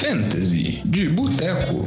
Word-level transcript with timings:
Fantasy 0.00 0.80
de 0.84 1.08
Boteco. 1.08 1.82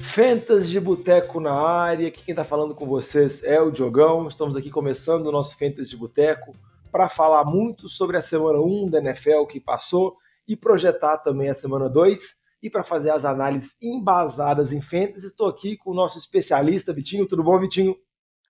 Fantasy 0.00 0.66
de 0.66 0.80
Boteco 0.80 1.38
na 1.38 1.52
área. 1.52 2.08
Aqui 2.08 2.24
quem 2.24 2.32
está 2.32 2.42
falando 2.42 2.74
com 2.74 2.88
vocês 2.88 3.44
é 3.44 3.60
o 3.60 3.70
Diogão. 3.70 4.26
Estamos 4.26 4.56
aqui 4.56 4.68
começando 4.68 5.28
o 5.28 5.30
nosso 5.30 5.56
Fantasy 5.56 5.90
de 5.90 5.96
Boteco 5.96 6.56
para 6.90 7.08
falar 7.08 7.44
muito 7.44 7.88
sobre 7.88 8.16
a 8.16 8.20
semana 8.20 8.58
1 8.58 8.90
da 8.90 8.98
NFL 8.98 9.44
que 9.48 9.60
passou 9.60 10.16
e 10.48 10.56
projetar 10.56 11.18
também 11.18 11.48
a 11.48 11.54
semana 11.54 11.88
2 11.88 12.42
e 12.60 12.68
para 12.68 12.82
fazer 12.82 13.10
as 13.10 13.24
análises 13.24 13.76
embasadas 13.80 14.72
em 14.72 14.80
Fantasy. 14.80 15.28
Estou 15.28 15.48
aqui 15.48 15.76
com 15.76 15.92
o 15.92 15.94
nosso 15.94 16.18
especialista 16.18 16.92
Vitinho. 16.92 17.28
Tudo 17.28 17.44
bom, 17.44 17.60
Vitinho? 17.60 17.96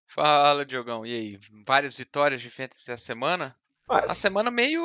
Fala, 0.06 0.64
Diogão. 0.64 1.04
E 1.04 1.12
aí? 1.14 1.38
Várias 1.66 1.98
vitórias 1.98 2.40
de 2.40 2.48
Fantasy 2.48 2.90
essa 2.90 2.96
semana? 2.96 3.54
Mas... 3.86 4.10
A 4.10 4.14
semana 4.14 4.50
meio, 4.50 4.82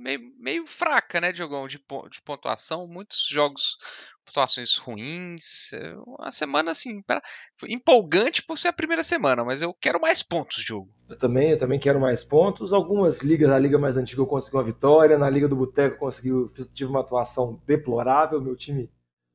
meio, 0.00 0.20
meio 0.38 0.66
fraca, 0.66 1.20
né, 1.20 1.30
Diogão, 1.32 1.68
de, 1.68 1.78
de 1.78 2.22
pontuação. 2.24 2.88
Muitos 2.88 3.26
jogos, 3.28 3.76
pontuações 4.24 4.76
ruins. 4.76 5.72
É 5.72 5.94
uma 6.06 6.30
semana, 6.30 6.70
assim, 6.70 7.02
pra... 7.02 7.22
empolgante 7.68 8.42
por 8.42 8.56
ser 8.56 8.68
a 8.68 8.72
primeira 8.72 9.02
semana, 9.02 9.44
mas 9.44 9.62
eu 9.62 9.74
quero 9.74 10.00
mais 10.00 10.22
pontos, 10.22 10.62
jogo. 10.62 10.88
Eu 11.08 11.18
também, 11.18 11.50
eu 11.50 11.58
também 11.58 11.78
quero 11.78 12.00
mais 12.00 12.24
pontos. 12.24 12.72
Algumas 12.72 13.20
ligas, 13.20 13.50
a 13.50 13.58
liga 13.58 13.78
mais 13.78 13.96
antiga 13.96 14.22
eu 14.22 14.26
consegui 14.26 14.56
uma 14.56 14.64
vitória, 14.64 15.18
na 15.18 15.28
liga 15.28 15.46
do 15.46 15.56
Boteco 15.56 15.96
eu 15.96 15.98
consegui, 15.98 16.30
tive 16.74 16.90
uma 16.90 17.00
atuação 17.00 17.60
deplorável. 17.66 18.40
Meu 18.40 18.56
time 18.56 18.90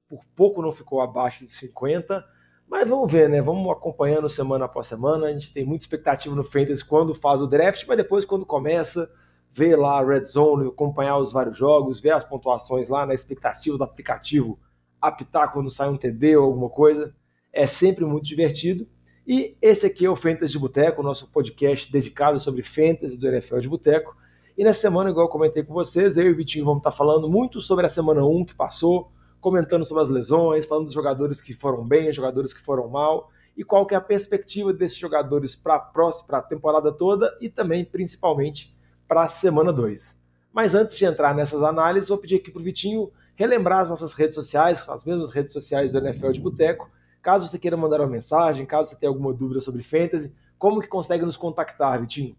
por 0.07 0.25
pouco 0.35 0.61
não 0.61 0.71
ficou 0.71 1.01
abaixo 1.01 1.45
de 1.45 1.51
50. 1.51 2.23
Mas 2.67 2.89
vamos 2.89 3.11
ver, 3.11 3.29
né? 3.29 3.41
Vamos 3.41 3.71
acompanhando 3.71 4.27
semana 4.27 4.65
após 4.65 4.87
semana. 4.87 5.27
A 5.27 5.31
gente 5.31 5.53
tem 5.53 5.63
muita 5.63 5.83
expectativa 5.83 6.35
no 6.35 6.43
Fantasy 6.43 6.83
quando 6.83 7.13
faz 7.13 7.41
o 7.41 7.47
draft, 7.47 7.85
mas 7.87 7.97
depois, 7.97 8.25
quando 8.25 8.45
começa, 8.45 9.07
ver 9.55 9.77
lá 9.77 9.99
a 9.99 10.05
Red 10.05 10.25
Zone, 10.25 10.67
acompanhar 10.67 11.17
os 11.17 11.31
vários 11.31 11.57
jogos, 11.57 12.01
ver 12.01 12.11
as 12.11 12.25
pontuações 12.25 12.89
lá 12.89 13.05
na 13.05 13.13
expectativa 13.13 13.77
do 13.77 13.85
aplicativo 13.85 14.59
apitar 15.01 15.51
quando 15.53 15.69
sai 15.69 15.87
um 15.87 15.95
TD 15.95 16.35
ou 16.35 16.45
alguma 16.45 16.69
coisa. 16.69 17.15
É 17.53 17.65
sempre 17.65 18.03
muito 18.03 18.25
divertido. 18.25 18.85
E 19.25 19.55
esse 19.61 19.85
aqui 19.85 20.05
é 20.05 20.09
o 20.09 20.15
Fantasy 20.15 20.51
de 20.51 20.59
Boteco, 20.59 21.01
nosso 21.01 21.31
podcast 21.31 21.89
dedicado 21.89 22.37
sobre 22.37 22.63
Fantasy 22.63 23.17
do 23.17 23.27
NFL 23.27 23.59
de 23.59 23.69
Boteco. 23.69 24.17
E 24.57 24.63
nessa 24.63 24.81
semana, 24.81 25.09
igual 25.09 25.25
eu 25.25 25.31
comentei 25.31 25.63
com 25.63 25.73
vocês, 25.73 26.17
eu 26.17 26.25
e 26.25 26.31
o 26.31 26.35
Vitinho 26.35 26.65
vamos 26.65 26.79
estar 26.79 26.91
falando 26.91 27.29
muito 27.29 27.61
sobre 27.61 27.85
a 27.85 27.89
semana 27.89 28.25
1 28.25 28.45
que 28.45 28.55
passou, 28.55 29.09
comentando 29.39 29.85
sobre 29.85 30.03
as 30.03 30.09
lesões, 30.09 30.65
falando 30.65 30.85
dos 30.85 30.93
jogadores 30.93 31.41
que 31.41 31.53
foram 31.53 31.85
bem, 31.85 32.11
jogadores 32.11 32.53
que 32.53 32.61
foram 32.61 32.89
mal, 32.89 33.29
e 33.55 33.63
qual 33.63 33.85
que 33.85 33.95
é 33.95 33.97
a 33.97 34.01
perspectiva 34.01 34.73
desses 34.73 34.97
jogadores 34.97 35.55
para 35.55 35.89
a 36.29 36.41
temporada 36.41 36.91
toda 36.91 37.37
e 37.39 37.49
também, 37.49 37.85
principalmente, 37.85 38.74
para 39.07 39.23
a 39.23 39.27
semana 39.27 39.71
2. 39.71 40.17
Mas 40.53 40.73
antes 40.73 40.97
de 40.97 41.05
entrar 41.05 41.35
nessas 41.35 41.63
análises, 41.63 42.09
vou 42.09 42.17
pedir 42.17 42.37
aqui 42.37 42.51
para 42.51 42.61
o 42.61 42.63
Vitinho 42.63 43.11
relembrar 43.35 43.81
as 43.81 43.89
nossas 43.89 44.13
redes 44.13 44.35
sociais, 44.35 44.87
as 44.87 45.03
mesmas 45.03 45.33
redes 45.33 45.53
sociais 45.53 45.91
do 45.91 45.99
NFL 45.99 46.31
de 46.31 46.41
Boteco. 46.41 46.89
Caso 47.21 47.47
você 47.47 47.59
queira 47.59 47.75
mandar 47.75 47.99
uma 47.99 48.09
mensagem, 48.09 48.65
caso 48.65 48.89
você 48.89 48.95
tenha 48.95 49.09
alguma 49.09 49.33
dúvida 49.33 49.59
sobre 49.59 49.83
fantasy, 49.83 50.33
como 50.57 50.81
que 50.81 50.87
consegue 50.87 51.25
nos 51.25 51.37
contactar, 51.37 51.99
Vitinho? 51.99 52.35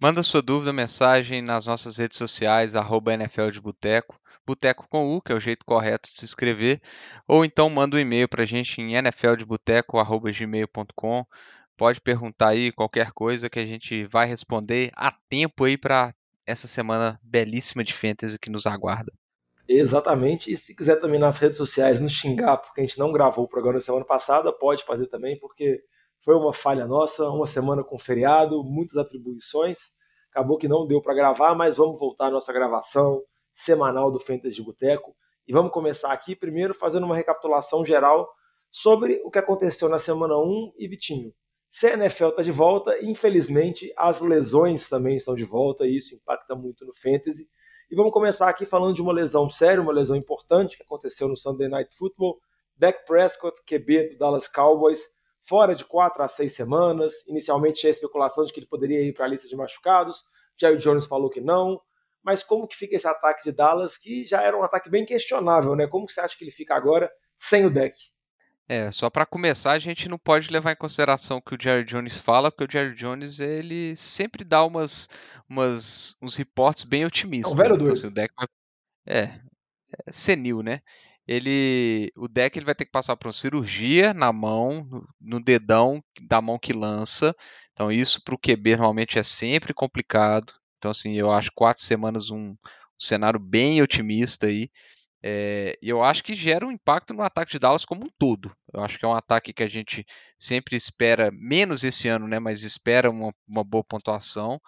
Manda 0.00 0.22
sua 0.22 0.40
dúvida, 0.42 0.72
mensagem 0.72 1.42
nas 1.42 1.66
nossas 1.66 1.98
redes 1.98 2.18
sociais, 2.18 2.74
arroba 2.74 3.14
NFL 3.14 3.50
de 3.50 3.60
Boteco. 3.60 4.18
Boteco 4.44 4.88
com 4.88 5.14
U, 5.14 5.22
que 5.22 5.30
é 5.30 5.36
o 5.36 5.40
jeito 5.40 5.64
correto 5.64 6.10
de 6.10 6.18
se 6.18 6.24
escrever, 6.24 6.82
ou 7.28 7.44
então 7.44 7.70
manda 7.70 7.96
um 7.96 8.00
e-mail 8.00 8.28
para 8.28 8.42
a 8.42 8.46
gente 8.46 8.80
em 8.80 9.00
nfldeboteco.gmail.com. 9.00 11.24
Pode 11.82 12.00
perguntar 12.00 12.50
aí 12.50 12.70
qualquer 12.70 13.10
coisa 13.10 13.50
que 13.50 13.58
a 13.58 13.66
gente 13.66 14.04
vai 14.04 14.24
responder 14.24 14.92
a 14.94 15.10
tempo 15.28 15.64
aí 15.64 15.76
para 15.76 16.14
essa 16.46 16.68
semana 16.68 17.18
belíssima 17.20 17.82
de 17.82 17.92
fantasy 17.92 18.38
que 18.38 18.48
nos 18.48 18.68
aguarda. 18.68 19.12
Exatamente, 19.68 20.52
e 20.52 20.56
se 20.56 20.76
quiser 20.76 21.00
também 21.00 21.18
nas 21.18 21.38
redes 21.38 21.58
sociais 21.58 22.00
nos 22.00 22.12
xingar 22.12 22.58
porque 22.58 22.80
a 22.80 22.84
gente 22.84 23.00
não 23.00 23.10
gravou 23.10 23.46
o 23.46 23.48
programa 23.48 23.78
na 23.78 23.84
semana 23.84 24.04
passada, 24.04 24.52
pode 24.52 24.84
fazer 24.84 25.08
também, 25.08 25.36
porque 25.40 25.82
foi 26.20 26.36
uma 26.36 26.52
falha 26.52 26.86
nossa, 26.86 27.28
uma 27.28 27.46
semana 27.46 27.82
com 27.82 27.98
feriado, 27.98 28.62
muitas 28.62 28.96
atribuições, 28.96 29.78
acabou 30.30 30.58
que 30.58 30.68
não 30.68 30.86
deu 30.86 31.02
para 31.02 31.14
gravar, 31.14 31.52
mas 31.56 31.78
vamos 31.78 31.98
voltar 31.98 32.26
à 32.26 32.30
nossa 32.30 32.52
gravação, 32.52 33.24
semanal 33.52 34.08
do 34.08 34.20
Fantasy 34.20 34.54
de 34.54 34.62
Boteco. 34.62 35.16
E 35.48 35.52
vamos 35.52 35.72
começar 35.72 36.12
aqui 36.12 36.36
primeiro 36.36 36.74
fazendo 36.74 37.06
uma 37.06 37.16
recapitulação 37.16 37.84
geral 37.84 38.32
sobre 38.70 39.20
o 39.24 39.32
que 39.32 39.40
aconteceu 39.40 39.88
na 39.88 39.98
semana 39.98 40.38
1 40.38 40.74
e 40.78 40.86
Vitinho. 40.86 41.34
Se 41.74 41.86
a 41.86 41.94
NFL 41.94 42.28
está 42.28 42.42
de 42.42 42.52
volta, 42.52 43.02
infelizmente 43.02 43.90
as 43.96 44.20
lesões 44.20 44.90
também 44.90 45.16
estão 45.16 45.34
de 45.34 45.42
volta 45.42 45.86
e 45.86 45.96
isso 45.96 46.14
impacta 46.14 46.54
muito 46.54 46.84
no 46.84 46.92
Fantasy. 46.92 47.48
E 47.90 47.96
vamos 47.96 48.12
começar 48.12 48.50
aqui 48.50 48.66
falando 48.66 48.94
de 48.94 49.00
uma 49.00 49.10
lesão 49.10 49.48
séria, 49.48 49.80
uma 49.80 49.90
lesão 49.90 50.14
importante 50.14 50.76
que 50.76 50.82
aconteceu 50.82 51.28
no 51.28 51.34
Sunday 51.34 51.68
Night 51.68 51.96
Football. 51.96 52.38
Dak 52.76 53.06
Prescott, 53.06 53.56
QB 53.64 54.10
do 54.10 54.18
Dallas 54.18 54.48
Cowboys, 54.48 55.00
fora 55.40 55.74
de 55.74 55.86
4 55.86 56.22
a 56.22 56.28
6 56.28 56.52
semanas. 56.52 57.26
Inicialmente 57.26 57.80
tinha 57.80 57.90
especulação 57.90 58.44
de 58.44 58.52
que 58.52 58.60
ele 58.60 58.66
poderia 58.66 59.00
ir 59.00 59.14
para 59.14 59.24
a 59.24 59.28
lista 59.28 59.48
de 59.48 59.56
machucados. 59.56 60.24
Jerry 60.60 60.76
Jones 60.76 61.06
falou 61.06 61.30
que 61.30 61.40
não 61.40 61.80
mas 62.22 62.44
como 62.44 62.68
que 62.68 62.76
fica 62.76 62.94
esse 62.94 63.08
ataque 63.08 63.42
de 63.42 63.50
Dallas, 63.50 63.98
que 63.98 64.24
já 64.24 64.42
era 64.42 64.56
um 64.56 64.62
ataque 64.62 64.88
bem 64.88 65.04
questionável, 65.04 65.74
né? 65.74 65.88
Como 65.88 66.06
que 66.06 66.12
você 66.12 66.20
acha 66.20 66.36
que 66.38 66.44
ele 66.44 66.52
fica 66.52 66.72
agora 66.74 67.10
sem 67.36 67.66
o 67.66 67.70
deck? 67.70 68.11
É, 68.72 68.90
só 68.90 69.10
para 69.10 69.26
começar, 69.26 69.72
a 69.72 69.78
gente 69.78 70.08
não 70.08 70.16
pode 70.16 70.50
levar 70.50 70.72
em 70.72 70.76
consideração 70.76 71.36
o 71.36 71.42
que 71.42 71.54
o 71.54 71.58
Jerry 71.60 71.84
Jones 71.84 72.18
fala, 72.18 72.50
porque 72.50 72.64
o 72.64 72.72
Jerry 72.72 72.94
Jones 72.94 73.38
ele 73.38 73.94
sempre 73.94 74.42
dá 74.44 74.64
umas, 74.64 75.10
umas 75.46 76.16
uns 76.22 76.36
reportes 76.36 76.82
bem 76.84 77.04
otimistas. 77.04 77.52
É 77.52 77.54
um 77.54 77.58
velho 77.58 77.74
então, 77.74 77.92
assim, 77.92 78.06
o 78.06 78.10
deck 78.10 78.32
vai... 78.34 78.46
é, 79.06 79.24
é 79.24 80.10
senil, 80.10 80.62
né? 80.62 80.80
Ele, 81.28 82.10
o 82.16 82.26
deck 82.26 82.58
ele 82.58 82.64
vai 82.64 82.74
ter 82.74 82.86
que 82.86 82.90
passar 82.90 83.14
por 83.14 83.26
uma 83.26 83.34
cirurgia 83.34 84.14
na 84.14 84.32
mão, 84.32 85.06
no, 85.20 85.38
dedão 85.38 86.02
da 86.22 86.40
mão 86.40 86.58
que 86.58 86.72
lança. 86.72 87.36
Então 87.74 87.92
isso 87.92 88.24
para 88.24 88.34
o 88.34 88.38
QB 88.38 88.76
normalmente 88.76 89.18
é 89.18 89.22
sempre 89.22 89.74
complicado. 89.74 90.50
Então, 90.78 90.90
assim, 90.90 91.12
eu 91.12 91.30
acho 91.30 91.52
quatro 91.54 91.84
semanas 91.84 92.30
um, 92.30 92.52
um 92.52 92.56
cenário 92.98 93.38
bem 93.38 93.82
otimista 93.82 94.46
aí. 94.46 94.70
É, 95.24 95.78
eu 95.80 96.02
acho 96.02 96.24
que 96.24 96.34
gera 96.34 96.66
um 96.66 96.70
impacto 96.72 97.14
no 97.14 97.22
ataque 97.22 97.52
de 97.52 97.58
Dallas 97.58 97.84
como 97.84 98.04
um 98.04 98.10
todo. 98.18 98.54
Eu 98.72 98.82
acho 98.82 98.98
que 98.98 99.04
é 99.04 99.08
um 99.08 99.14
ataque 99.14 99.52
que 99.52 99.62
a 99.62 99.68
gente 99.68 100.04
sempre 100.38 100.76
espera, 100.76 101.30
menos 101.32 101.84
esse 101.84 102.08
ano, 102.08 102.26
né? 102.26 102.38
Mas 102.38 102.64
espera 102.64 103.10
uma, 103.10 103.32
uma 103.46 103.62
boa 103.62 103.84
pontuação. 103.84 104.60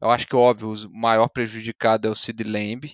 Eu 0.00 0.10
acho 0.10 0.26
que, 0.26 0.36
óbvio, 0.36 0.72
o 0.72 0.90
maior 0.98 1.28
prejudicado 1.28 2.08
é 2.08 2.10
o 2.10 2.14
Sid 2.14 2.42
Lamb. 2.44 2.92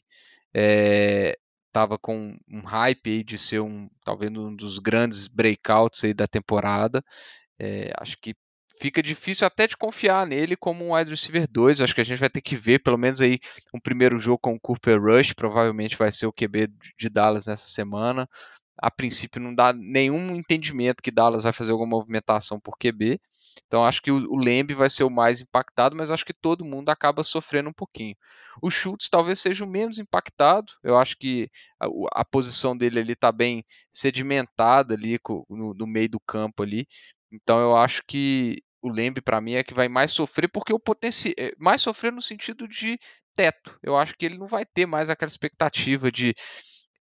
É, 0.54 1.38
tava 1.72 1.98
com 1.98 2.36
um 2.48 2.60
hype 2.62 3.10
aí 3.10 3.24
de 3.24 3.38
ser 3.38 3.60
um, 3.60 3.88
talvez 4.04 4.32
um 4.32 4.54
dos 4.54 4.78
grandes 4.78 5.26
breakouts 5.26 6.04
aí 6.04 6.14
da 6.14 6.26
temporada. 6.26 7.04
É, 7.58 7.92
acho 7.98 8.16
que 8.20 8.34
fica 8.80 9.02
difícil 9.02 9.46
até 9.46 9.66
de 9.66 9.76
confiar 9.76 10.26
nele 10.26 10.56
como 10.56 10.84
um 10.84 10.94
wide 10.94 11.10
receiver 11.10 11.46
2. 11.50 11.80
Acho 11.80 11.94
que 11.94 12.00
a 12.00 12.04
gente 12.04 12.18
vai 12.18 12.30
ter 12.30 12.40
que 12.40 12.56
ver 12.56 12.80
pelo 12.80 12.98
menos 12.98 13.20
aí 13.20 13.38
um 13.72 13.80
primeiro 13.80 14.18
jogo 14.18 14.38
com 14.38 14.54
o 14.54 14.60
Cooper 14.60 15.00
Rush, 15.00 15.32
provavelmente 15.32 15.96
vai 15.96 16.10
ser 16.10 16.26
o 16.26 16.32
QB 16.32 16.68
de 16.98 17.08
Dallas 17.08 17.46
nessa 17.46 17.66
semana. 17.66 18.28
A 18.76 18.90
princípio 18.90 19.40
não 19.40 19.54
dá 19.54 19.72
nenhum 19.72 20.34
entendimento 20.34 21.02
que 21.02 21.10
Dallas 21.10 21.44
vai 21.44 21.52
fazer 21.52 21.72
alguma 21.72 21.90
movimentação 21.90 22.58
por 22.58 22.76
QB. 22.76 23.20
Então 23.66 23.84
acho 23.84 24.02
que 24.02 24.10
o, 24.10 24.36
Lembe 24.36 24.74
vai 24.74 24.90
ser 24.90 25.04
o 25.04 25.10
mais 25.10 25.40
impactado, 25.40 25.94
mas 25.94 26.10
acho 26.10 26.24
que 26.24 26.34
todo 26.34 26.64
mundo 26.64 26.88
acaba 26.90 27.22
sofrendo 27.22 27.70
um 27.70 27.72
pouquinho. 27.72 28.16
O 28.62 28.70
Schultz 28.70 29.08
talvez 29.08 29.40
seja 29.40 29.64
o 29.64 29.68
menos 29.68 29.98
impactado. 29.98 30.72
Eu 30.82 30.96
acho 30.96 31.16
que 31.16 31.48
a, 31.80 31.86
a 32.20 32.24
posição 32.24 32.76
dele 32.76 33.00
ali 33.00 33.12
está 33.12 33.32
bem 33.32 33.64
sedimentada 33.92 34.94
ali 34.94 35.18
no, 35.48 35.74
no, 35.74 35.86
meio 35.86 36.08
do 36.08 36.20
campo 36.20 36.62
ali. 36.62 36.86
Então 37.34 37.60
eu 37.60 37.76
acho 37.76 38.02
que 38.06 38.62
o 38.80 38.90
Lembe 38.90 39.20
para 39.20 39.40
mim 39.40 39.54
é 39.54 39.64
que 39.64 39.74
vai 39.74 39.88
mais 39.88 40.12
sofrer 40.12 40.48
porque 40.48 40.72
o 40.72 40.78
potencial 40.78 41.34
eh, 41.38 41.52
mais 41.58 41.80
sofrer 41.80 42.12
no 42.12 42.22
sentido 42.22 42.68
de 42.68 42.98
teto. 43.34 43.78
Eu 43.82 43.96
acho 43.96 44.14
que 44.16 44.24
ele 44.24 44.38
não 44.38 44.46
vai 44.46 44.64
ter 44.64 44.86
mais 44.86 45.10
aquela 45.10 45.28
expectativa 45.28 46.12
de 46.12 46.34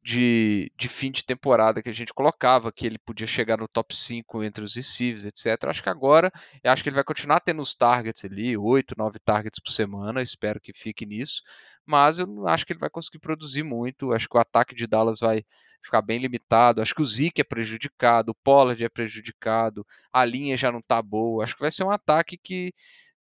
de, 0.03 0.73
de 0.77 0.89
fim 0.89 1.13
de 1.13 1.25
temporada 1.25 1.81
que 1.81 1.89
a 1.89 1.93
gente 1.93 2.13
colocava, 2.13 2.73
que 2.73 2.85
ele 2.85 2.99
podia 2.99 3.27
chegar 3.27 3.57
no 3.57 3.69
top 3.69 3.97
5 3.97 4.43
entre 4.43 4.65
os 4.65 4.75
receivers, 4.75 5.25
etc. 5.25 5.69
Acho 5.69 5.83
que 5.83 5.89
agora, 5.89 6.33
eu 6.63 6.73
acho 6.73 6.83
que 6.83 6.89
ele 6.89 6.97
vai 6.97 7.05
continuar 7.05 7.39
tendo 7.41 7.63
os 7.63 7.75
targets 7.75 8.25
ali, 8.25 8.57
8, 8.57 8.95
9 8.99 9.19
targets 9.21 9.61
por 9.61 9.71
semana, 9.71 10.21
espero 10.21 10.61
que 10.61 10.73
fique 10.73 11.07
nisso, 11.07 11.43
mas 11.87 12.19
eu 12.19 12.27
não 12.27 12.49
acho 12.49 12.67
que 12.67 12.73
ele 12.73 12.81
vai 12.81 12.91
conseguir 12.91 13.21
produzir 13.21 13.63
muito, 13.63 14.13
acho 14.13 14.29
que 14.29 14.37
o 14.37 14.41
ataque 14.41 14.75
de 14.75 14.89
Dallas 14.89 15.21
vai 15.21 15.45
ficar 15.81 16.03
bem 16.03 16.19
limitado, 16.19 16.83
acho 16.83 16.95
que 16.95 17.03
o 17.03 17.07
Zeke 17.07 17.41
é 17.41 17.45
prejudicado, 17.45 18.33
o 18.33 18.35
Pollard 18.35 18.83
é 18.83 18.89
prejudicado, 18.89 19.87
a 20.13 20.25
linha 20.25 20.57
já 20.57 20.73
não 20.73 20.83
tá 20.83 21.01
boa, 21.01 21.45
acho 21.45 21.55
que 21.55 21.61
vai 21.61 21.71
ser 21.71 21.85
um 21.85 21.91
ataque 21.91 22.37
que, 22.37 22.73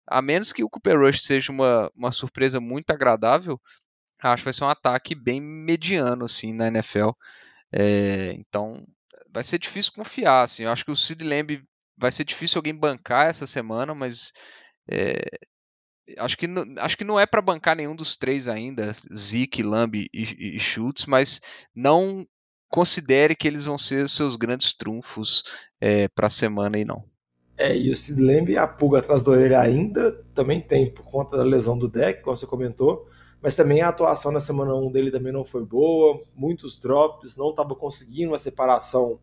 a 0.06 0.20
menos 0.20 0.52
que 0.52 0.64
o 0.64 0.70
Cooper 0.70 0.99
Rush 0.99 1.23
seja 1.23 1.52
uma, 1.52 1.90
uma 1.94 2.11
surpresa 2.11 2.61
muito 2.61 2.90
agradável, 2.90 3.61
acho 4.30 4.42
que 4.42 4.46
vai 4.46 4.52
ser 4.52 4.64
um 4.64 4.69
ataque 4.69 5.14
bem 5.14 5.40
mediano 5.40 6.24
assim 6.24 6.52
na 6.52 6.69
NFL. 6.69 7.10
É, 7.72 8.34
então 8.34 8.82
vai 9.32 9.42
ser 9.42 9.58
difícil 9.58 9.92
confiar. 9.92 10.42
Assim. 10.42 10.64
Eu 10.64 10.70
acho 10.70 10.84
que 10.84 10.90
o 10.90 10.96
Sid 10.96 11.24
Lamb 11.24 11.62
vai 11.96 12.12
ser 12.12 12.24
difícil 12.24 12.58
alguém 12.58 12.74
bancar 12.74 13.26
essa 13.26 13.46
semana, 13.46 13.94
mas 13.94 14.32
é, 14.90 15.22
acho 16.19 16.36
que, 16.36 16.46
acho 16.78 16.96
que 16.96 17.04
não 17.04 17.19
é 17.19 17.26
para 17.26 17.42
bancar 17.42 17.76
nenhum 17.76 17.94
dos 17.94 18.16
três 18.16 18.48
ainda, 18.48 18.92
Zeke, 19.14 19.62
Lamb 19.62 20.08
e, 20.12 20.56
e 20.56 20.60
Schultz, 20.60 21.06
mas 21.06 21.40
não 21.74 22.26
considere 22.69 23.36
que 23.36 23.46
eles 23.46 23.66
vão 23.66 23.76
ser 23.76 24.08
seus 24.08 24.34
grandes 24.34 24.74
trunfos 24.74 25.44
é, 25.80 26.08
para 26.08 26.26
a 26.26 26.30
semana 26.30 26.78
e 26.78 26.84
não. 26.84 27.04
É, 27.56 27.76
e 27.76 27.92
o 27.92 27.96
Sid 27.96 28.20
Lamb, 28.20 28.56
a 28.56 28.66
pulga 28.66 28.98
atrás 28.98 29.22
da 29.22 29.30
orelha 29.30 29.60
ainda, 29.60 30.12
também 30.34 30.60
tem, 30.60 30.90
por 30.90 31.04
conta 31.04 31.36
da 31.36 31.42
lesão 31.42 31.78
do 31.78 31.86
deck, 31.86 32.22
como 32.22 32.36
você 32.36 32.46
comentou, 32.46 33.06
mas 33.42 33.56
também 33.56 33.82
a 33.82 33.88
atuação 33.88 34.30
na 34.30 34.40
semana 34.40 34.72
1 34.74 34.92
dele 34.92 35.10
também 35.10 35.32
não 35.32 35.44
foi 35.44 35.64
boa, 35.64 36.20
muitos 36.34 36.78
drops, 36.80 37.36
não 37.36 37.50
estava 37.50 37.74
conseguindo 37.74 38.34
a 38.34 38.38
separação 38.38 39.18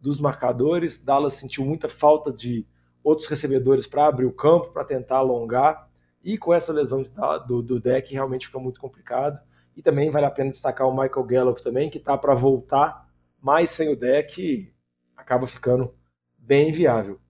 dos 0.00 0.18
marcadores, 0.18 1.04
Dallas 1.04 1.34
sentiu 1.34 1.66
muita 1.66 1.88
falta 1.88 2.32
de 2.32 2.66
outros 3.04 3.28
recebedores 3.28 3.86
para 3.86 4.06
abrir 4.06 4.24
o 4.24 4.32
campo, 4.32 4.72
para 4.72 4.84
tentar 4.84 5.18
alongar, 5.18 5.88
e 6.22 6.38
com 6.38 6.54
essa 6.54 6.72
lesão 6.72 7.02
do, 7.46 7.62
do 7.62 7.78
deck 7.78 8.12
realmente 8.12 8.46
ficou 8.46 8.60
muito 8.60 8.80
complicado. 8.80 9.38
E 9.76 9.82
também 9.82 10.10
vale 10.10 10.26
a 10.26 10.30
pena 10.30 10.50
destacar 10.50 10.88
o 10.88 10.92
Michael 10.92 11.24
Gallup 11.24 11.62
também, 11.62 11.88
que 11.88 11.98
está 11.98 12.18
para 12.18 12.34
voltar, 12.34 13.08
mas 13.40 13.70
sem 13.70 13.92
o 13.92 13.96
deck 13.96 14.72
acaba 15.16 15.46
ficando 15.46 15.94
bem 16.36 16.72
viável. 16.72 17.20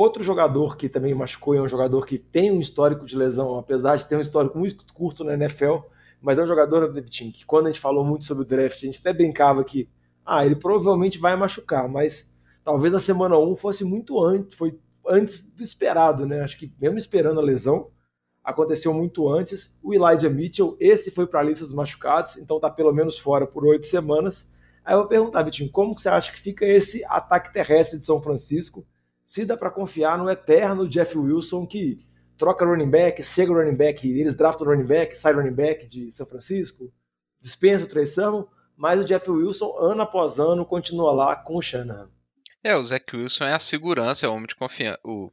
Outro 0.00 0.24
jogador 0.24 0.78
que 0.78 0.88
também 0.88 1.14
machucou 1.14 1.54
é 1.54 1.60
um 1.60 1.68
jogador 1.68 2.06
que 2.06 2.16
tem 2.16 2.50
um 2.50 2.58
histórico 2.58 3.04
de 3.04 3.14
lesão, 3.14 3.58
apesar 3.58 3.96
de 3.96 4.08
ter 4.08 4.16
um 4.16 4.20
histórico 4.22 4.58
muito 4.58 4.82
curto 4.94 5.22
na 5.22 5.34
NFL, 5.34 5.80
mas 6.22 6.38
é 6.38 6.42
um 6.42 6.46
jogador, 6.46 6.90
Davidinho, 6.90 7.30
que 7.30 7.44
quando 7.44 7.66
a 7.66 7.70
gente 7.70 7.82
falou 7.82 8.02
muito 8.02 8.24
sobre 8.24 8.44
o 8.44 8.46
draft, 8.46 8.78
a 8.78 8.86
gente 8.86 8.98
até 8.98 9.12
brincava 9.12 9.62
que 9.62 9.90
ah, 10.24 10.46
ele 10.46 10.56
provavelmente 10.56 11.18
vai 11.18 11.36
machucar, 11.36 11.86
mas 11.86 12.34
talvez 12.64 12.90
na 12.94 12.98
semana 12.98 13.36
1 13.36 13.56
fosse 13.56 13.84
muito 13.84 14.24
antes, 14.24 14.56
foi 14.56 14.80
antes 15.06 15.54
do 15.54 15.62
esperado, 15.62 16.24
né? 16.24 16.40
Acho 16.40 16.56
que 16.56 16.72
mesmo 16.80 16.96
esperando 16.96 17.38
a 17.38 17.42
lesão, 17.42 17.90
aconteceu 18.42 18.94
muito 18.94 19.28
antes. 19.28 19.78
O 19.82 19.92
Elijah 19.92 20.30
Mitchell, 20.30 20.78
esse 20.80 21.10
foi 21.10 21.26
para 21.26 21.40
a 21.40 21.42
lista 21.42 21.66
dos 21.66 21.74
machucados, 21.74 22.38
então 22.38 22.56
está 22.56 22.70
pelo 22.70 22.94
menos 22.94 23.18
fora 23.18 23.46
por 23.46 23.66
oito 23.66 23.84
semanas. 23.84 24.50
Aí 24.82 24.94
eu 24.94 25.00
vou 25.00 25.08
perguntar, 25.08 25.42
Vitinho, 25.42 25.70
como 25.70 25.94
que 25.94 26.00
você 26.00 26.08
acha 26.08 26.32
que 26.32 26.40
fica 26.40 26.64
esse 26.64 27.04
ataque 27.04 27.52
terrestre 27.52 28.00
de 28.00 28.06
São 28.06 28.18
Francisco? 28.18 28.86
Se 29.30 29.44
dá 29.44 29.56
para 29.56 29.70
confiar 29.70 30.18
no 30.18 30.28
eterno 30.28 30.88
Jeff 30.88 31.16
Wilson, 31.16 31.64
que 31.64 32.04
troca 32.36 32.64
running 32.64 32.90
back, 32.90 33.22
chega 33.22 33.52
running 33.52 33.76
back, 33.76 34.08
eles 34.10 34.34
draftam 34.34 34.66
running 34.66 34.86
back, 34.86 35.16
sai 35.16 35.32
running 35.32 35.54
back 35.54 35.86
de 35.86 36.10
São 36.10 36.26
Francisco, 36.26 36.92
dispensa 37.40 37.84
o 37.84 37.88
Trey 37.88 38.06
mas 38.76 38.98
o 38.98 39.04
Jeff 39.04 39.30
Wilson, 39.30 39.76
ano 39.78 40.02
após 40.02 40.40
ano, 40.40 40.66
continua 40.66 41.12
lá 41.12 41.36
com 41.36 41.56
o 41.56 41.62
Shanahan. 41.62 42.10
É, 42.64 42.74
o 42.74 42.82
Zach 42.82 43.14
Wilson 43.14 43.44
é 43.44 43.52
a 43.52 43.58
segurança, 43.60 44.26
é 44.26 44.28
o 44.28 44.32
homem 44.32 44.48
de 44.48 44.56
confiança. 44.56 44.98
O 45.04 45.30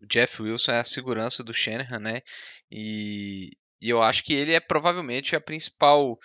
o 0.00 0.06
Jeff 0.06 0.42
Wilson 0.42 0.72
é 0.72 0.78
a 0.78 0.84
segurança 0.84 1.44
do 1.44 1.52
Shanahan, 1.52 1.98
né? 1.98 2.22
E, 2.70 3.50
e 3.80 3.90
eu 3.90 4.02
acho 4.02 4.24
que 4.24 4.32
ele 4.32 4.54
é 4.54 4.60
provavelmente 4.60 5.36
a 5.36 5.40
principal 5.40 6.18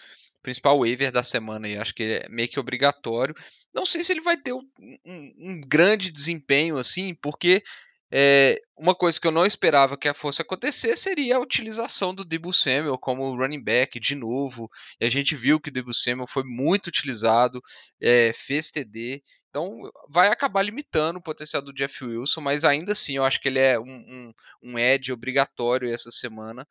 principal 0.45 0.77
waiver 0.77 1.11
da 1.11 1.23
semana 1.23 1.67
e 1.67 1.75
acho 1.75 1.95
que 1.95 2.03
ele 2.03 2.13
é 2.13 2.29
meio 2.29 2.47
que 2.47 2.59
obrigatório. 2.59 3.35
Não 3.73 3.83
sei 3.83 4.03
se 4.03 4.13
ele 4.13 4.21
vai 4.21 4.37
ter 4.37 4.53
um, 4.53 4.61
um, 5.03 5.33
um 5.39 5.61
grande 5.61 6.11
desempenho 6.11 6.77
assim, 6.77 7.15
porque 7.15 7.63
é, 8.11 8.61
uma 8.77 8.93
coisa 8.93 9.19
que 9.19 9.25
eu 9.25 9.31
não 9.31 9.43
esperava 9.43 9.97
que 9.97 10.13
fosse 10.13 10.39
acontecer 10.39 10.95
seria 10.95 11.37
a 11.37 11.39
utilização 11.39 12.13
do 12.13 12.23
Debo 12.23 12.53
Samuel 12.53 12.95
como 12.95 13.35
running 13.35 13.63
back 13.63 13.99
de 13.99 14.13
novo. 14.13 14.69
E 15.01 15.05
a 15.07 15.09
gente 15.09 15.35
viu 15.35 15.59
que 15.59 15.69
o 15.69 15.73
Debo 15.73 15.95
Samuel 15.95 16.27
foi 16.27 16.43
muito 16.43 16.87
utilizado, 16.87 17.59
é, 17.99 18.31
fez 18.31 18.69
TD. 18.69 19.23
Então 19.49 19.67
vai 20.07 20.27
acabar 20.27 20.61
limitando 20.61 21.17
o 21.17 21.23
potencial 21.23 21.63
do 21.63 21.73
Jeff 21.73 22.05
Wilson, 22.05 22.41
mas 22.41 22.63
ainda 22.63 22.91
assim 22.91 23.15
eu 23.15 23.25
acho 23.25 23.41
que 23.41 23.47
ele 23.47 23.59
é 23.59 23.79
um, 23.79 23.83
um, 23.83 24.33
um 24.61 24.77
edge 24.77 25.11
obrigatório 25.11 25.91
essa 25.91 26.11
semana. 26.11 26.67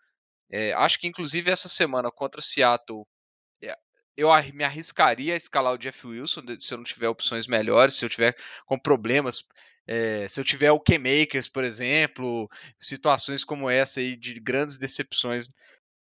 É, 0.49 0.73
acho 0.75 1.01
que 1.01 1.09
inclusive 1.09 1.51
essa 1.51 1.69
semana 1.69 2.13
contra 2.13 2.41
Seattle 2.41 3.05
eu 4.17 4.29
me 4.53 4.65
arriscaria 4.65 5.35
a 5.35 5.37
escalar 5.37 5.75
o 5.75 5.79
Jeff 5.79 6.07
Wilson 6.07 6.43
se 6.61 6.73
eu 6.73 6.79
não 6.79 6.85
tiver 6.85 7.09
opções 7.09 7.47
melhores, 7.47 7.95
se 7.95 8.05
eu 8.05 8.09
tiver 8.09 8.37
com 8.67 8.79
problemas, 8.79 9.45
é, 9.87 10.27
se 10.29 10.41
eu 10.41 10.45
tiver 10.45 10.71
o 10.71 10.81
K-Makers, 10.81 11.49
por 11.49 11.65
exemplo, 11.65 12.49
situações 12.79 13.45
como 13.45 13.69
essa 13.69 14.01
aí 14.01 14.17
de 14.17 14.41
grandes 14.41 14.79
decepções 14.79 15.49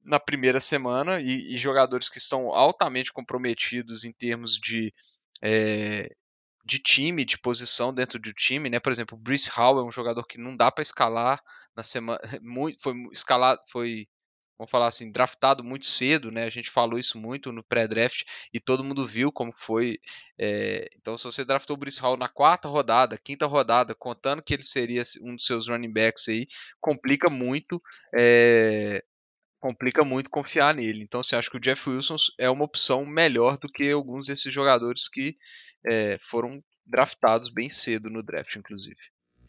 na 0.02 0.18
primeira 0.18 0.60
semana 0.60 1.20
e, 1.20 1.54
e 1.54 1.58
jogadores 1.58 2.08
que 2.08 2.18
estão 2.18 2.52
altamente 2.52 3.12
comprometidos 3.12 4.04
em 4.04 4.12
termos 4.12 4.58
de 4.58 4.92
é, 5.42 6.10
de 6.64 6.78
time, 6.78 7.24
de 7.24 7.38
posição 7.38 7.92
dentro 7.92 8.18
do 8.18 8.32
time, 8.32 8.70
né? 8.70 8.78
Por 8.78 8.92
exemplo, 8.92 9.16
o 9.16 9.20
Bruce 9.20 9.50
Hall 9.50 9.78
é 9.78 9.84
um 9.84 9.92
jogador 9.92 10.24
que 10.24 10.38
não 10.38 10.56
dá 10.56 10.70
para 10.70 10.82
escalar 10.82 11.42
na 11.74 11.82
semana, 11.82 12.20
muito, 12.42 12.80
foi 12.82 12.94
escalado, 13.12 13.60
foi 13.68 14.06
vamos 14.60 14.70
falar 14.70 14.88
assim, 14.88 15.10
draftado 15.10 15.64
muito 15.64 15.86
cedo, 15.86 16.30
né? 16.30 16.44
A 16.44 16.50
gente 16.50 16.68
falou 16.68 16.98
isso 16.98 17.16
muito 17.16 17.50
no 17.50 17.64
pré-draft 17.64 18.24
e 18.52 18.60
todo 18.60 18.84
mundo 18.84 19.06
viu 19.06 19.32
como 19.32 19.54
foi. 19.56 19.98
É... 20.38 20.86
então, 20.98 21.16
se 21.16 21.24
você 21.24 21.46
draftou 21.46 21.76
o 21.76 21.78
Bruce 21.78 21.98
Hall 21.98 22.18
na 22.18 22.28
quarta 22.28 22.68
rodada, 22.68 23.16
quinta 23.16 23.46
rodada, 23.46 23.94
contando 23.94 24.42
que 24.42 24.52
ele 24.52 24.62
seria 24.62 25.00
um 25.22 25.34
dos 25.34 25.46
seus 25.46 25.66
running 25.66 25.90
backs 25.90 26.28
aí, 26.28 26.46
complica 26.78 27.30
muito. 27.30 27.82
É... 28.14 29.02
complica 29.58 30.04
muito 30.04 30.28
confiar 30.28 30.74
nele. 30.74 31.02
Então, 31.02 31.22
você 31.22 31.34
assim, 31.34 31.38
acha 31.38 31.50
que 31.50 31.56
o 31.56 31.60
Jeff 31.60 31.88
Wilson 31.88 32.16
é 32.38 32.50
uma 32.50 32.66
opção 32.66 33.06
melhor 33.06 33.56
do 33.56 33.66
que 33.66 33.90
alguns 33.90 34.26
desses 34.26 34.52
jogadores 34.52 35.08
que 35.08 35.38
é, 35.86 36.18
foram 36.20 36.62
draftados 36.84 37.48
bem 37.48 37.70
cedo 37.70 38.10
no 38.10 38.22
draft, 38.22 38.56
inclusive. 38.56 39.00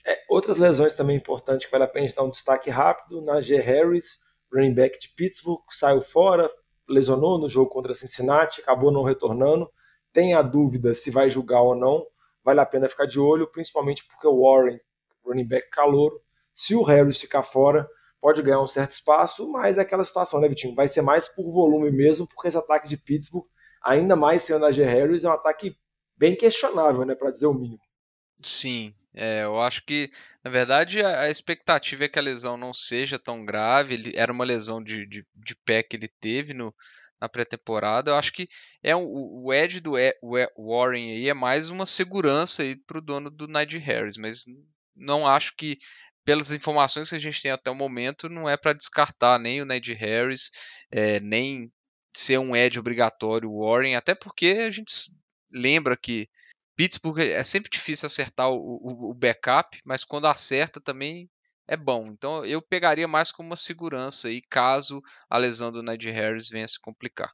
É, 0.07 0.23
outras 0.29 0.57
lesões 0.57 0.95
também 0.95 1.17
importantes 1.17 1.65
que 1.65 1.71
vale 1.71 1.83
a 1.83 1.87
pena 1.87 2.07
dar 2.15 2.23
um 2.23 2.29
destaque 2.29 2.69
rápido, 2.69 3.21
na 3.21 3.41
G. 3.41 3.57
Harris, 3.57 4.19
running 4.53 4.73
back 4.73 4.99
de 4.99 5.09
Pittsburgh, 5.09 5.61
saiu 5.69 6.01
fora, 6.01 6.49
lesionou 6.87 7.37
no 7.37 7.47
jogo 7.49 7.69
contra 7.69 7.95
Cincinnati, 7.95 8.61
acabou 8.61 8.91
não 8.91 9.03
retornando. 9.03 9.69
Tem 10.11 10.33
a 10.33 10.41
dúvida 10.41 10.93
se 10.93 11.09
vai 11.09 11.29
julgar 11.29 11.61
ou 11.61 11.75
não, 11.75 12.05
vale 12.43 12.59
a 12.59 12.65
pena 12.65 12.89
ficar 12.89 13.05
de 13.05 13.19
olho, 13.19 13.47
principalmente 13.47 14.05
porque 14.05 14.27
o 14.27 14.41
Warren, 14.41 14.79
running 15.25 15.47
back 15.47 15.69
calouro, 15.69 16.19
se 16.53 16.75
o 16.75 16.83
Harris 16.83 17.21
ficar 17.21 17.43
fora, 17.43 17.89
pode 18.19 18.41
ganhar 18.41 18.61
um 18.61 18.67
certo 18.67 18.91
espaço, 18.91 19.49
mas 19.49 19.77
é 19.77 19.81
aquela 19.81 20.05
situação, 20.05 20.39
né, 20.39 20.47
Vitinho? 20.47 20.75
Vai 20.75 20.87
ser 20.87 21.01
mais 21.01 21.27
por 21.27 21.51
volume 21.51 21.89
mesmo, 21.89 22.27
porque 22.27 22.47
esse 22.47 22.57
ataque 22.57 22.87
de 22.87 22.97
Pittsburgh, 22.97 23.47
ainda 23.81 24.15
mais 24.15 24.43
sendo 24.43 24.65
a 24.65 24.71
G. 24.71 24.83
Harris, 24.83 25.23
é 25.23 25.29
um 25.29 25.33
ataque 25.33 25.75
bem 26.15 26.35
questionável, 26.35 27.03
né, 27.05 27.15
para 27.15 27.31
dizer 27.31 27.47
o 27.47 27.53
mínimo. 27.53 27.81
Sim, 28.43 28.93
é, 29.13 29.43
eu 29.43 29.61
acho 29.61 29.83
que, 29.85 30.09
na 30.43 30.49
verdade, 30.49 31.01
a, 31.01 31.21
a, 31.21 31.29
expectativa 31.29 32.05
é 32.05 32.07
que 32.07 32.17
a 32.17 32.21
lesão 32.21 32.55
não 32.55 32.73
seja 32.73 33.19
tão 33.19 33.43
grave. 33.45 33.93
Ele, 33.93 34.13
era 34.15 34.31
uma 34.31 34.45
lesão 34.45 34.81
de, 34.81 35.05
de, 35.05 35.25
de 35.35 35.55
pé 35.65 35.83
que 35.83 35.97
ele 35.97 36.07
teve 36.07 36.53
no, 36.53 36.73
na 37.19 37.27
pré-temporada. 37.27 38.11
Eu 38.11 38.15
acho 38.15 38.31
que 38.31 38.47
é 38.81 38.95
um, 38.95 39.05
o 39.05 39.53
Ed 39.53 39.81
do 39.81 39.97
e, 39.97 40.17
Warren 40.57 41.11
aí 41.11 41.29
é 41.29 41.33
mais 41.33 41.69
uma 41.69 41.85
segurança 41.85 42.63
para 42.87 42.97
o 42.97 43.01
dono 43.01 43.29
do 43.29 43.47
Najee 43.47 43.79
Harris, 43.79 44.17
mas 44.17 44.45
não 44.95 45.27
acho 45.27 45.53
que, 45.57 45.77
pelas 46.23 46.51
informações 46.51 47.09
que 47.09 47.15
a 47.15 47.19
gente 47.19 47.41
tem 47.41 47.51
até 47.51 47.69
o 47.69 47.75
momento, 47.75 48.29
não 48.29 48.49
é 48.49 48.55
para 48.55 48.73
descartar 48.73 49.39
nem 49.39 49.61
o 49.61 49.65
Najee 49.65 49.93
Harris, 49.93 50.51
é, 50.89 51.19
nem 51.19 51.71
ser 52.13 52.37
um 52.39 52.55
Ed 52.55 52.79
obrigatório 52.79 53.49
o 53.49 53.65
Warren, 53.65 53.95
até 53.95 54.15
porque 54.15 54.47
a 54.67 54.71
gente 54.71 54.93
lembra 55.51 55.97
que 55.97 56.29
Pittsburgh 56.81 57.19
é 57.19 57.43
sempre 57.43 57.69
difícil 57.69 58.07
acertar 58.07 58.49
o, 58.49 58.55
o, 58.57 59.11
o, 59.11 59.13
backup, 59.13 59.79
mas 59.85 60.03
quando 60.03 60.25
acerta 60.25 60.81
também 60.81 61.29
é 61.67 61.77
bom. 61.77 62.07
Então 62.07 62.43
eu 62.43 62.59
pegaria 62.59 63.07
mais 63.07 63.31
como 63.31 63.49
uma 63.49 63.55
segurança 63.55 64.29
aí, 64.29 64.41
caso 64.49 64.99
a 65.29 65.37
lesão 65.37 65.71
do 65.71 65.83
Ned 65.83 66.09
Harris 66.09 66.49
venha 66.49 66.67
se 66.67 66.81
complicar. 66.81 67.31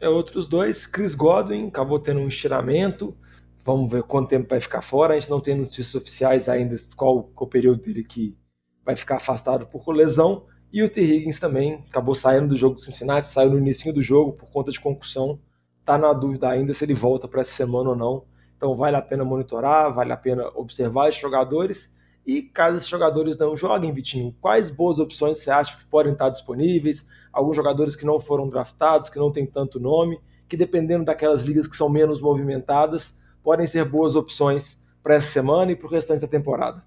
É, 0.00 0.08
outros 0.08 0.48
dois, 0.48 0.84
Chris 0.84 1.14
Godwin 1.14 1.68
acabou 1.68 2.00
tendo 2.00 2.18
um 2.18 2.26
estiramento. 2.26 3.16
Vamos 3.64 3.92
ver 3.92 4.02
quanto 4.02 4.30
tempo 4.30 4.48
vai 4.48 4.60
ficar 4.60 4.82
fora. 4.82 5.14
A 5.14 5.20
gente 5.20 5.30
não 5.30 5.40
tem 5.40 5.54
notícias 5.54 5.94
oficiais 5.94 6.48
ainda 6.48 6.74
qual, 6.96 7.22
qual 7.22 7.46
o 7.46 7.50
período 7.50 7.80
dele 7.80 8.02
que 8.02 8.36
vai 8.84 8.96
ficar 8.96 9.18
afastado 9.18 9.64
por 9.64 9.88
lesão. 9.92 10.44
E 10.72 10.82
o 10.82 10.88
T. 10.88 11.00
Higgins 11.00 11.38
também 11.38 11.84
acabou 11.88 12.16
saindo 12.16 12.48
do 12.48 12.56
jogo 12.56 12.74
do 12.74 12.80
Cincinnati, 12.80 13.28
saiu 13.28 13.50
no 13.50 13.58
início 13.58 13.92
do 13.92 14.02
jogo 14.02 14.32
por 14.32 14.50
conta 14.50 14.72
de 14.72 14.80
concussão 14.80 15.40
está 15.88 15.96
na 15.96 16.12
dúvida 16.12 16.50
ainda 16.50 16.74
se 16.74 16.84
ele 16.84 16.92
volta 16.92 17.26
para 17.26 17.40
essa 17.40 17.52
semana 17.52 17.88
ou 17.88 17.96
não. 17.96 18.24
Então 18.58 18.74
vale 18.74 18.96
a 18.96 19.02
pena 19.02 19.24
monitorar, 19.24 19.94
vale 19.94 20.12
a 20.12 20.16
pena 20.16 20.50
observar 20.56 21.08
esses 21.08 21.20
jogadores. 21.20 21.96
E 22.26 22.42
caso 22.42 22.76
esses 22.76 22.88
jogadores 22.88 23.38
não 23.38 23.56
joguem, 23.56 23.92
Vitinho, 23.92 24.34
quais 24.40 24.68
boas 24.68 24.98
opções 24.98 25.38
você 25.38 25.50
acha 25.50 25.78
que 25.78 25.86
podem 25.86 26.12
estar 26.12 26.28
disponíveis? 26.28 27.08
Alguns 27.32 27.56
jogadores 27.56 27.96
que 27.96 28.04
não 28.04 28.18
foram 28.18 28.48
draftados, 28.48 29.08
que 29.08 29.18
não 29.18 29.32
têm 29.32 29.46
tanto 29.46 29.80
nome, 29.80 30.20
que 30.48 30.56
dependendo 30.56 31.04
daquelas 31.04 31.42
ligas 31.42 31.68
que 31.68 31.76
são 31.76 31.88
menos 31.88 32.20
movimentadas, 32.20 33.22
podem 33.42 33.66
ser 33.66 33.84
boas 33.88 34.16
opções 34.16 34.84
para 35.02 35.14
essa 35.14 35.30
semana 35.30 35.72
e 35.72 35.76
para 35.76 35.86
o 35.86 35.90
restante 35.90 36.20
da 36.20 36.28
temporada. 36.28 36.82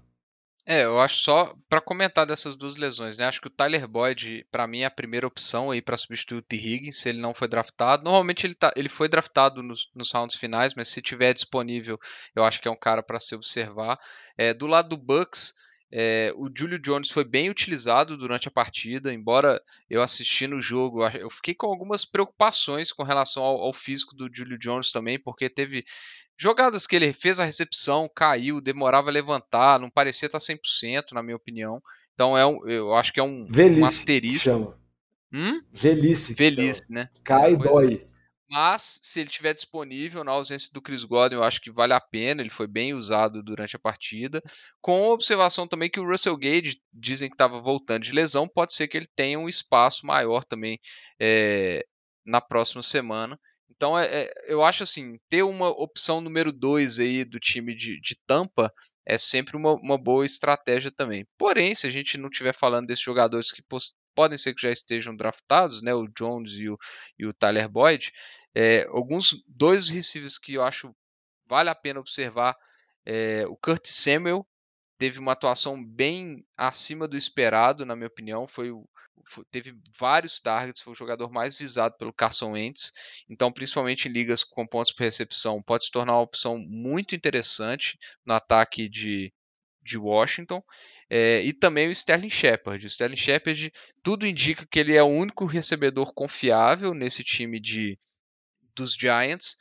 É, 0.64 0.84
eu 0.84 1.00
acho 1.00 1.16
só 1.24 1.56
para 1.68 1.80
comentar 1.80 2.24
dessas 2.24 2.54
duas 2.54 2.76
lesões, 2.76 3.18
né? 3.18 3.26
Acho 3.26 3.40
que 3.40 3.48
o 3.48 3.50
Tyler 3.50 3.88
Boyd, 3.88 4.46
para 4.50 4.66
mim, 4.66 4.80
é 4.80 4.84
a 4.84 4.90
primeira 4.90 5.26
opção 5.26 5.72
aí 5.72 5.82
para 5.82 5.96
substituir 5.96 6.38
o 6.38 6.42
T. 6.42 6.56
Higgins, 6.56 6.98
se 6.98 7.08
ele 7.08 7.20
não 7.20 7.34
foi 7.34 7.48
draftado. 7.48 8.04
Normalmente 8.04 8.46
ele, 8.46 8.54
tá, 8.54 8.72
ele 8.76 8.88
foi 8.88 9.08
draftado 9.08 9.60
nos, 9.60 9.90
nos 9.92 10.12
rounds 10.12 10.36
finais, 10.36 10.72
mas 10.74 10.88
se 10.88 11.02
tiver 11.02 11.34
disponível, 11.34 11.98
eu 12.34 12.44
acho 12.44 12.60
que 12.60 12.68
é 12.68 12.70
um 12.70 12.78
cara 12.78 13.02
para 13.02 13.18
se 13.18 13.34
observar. 13.34 13.98
É, 14.36 14.54
do 14.54 14.68
lado 14.68 14.90
do 14.90 14.96
Bucks, 14.96 15.54
É, 15.94 16.32
o 16.36 16.48
Julio 16.48 16.78
Jones 16.78 17.10
foi 17.10 17.22
bem 17.22 17.50
utilizado 17.50 18.16
durante 18.16 18.48
a 18.48 18.50
partida, 18.50 19.12
embora 19.12 19.60
eu 19.90 20.00
assisti 20.00 20.46
no 20.46 20.58
jogo, 20.58 21.06
eu 21.06 21.28
fiquei 21.28 21.54
com 21.54 21.66
algumas 21.66 22.06
preocupações 22.06 22.90
com 22.90 23.02
relação 23.02 23.42
ao, 23.42 23.60
ao 23.60 23.74
físico 23.74 24.16
do 24.16 24.26
Julio 24.32 24.58
Jones 24.58 24.90
também, 24.90 25.18
porque 25.18 25.50
teve 25.50 25.84
jogadas 26.38 26.86
que 26.86 26.96
ele 26.96 27.12
fez 27.12 27.40
a 27.40 27.44
recepção, 27.44 28.10
caiu, 28.14 28.60
demorava 28.60 29.10
a 29.10 29.12
levantar, 29.12 29.78
não 29.78 29.90
parecia 29.90 30.26
estar 30.26 30.38
100%, 30.38 31.12
na 31.12 31.22
minha 31.22 31.36
opinião. 31.36 31.80
Então 32.14 32.36
é 32.36 32.46
um, 32.46 32.68
eu 32.68 32.94
acho 32.94 33.12
que 33.12 33.20
é 33.20 33.22
um, 33.22 33.46
Velhice, 33.50 33.80
um 33.80 33.84
asterisco. 33.86 34.44
Chama. 34.44 34.78
Hum? 35.32 35.62
Velhice. 35.72 36.34
Velhice, 36.34 36.92
né? 36.92 37.08
Cai 37.24 37.52
e 37.52 37.54
é, 37.54 37.56
dói. 37.56 37.94
É. 38.06 38.12
Mas, 38.52 38.98
se 39.00 39.20
ele 39.20 39.30
estiver 39.30 39.54
disponível 39.54 40.22
na 40.22 40.32
ausência 40.32 40.68
do 40.74 40.82
Chris 40.82 41.04
Godwin, 41.04 41.38
eu 41.38 41.42
acho 41.42 41.58
que 41.58 41.70
vale 41.70 41.94
a 41.94 42.00
pena. 42.00 42.42
Ele 42.42 42.50
foi 42.50 42.66
bem 42.66 42.92
usado 42.92 43.42
durante 43.42 43.76
a 43.76 43.78
partida. 43.78 44.42
Com 44.78 45.08
observação 45.08 45.66
também 45.66 45.88
que 45.88 45.98
o 45.98 46.06
Russell 46.06 46.36
Gage, 46.36 46.78
dizem 46.92 47.30
que 47.30 47.34
estava 47.34 47.62
voltando 47.62 48.02
de 48.02 48.12
lesão, 48.12 48.46
pode 48.46 48.74
ser 48.74 48.88
que 48.88 48.98
ele 48.98 49.08
tenha 49.16 49.38
um 49.38 49.48
espaço 49.48 50.04
maior 50.04 50.44
também 50.44 50.78
é, 51.18 51.82
na 52.26 52.42
próxima 52.42 52.82
semana. 52.82 53.40
Então, 53.74 53.98
é, 53.98 54.06
é, 54.06 54.32
eu 54.46 54.62
acho 54.62 54.82
assim, 54.82 55.18
ter 55.28 55.42
uma 55.42 55.68
opção 55.68 56.20
número 56.20 56.52
2 56.52 56.98
aí 56.98 57.24
do 57.24 57.40
time 57.40 57.74
de, 57.74 58.00
de 58.00 58.16
Tampa 58.26 58.72
é 59.06 59.18
sempre 59.18 59.56
uma, 59.56 59.72
uma, 59.74 59.98
boa 59.98 60.24
estratégia 60.24 60.90
também. 60.90 61.26
Porém, 61.38 61.74
se 61.74 61.86
a 61.86 61.90
gente 61.90 62.18
não 62.18 62.28
estiver 62.28 62.54
falando 62.54 62.86
desses 62.86 63.04
jogadores 63.04 63.50
que 63.50 63.62
podem 64.14 64.38
ser 64.38 64.54
que 64.54 64.62
já 64.62 64.70
estejam 64.70 65.16
draftados, 65.16 65.82
né, 65.82 65.94
o 65.94 66.06
Jones 66.06 66.52
e 66.52 66.68
o, 66.68 66.78
e 67.18 67.26
o 67.26 67.32
Tyler 67.32 67.68
Boyd, 67.68 68.12
é, 68.54 68.84
alguns 68.90 69.42
dois 69.48 69.88
receivers 69.88 70.38
que 70.38 70.54
eu 70.54 70.62
acho 70.62 70.94
vale 71.48 71.70
a 71.70 71.74
pena 71.74 72.00
observar. 72.00 72.56
É, 73.04 73.44
o 73.48 73.56
Kurt 73.56 73.86
Samuel 73.86 74.46
teve 74.98 75.18
uma 75.18 75.32
atuação 75.32 75.84
bem 75.84 76.46
acima 76.56 77.08
do 77.08 77.16
esperado, 77.16 77.84
na 77.84 77.96
minha 77.96 78.06
opinião. 78.06 78.46
Foi, 78.46 78.70
foi, 78.70 79.01
teve 79.50 79.74
vários 79.98 80.40
targets, 80.40 80.80
foi 80.80 80.92
o 80.92 80.96
jogador 80.96 81.30
mais 81.30 81.56
visado 81.56 81.96
pelo 81.96 82.12
Carson 82.12 82.52
Wentz. 82.52 82.92
Então, 83.28 83.52
principalmente 83.52 84.08
em 84.08 84.12
ligas 84.12 84.44
com 84.44 84.66
pontos 84.66 84.92
por 84.92 85.04
recepção, 85.04 85.62
pode 85.62 85.84
se 85.84 85.90
tornar 85.90 86.14
uma 86.14 86.22
opção 86.22 86.58
muito 86.58 87.14
interessante 87.14 87.98
no 88.24 88.34
ataque 88.34 88.88
de, 88.88 89.32
de 89.82 89.98
Washington. 89.98 90.62
É, 91.08 91.42
e 91.42 91.52
também 91.52 91.88
o 91.88 91.92
Sterling 91.92 92.30
Shepard. 92.30 92.84
O 92.84 92.88
Sterling 92.88 93.16
Shepard, 93.16 93.72
tudo 94.02 94.26
indica 94.26 94.66
que 94.66 94.78
ele 94.78 94.94
é 94.94 95.02
o 95.02 95.06
único 95.06 95.44
recebedor 95.44 96.12
confiável 96.14 96.94
nesse 96.94 97.22
time 97.22 97.60
de 97.60 97.98
dos 98.74 98.94
Giants. 98.94 99.56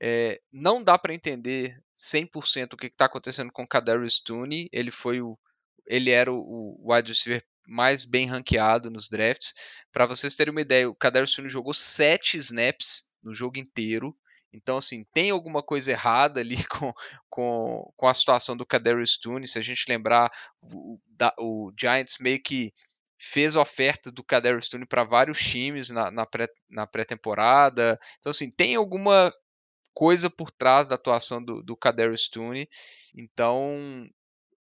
É, 0.00 0.40
não 0.52 0.82
dá 0.82 0.98
para 0.98 1.14
entender 1.14 1.78
100% 1.96 2.72
o 2.72 2.76
que 2.76 2.86
está 2.86 3.06
acontecendo 3.06 3.52
com 3.52 3.62
o 3.62 3.68
Kadarius 3.68 4.20
Tooney. 4.20 4.68
Ele 4.72 4.90
foi 4.90 5.20
o, 5.20 5.38
ele 5.86 6.10
era 6.10 6.32
o, 6.32 6.36
o 6.36 6.92
wide 6.92 7.10
receiver 7.10 7.44
mais 7.66 8.04
bem 8.04 8.26
ranqueado 8.26 8.90
nos 8.90 9.08
drafts. 9.08 9.54
Para 9.92 10.06
vocês 10.06 10.34
terem 10.34 10.52
uma 10.52 10.60
ideia, 10.60 10.88
o 10.88 10.94
Kadarius 10.94 11.34
Tooney 11.34 11.50
jogou 11.50 11.74
7 11.74 12.36
snaps 12.36 13.04
no 13.22 13.32
jogo 13.32 13.58
inteiro. 13.58 14.16
Então, 14.52 14.76
assim, 14.76 15.04
tem 15.12 15.30
alguma 15.30 15.62
coisa 15.62 15.90
errada 15.90 16.40
ali 16.40 16.56
com, 16.68 16.92
com, 17.28 17.92
com 17.96 18.06
a 18.06 18.14
situação 18.14 18.56
do 18.56 18.66
Kadarius 18.66 19.18
Tooney. 19.18 19.48
Se 19.48 19.58
a 19.58 19.62
gente 19.62 19.84
lembrar, 19.88 20.30
o, 20.62 20.98
da, 21.16 21.34
o 21.38 21.72
Giants 21.78 22.18
meio 22.20 22.40
que 22.40 22.72
fez 23.18 23.56
oferta 23.56 24.10
do 24.12 24.22
Kadarius 24.22 24.66
Stone 24.66 24.86
para 24.86 25.04
vários 25.04 25.38
times 25.38 25.88
na, 25.90 26.10
na, 26.10 26.26
pré, 26.26 26.46
na 26.68 26.86
pré-temporada. 26.86 27.98
Então, 28.18 28.30
assim, 28.30 28.50
tem 28.50 28.76
alguma 28.76 29.32
coisa 29.94 30.28
por 30.28 30.50
trás 30.50 30.88
da 30.88 30.96
atuação 30.96 31.42
do, 31.42 31.62
do 31.62 31.76
Kadarius 31.76 32.22
Stone. 32.22 32.68
Então, 33.16 34.06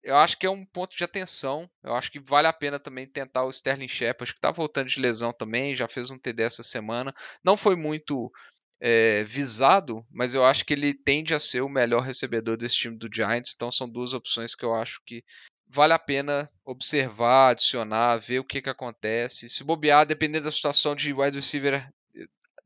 eu 0.07 0.17
acho 0.17 0.37
que 0.37 0.45
é 0.45 0.49
um 0.49 0.65
ponto 0.65 0.95
de 0.95 1.03
atenção. 1.03 1.69
Eu 1.83 1.93
acho 1.93 2.09
que 2.09 2.19
vale 2.19 2.47
a 2.47 2.53
pena 2.53 2.79
também 2.79 3.05
tentar 3.05 3.43
o 3.43 3.49
Sterling 3.49 3.89
Shepard, 3.89 4.33
que 4.33 4.37
está 4.37 4.51
voltando 4.51 4.87
de 4.87 5.01
lesão 5.01 5.33
também, 5.33 5.75
já 5.75 5.87
fez 5.87 6.09
um 6.09 6.17
TD 6.17 6.43
essa 6.43 6.63
semana. 6.63 7.13
Não 7.43 7.57
foi 7.57 7.75
muito 7.75 8.31
é, 8.79 9.25
visado, 9.25 10.05
mas 10.09 10.33
eu 10.33 10.45
acho 10.45 10.63
que 10.63 10.73
ele 10.73 10.93
tende 10.93 11.33
a 11.33 11.39
ser 11.39 11.59
o 11.59 11.67
melhor 11.67 12.01
recebedor 12.03 12.55
desse 12.55 12.75
time 12.75 12.97
do 12.97 13.09
Giants. 13.13 13.51
Então 13.53 13.69
são 13.69 13.89
duas 13.89 14.13
opções 14.13 14.55
que 14.55 14.63
eu 14.63 14.73
acho 14.73 15.01
que 15.05 15.25
vale 15.67 15.91
a 15.91 15.99
pena 15.99 16.49
observar, 16.63 17.49
adicionar, 17.49 18.17
ver 18.17 18.39
o 18.39 18.45
que, 18.45 18.61
que 18.61 18.69
acontece. 18.69 19.49
Se 19.49 19.61
bobear, 19.65 20.05
dependendo 20.05 20.45
da 20.45 20.51
situação 20.51 20.95
de 20.95 21.11
wide 21.11 21.35
receiver, 21.35 21.85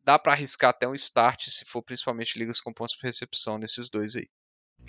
dá 0.04 0.20
para 0.20 0.34
arriscar 0.34 0.70
até 0.70 0.88
um 0.88 0.94
start, 0.94 1.48
se 1.48 1.66
for 1.66 1.82
principalmente 1.82 2.38
ligas 2.38 2.62
com 2.62 2.72
pontos 2.72 2.96
por 2.96 3.08
recepção 3.08 3.58
nesses 3.58 3.90
dois 3.90 4.16
aí. 4.16 4.30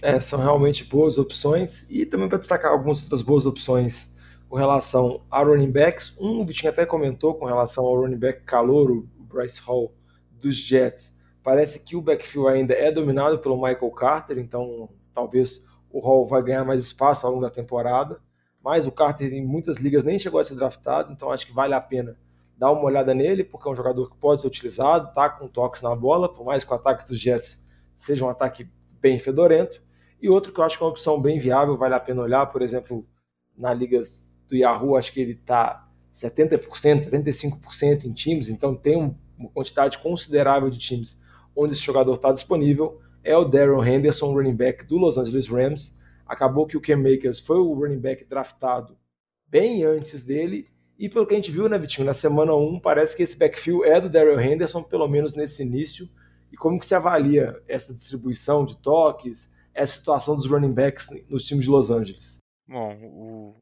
É, 0.00 0.18
são 0.18 0.40
realmente 0.40 0.84
boas 0.84 1.18
opções 1.18 1.88
e 1.90 2.06
também 2.06 2.28
para 2.28 2.38
destacar 2.38 2.72
algumas 2.72 3.02
outras 3.02 3.22
boas 3.22 3.46
opções 3.46 4.16
com 4.48 4.56
relação 4.56 5.22
a 5.30 5.42
running 5.42 5.70
backs. 5.70 6.16
Um, 6.20 6.40
o 6.40 6.44
Vitinho 6.44 6.70
até 6.70 6.84
comentou 6.84 7.34
com 7.34 7.46
relação 7.46 7.84
ao 7.84 8.00
running 8.00 8.18
back 8.18 8.42
calouro, 8.42 9.08
o 9.18 9.22
Bryce 9.22 9.60
Hall 9.62 9.94
dos 10.30 10.56
Jets. 10.56 11.16
Parece 11.42 11.84
que 11.84 11.96
o 11.96 12.02
backfield 12.02 12.48
ainda 12.50 12.74
é 12.74 12.90
dominado 12.92 13.38
pelo 13.38 13.56
Michael 13.56 13.90
Carter, 13.92 14.38
então 14.38 14.88
talvez 15.14 15.66
o 15.90 16.00
Hall 16.00 16.26
vai 16.26 16.42
ganhar 16.42 16.64
mais 16.64 16.82
espaço 16.82 17.26
ao 17.26 17.32
longo 17.32 17.44
da 17.44 17.50
temporada, 17.50 18.20
mas 18.62 18.86
o 18.86 18.92
Carter 18.92 19.32
em 19.32 19.44
muitas 19.44 19.78
ligas 19.78 20.04
nem 20.04 20.18
chegou 20.18 20.40
a 20.40 20.44
ser 20.44 20.54
draftado, 20.54 21.12
então 21.12 21.30
acho 21.30 21.46
que 21.46 21.52
vale 21.52 21.74
a 21.74 21.80
pena 21.80 22.16
dar 22.56 22.70
uma 22.70 22.84
olhada 22.84 23.14
nele, 23.14 23.42
porque 23.42 23.68
é 23.68 23.72
um 23.72 23.74
jogador 23.74 24.10
que 24.10 24.16
pode 24.16 24.40
ser 24.40 24.46
utilizado, 24.46 25.12
tá 25.14 25.28
com 25.28 25.48
toques 25.48 25.82
na 25.82 25.94
bola, 25.94 26.30
por 26.30 26.44
mais 26.44 26.62
que 26.62 26.70
o 26.70 26.76
ataque 26.76 27.06
dos 27.06 27.18
Jets 27.18 27.66
seja 27.96 28.24
um 28.24 28.28
ataque 28.28 28.68
bem 29.02 29.18
fedorento. 29.18 29.82
E 30.22 30.30
outro 30.30 30.52
que 30.52 30.60
eu 30.60 30.64
acho 30.64 30.78
que 30.78 30.82
é 30.82 30.86
uma 30.86 30.92
opção 30.92 31.20
bem 31.20 31.38
viável, 31.38 31.76
vale 31.76 31.94
a 31.94 32.00
pena 32.00 32.22
olhar, 32.22 32.46
por 32.46 32.62
exemplo, 32.62 33.06
na 33.54 33.74
liga 33.74 34.00
do 34.48 34.56
Yahoo, 34.56 34.96
acho 34.96 35.12
que 35.12 35.20
ele 35.20 35.32
está 35.32 35.86
70%, 36.14 37.10
75% 37.10 38.04
em 38.04 38.12
times, 38.12 38.48
então 38.48 38.74
tem 38.74 38.96
uma 38.96 39.50
quantidade 39.50 39.98
considerável 39.98 40.70
de 40.70 40.78
times 40.78 41.20
onde 41.54 41.72
esse 41.72 41.82
jogador 41.82 42.14
está 42.14 42.32
disponível 42.32 43.02
é 43.24 43.36
o 43.36 43.44
Darrell 43.44 43.84
Henderson, 43.84 44.32
running 44.32 44.54
back 44.54 44.84
do 44.84 44.96
Los 44.96 45.16
Angeles 45.16 45.46
Rams. 45.46 46.00
Acabou 46.26 46.66
que 46.66 46.76
o 46.76 46.80
Cam 46.80 46.96
Makers 46.96 47.40
foi 47.40 47.58
o 47.58 47.72
running 47.72 47.98
back 47.98 48.24
draftado 48.24 48.96
bem 49.46 49.84
antes 49.84 50.24
dele. 50.24 50.68
E 50.98 51.08
pelo 51.08 51.26
que 51.26 51.34
a 51.34 51.36
gente 51.36 51.50
viu, 51.50 51.68
né, 51.68 51.78
Vitinho, 51.78 52.06
na 52.06 52.14
semana 52.14 52.54
1, 52.54 52.80
parece 52.80 53.16
que 53.16 53.22
esse 53.22 53.36
backfield 53.36 53.84
é 53.84 54.00
do 54.00 54.08
Darrell 54.08 54.40
Henderson, 54.40 54.82
pelo 54.82 55.06
menos 55.08 55.34
nesse 55.34 55.62
início. 55.62 56.08
E 56.52 56.56
como 56.56 56.78
que 56.78 56.86
se 56.86 56.94
avalia 56.94 57.60
essa 57.66 57.94
distribuição 57.94 58.64
de 58.64 58.76
toques, 58.76 59.52
essa 59.74 59.98
situação 59.98 60.36
dos 60.36 60.48
running 60.48 60.72
backs 60.72 61.08
nos 61.28 61.44
times 61.44 61.64
de 61.64 61.70
Los 61.70 61.90
Angeles? 61.90 62.42
Bom, 62.68 62.98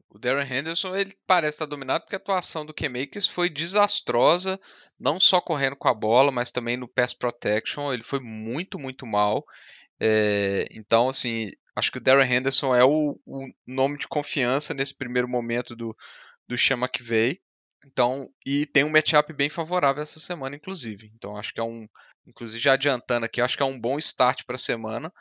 o, 0.09 0.19
Darren 0.19 0.47
Henderson 0.47 0.95
ele 0.95 1.11
parece 1.25 1.55
estar 1.55 1.65
dominado 1.65 2.03
porque 2.03 2.15
a 2.15 2.19
atuação 2.19 2.65
do 2.65 2.73
K-Makers 2.73 3.27
foi 3.27 3.49
desastrosa, 3.49 4.59
não 4.99 5.19
só 5.19 5.41
correndo 5.41 5.75
com 5.75 5.87
a 5.87 5.93
bola, 5.93 6.31
mas 6.31 6.51
também 6.51 6.77
no 6.77 6.87
pass 6.87 7.13
protection. 7.13 7.91
Ele 7.91 8.03
foi 8.03 8.19
muito, 8.19 8.77
muito 8.77 9.05
mal. 9.05 9.43
É, 9.99 10.67
então, 10.71 11.09
assim, 11.09 11.51
acho 11.75 11.91
que 11.91 11.97
o 11.97 12.01
Darren 12.01 12.31
Henderson 12.31 12.75
é 12.75 12.83
o, 12.83 13.19
o, 13.25 13.47
nome 13.65 13.97
de 13.97 14.07
confiança 14.07 14.73
nesse 14.73 14.95
primeiro 14.97 15.27
momento 15.27 15.75
do, 15.75 15.95
do 16.47 16.57
Sean 16.57 16.77
McVay. 16.77 17.39
Então, 17.85 18.29
e 18.45 18.65
tem 18.67 18.83
um 18.83 18.89
matchup 18.89 19.33
bem 19.33 19.49
favorável 19.49 20.03
essa 20.03 20.19
semana, 20.19 20.55
inclusive. 20.55 21.11
Então, 21.15 21.35
acho 21.35 21.53
que 21.53 21.59
é 21.59 21.63
um, 21.63 21.87
inclusive 22.25 22.61
já 22.61 22.73
adiantando 22.73 23.25
aqui, 23.25 23.41
acho 23.41 23.57
que 23.57 23.63
é 23.63 23.65
um 23.65 23.79
bom 23.79 23.97
start 23.97 24.43
para 24.45 24.55
a 24.55 24.59
semana. 24.59 25.11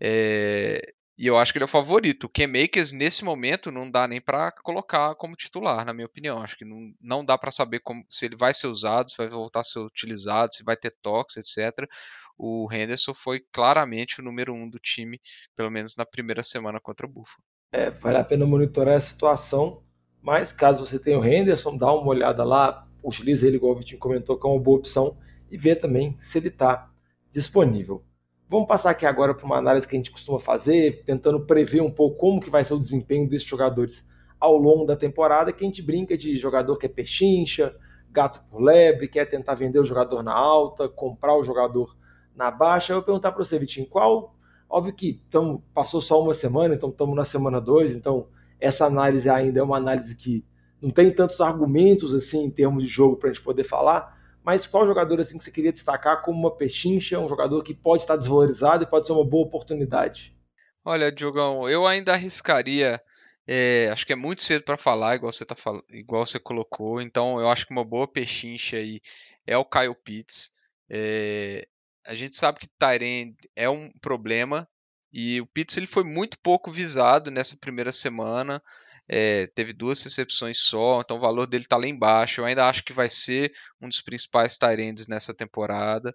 É, 0.00 0.94
e 1.16 1.26
eu 1.28 1.38
acho 1.38 1.52
que 1.52 1.58
ele 1.58 1.64
é 1.64 1.66
o 1.66 1.68
favorito. 1.68 2.24
O 2.24 2.28
K-Makers, 2.28 2.90
nesse 2.90 3.24
momento, 3.24 3.70
não 3.70 3.88
dá 3.88 4.08
nem 4.08 4.20
para 4.20 4.50
colocar 4.62 5.14
como 5.14 5.36
titular, 5.36 5.84
na 5.84 5.94
minha 5.94 6.06
opinião. 6.06 6.42
Acho 6.42 6.56
que 6.56 6.64
não, 6.64 6.92
não 7.00 7.24
dá 7.24 7.38
para 7.38 7.52
saber 7.52 7.80
como, 7.80 8.04
se 8.08 8.26
ele 8.26 8.36
vai 8.36 8.52
ser 8.52 8.66
usado, 8.66 9.10
se 9.10 9.16
vai 9.16 9.28
voltar 9.28 9.60
a 9.60 9.64
ser 9.64 9.78
utilizado, 9.78 10.52
se 10.52 10.64
vai 10.64 10.76
ter 10.76 10.92
toques, 11.00 11.36
etc. 11.36 11.88
O 12.36 12.68
Henderson 12.72 13.14
foi 13.14 13.40
claramente 13.52 14.20
o 14.20 14.24
número 14.24 14.52
um 14.52 14.68
do 14.68 14.78
time, 14.78 15.20
pelo 15.54 15.70
menos 15.70 15.94
na 15.96 16.04
primeira 16.04 16.42
semana 16.42 16.80
contra 16.80 17.06
o 17.06 17.08
Buffalo. 17.08 17.44
É, 17.70 17.90
vale 17.90 18.18
a 18.18 18.24
pena 18.24 18.44
monitorar 18.44 18.96
a 18.96 19.00
situação, 19.00 19.82
mas 20.20 20.52
caso 20.52 20.84
você 20.84 20.98
tenha 20.98 21.18
o 21.18 21.24
Henderson, 21.24 21.76
dá 21.76 21.92
uma 21.92 22.08
olhada 22.08 22.42
lá, 22.42 22.88
utilize 23.04 23.46
ele, 23.46 23.56
igual 23.56 23.72
o 23.72 23.78
Vitinho 23.78 24.00
comentou, 24.00 24.38
que 24.38 24.46
é 24.46 24.50
uma 24.50 24.60
boa 24.60 24.78
opção, 24.78 25.16
e 25.54 25.56
vê 25.56 25.76
também 25.76 26.16
se 26.18 26.38
ele 26.38 26.48
está 26.48 26.90
disponível. 27.30 28.02
Vamos 28.50 28.66
passar 28.66 28.90
aqui 28.90 29.06
agora 29.06 29.32
para 29.32 29.46
uma 29.46 29.56
análise 29.56 29.86
que 29.86 29.94
a 29.94 29.98
gente 29.98 30.10
costuma 30.10 30.40
fazer, 30.40 31.04
tentando 31.04 31.46
prever 31.46 31.80
um 31.80 31.92
pouco 31.92 32.16
como 32.16 32.40
que 32.40 32.50
vai 32.50 32.64
ser 32.64 32.74
o 32.74 32.78
desempenho 32.78 33.28
desses 33.28 33.46
jogadores 33.46 34.10
ao 34.40 34.56
longo 34.56 34.84
da 34.84 34.96
temporada, 34.96 35.52
que 35.52 35.64
a 35.64 35.68
gente 35.68 35.80
brinca 35.80 36.16
de 36.16 36.36
jogador 36.36 36.76
que 36.76 36.86
é 36.86 36.88
pechincha, 36.88 37.72
gato 38.10 38.44
por 38.50 38.60
lebre, 38.60 39.06
quer 39.06 39.26
tentar 39.26 39.54
vender 39.54 39.78
o 39.78 39.84
jogador 39.84 40.24
na 40.24 40.32
alta, 40.34 40.88
comprar 40.88 41.36
o 41.36 41.44
jogador 41.44 41.96
na 42.34 42.50
baixa. 42.50 42.92
Eu 42.92 42.96
vou 42.96 43.04
perguntar 43.04 43.30
para 43.30 43.44
você, 43.44 43.56
Vitinho, 43.56 43.86
qual... 43.86 44.34
Óbvio 44.68 44.92
que 44.92 45.22
tamo, 45.30 45.62
passou 45.72 46.00
só 46.00 46.20
uma 46.20 46.34
semana, 46.34 46.74
então 46.74 46.88
estamos 46.88 47.14
na 47.14 47.24
semana 47.24 47.60
2, 47.60 47.94
então 47.94 48.26
essa 48.58 48.86
análise 48.86 49.30
ainda 49.30 49.60
é 49.60 49.62
uma 49.62 49.76
análise 49.76 50.16
que 50.16 50.44
não 50.82 50.90
tem 50.90 51.12
tantos 51.12 51.40
argumentos 51.40 52.12
assim 52.12 52.44
em 52.44 52.50
termos 52.50 52.82
de 52.82 52.88
jogo 52.88 53.16
para 53.16 53.30
a 53.30 53.32
gente 53.32 53.44
poder 53.44 53.62
falar, 53.62 54.18
mas 54.44 54.66
qual 54.66 54.86
jogador 54.86 55.20
assim 55.20 55.38
que 55.38 55.44
você 55.44 55.50
queria 55.50 55.72
destacar 55.72 56.22
como 56.22 56.38
uma 56.38 56.56
pechincha, 56.56 57.18
um 57.18 57.28
jogador 57.28 57.62
que 57.62 57.74
pode 57.74 58.02
estar 58.02 58.16
desvalorizado 58.16 58.84
e 58.84 58.86
pode 58.86 59.06
ser 59.06 59.12
uma 59.12 59.24
boa 59.24 59.46
oportunidade? 59.46 60.36
Olha, 60.84 61.10
Diogão, 61.12 61.68
eu 61.68 61.86
ainda 61.86 62.12
arriscaria 62.12 63.00
É, 63.46 63.90
acho 63.92 64.06
que 64.06 64.12
é 64.14 64.16
muito 64.16 64.42
cedo 64.42 64.64
para 64.64 64.76
falar, 64.78 65.16
igual 65.16 65.32
você, 65.32 65.44
tá 65.46 65.54
igual 65.90 66.26
você 66.26 66.40
colocou. 66.40 67.00
Então, 67.00 67.40
eu 67.40 67.48
acho 67.50 67.66
que 67.66 67.72
uma 67.72 67.84
boa 67.84 68.08
pechincha 68.08 68.78
aí 68.78 69.00
é 69.46 69.56
o 69.56 69.64
Kyle 69.64 69.94
Pitts. 70.04 70.50
É, 70.90 71.66
a 72.06 72.14
gente 72.14 72.36
sabe 72.36 72.60
que 72.60 72.68
Tyrene 72.78 73.36
é 73.56 73.68
um 73.68 73.90
problema 74.00 74.68
e 75.12 75.40
o 75.40 75.46
Pitts 75.46 75.76
ele 75.76 75.86
foi 75.86 76.04
muito 76.04 76.38
pouco 76.40 76.70
visado 76.72 77.30
nessa 77.30 77.56
primeira 77.58 77.92
semana. 77.92 78.62
É, 79.08 79.46
teve 79.48 79.72
duas 79.72 80.02
recepções 80.02 80.58
só, 80.58 81.00
então 81.00 81.18
o 81.18 81.20
valor 81.20 81.46
dele 81.46 81.64
está 81.64 81.76
lá 81.76 81.86
embaixo. 81.86 82.40
Eu 82.40 82.46
ainda 82.46 82.68
acho 82.68 82.84
que 82.84 82.92
vai 82.92 83.08
ser 83.08 83.52
um 83.80 83.88
dos 83.88 84.00
principais 84.00 84.58
Tyrands 84.58 85.06
nessa 85.06 85.34
temporada. 85.34 86.14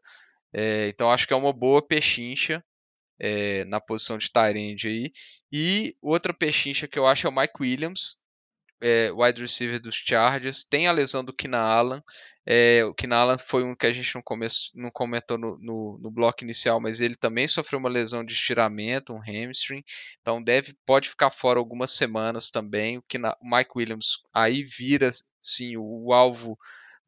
É, 0.53 0.87
então 0.87 1.11
acho 1.11 1.27
que 1.27 1.33
é 1.33 1.37
uma 1.37 1.53
boa 1.53 1.85
pechincha 1.85 2.63
é, 3.19 3.65
na 3.65 3.79
posição 3.79 4.17
de 4.17 4.31
Tyrande 4.31 4.87
aí. 4.87 5.11
E 5.51 5.95
outra 6.01 6.33
pechincha 6.33 6.87
que 6.87 6.97
eu 6.97 7.05
acho 7.05 7.27
é 7.27 7.29
o 7.29 7.35
Mike 7.35 7.61
Williams, 7.61 8.17
é, 8.81 9.11
wide 9.11 9.41
receiver 9.41 9.79
dos 9.79 9.95
Chargers. 9.95 10.63
Tem 10.63 10.87
a 10.87 10.91
lesão 10.91 11.23
do 11.23 11.33
Kina 11.33 11.59
Allen. 11.59 12.01
É, 12.45 12.83
o 12.83 12.93
Kina 12.93 13.17
Allen 13.17 13.37
foi 13.37 13.63
um 13.63 13.75
que 13.75 13.85
a 13.85 13.91
gente 13.91 14.15
não, 14.15 14.21
começo, 14.21 14.71
não 14.73 14.89
comentou 14.89 15.37
no, 15.37 15.57
no, 15.59 15.99
no, 16.01 16.11
bloco 16.11 16.43
inicial, 16.43 16.79
mas 16.79 16.99
ele 16.99 17.15
também 17.15 17.47
sofreu 17.47 17.79
uma 17.79 17.89
lesão 17.89 18.23
de 18.23 18.33
estiramento, 18.33 19.13
um 19.13 19.19
hamstring. 19.19 19.83
Então 20.21 20.41
deve, 20.41 20.75
pode 20.85 21.09
ficar 21.09 21.29
fora 21.29 21.59
algumas 21.59 21.91
semanas 21.91 22.49
também. 22.49 22.97
O, 22.97 23.03
Kina, 23.03 23.35
o 23.41 23.49
Mike 23.49 23.71
Williams 23.75 24.23
aí 24.33 24.63
vira 24.63 25.09
sim 25.41 25.77
o, 25.77 26.07
o 26.07 26.13
alvo 26.13 26.57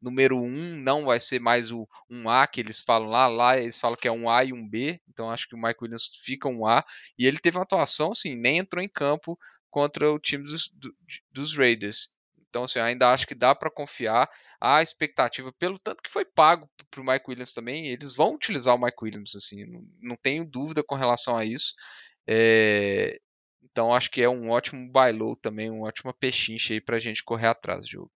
número 0.02 0.36
1 0.36 0.44
um 0.44 0.80
não 0.82 1.04
vai 1.04 1.20
ser 1.20 1.38
mais 1.38 1.70
o 1.70 1.88
um 2.10 2.28
A 2.28 2.46
que 2.46 2.60
eles 2.60 2.80
falam 2.80 3.08
lá, 3.08 3.28
lá 3.28 3.56
eles 3.56 3.78
falam 3.78 3.96
que 3.96 4.08
é 4.08 4.12
um 4.12 4.28
A 4.28 4.44
e 4.44 4.52
um 4.52 4.68
B, 4.68 5.00
então 5.08 5.30
acho 5.30 5.48
que 5.48 5.54
o 5.54 5.58
Mike 5.58 5.78
Williams 5.80 6.10
fica 6.24 6.48
um 6.48 6.66
A, 6.66 6.84
e 7.16 7.24
ele 7.24 7.38
teve 7.38 7.56
uma 7.56 7.62
atuação 7.62 8.10
assim, 8.10 8.34
nem 8.34 8.58
entrou 8.58 8.82
em 8.82 8.88
campo 8.88 9.38
contra 9.72 10.12
o 10.12 10.18
time 10.20 10.44
dos, 10.44 10.70
dos 11.32 11.56
Raiders. 11.56 12.14
Então, 12.48 12.64
assim, 12.64 12.78
ainda 12.78 13.10
acho 13.10 13.26
que 13.26 13.34
dá 13.34 13.54
para 13.54 13.70
confiar. 13.70 14.28
A 14.60 14.82
expectativa, 14.82 15.50
pelo 15.58 15.78
tanto 15.78 16.02
que 16.02 16.10
foi 16.10 16.24
pago 16.24 16.68
para 16.90 17.00
o 17.00 17.04
Mike 17.04 17.24
Williams 17.26 17.54
também, 17.54 17.86
eles 17.86 18.14
vão 18.14 18.34
utilizar 18.34 18.76
o 18.76 18.78
Mike 18.78 18.98
Williams, 19.02 19.34
assim, 19.34 19.64
não, 19.64 19.82
não 20.00 20.16
tenho 20.16 20.44
dúvida 20.44 20.84
com 20.84 20.94
relação 20.94 21.34
a 21.34 21.44
isso. 21.44 21.74
É, 22.28 23.18
então, 23.64 23.94
acho 23.94 24.10
que 24.10 24.22
é 24.22 24.28
um 24.28 24.50
ótimo 24.50 24.92
buy 24.92 25.10
low 25.10 25.34
também, 25.34 25.70
uma 25.70 25.88
ótima 25.88 26.12
pechincha 26.12 26.74
aí 26.74 26.80
para 26.80 26.96
a 26.96 27.00
gente 27.00 27.24
correr 27.24 27.46
atrás, 27.46 27.86
Diogo. 27.86 28.10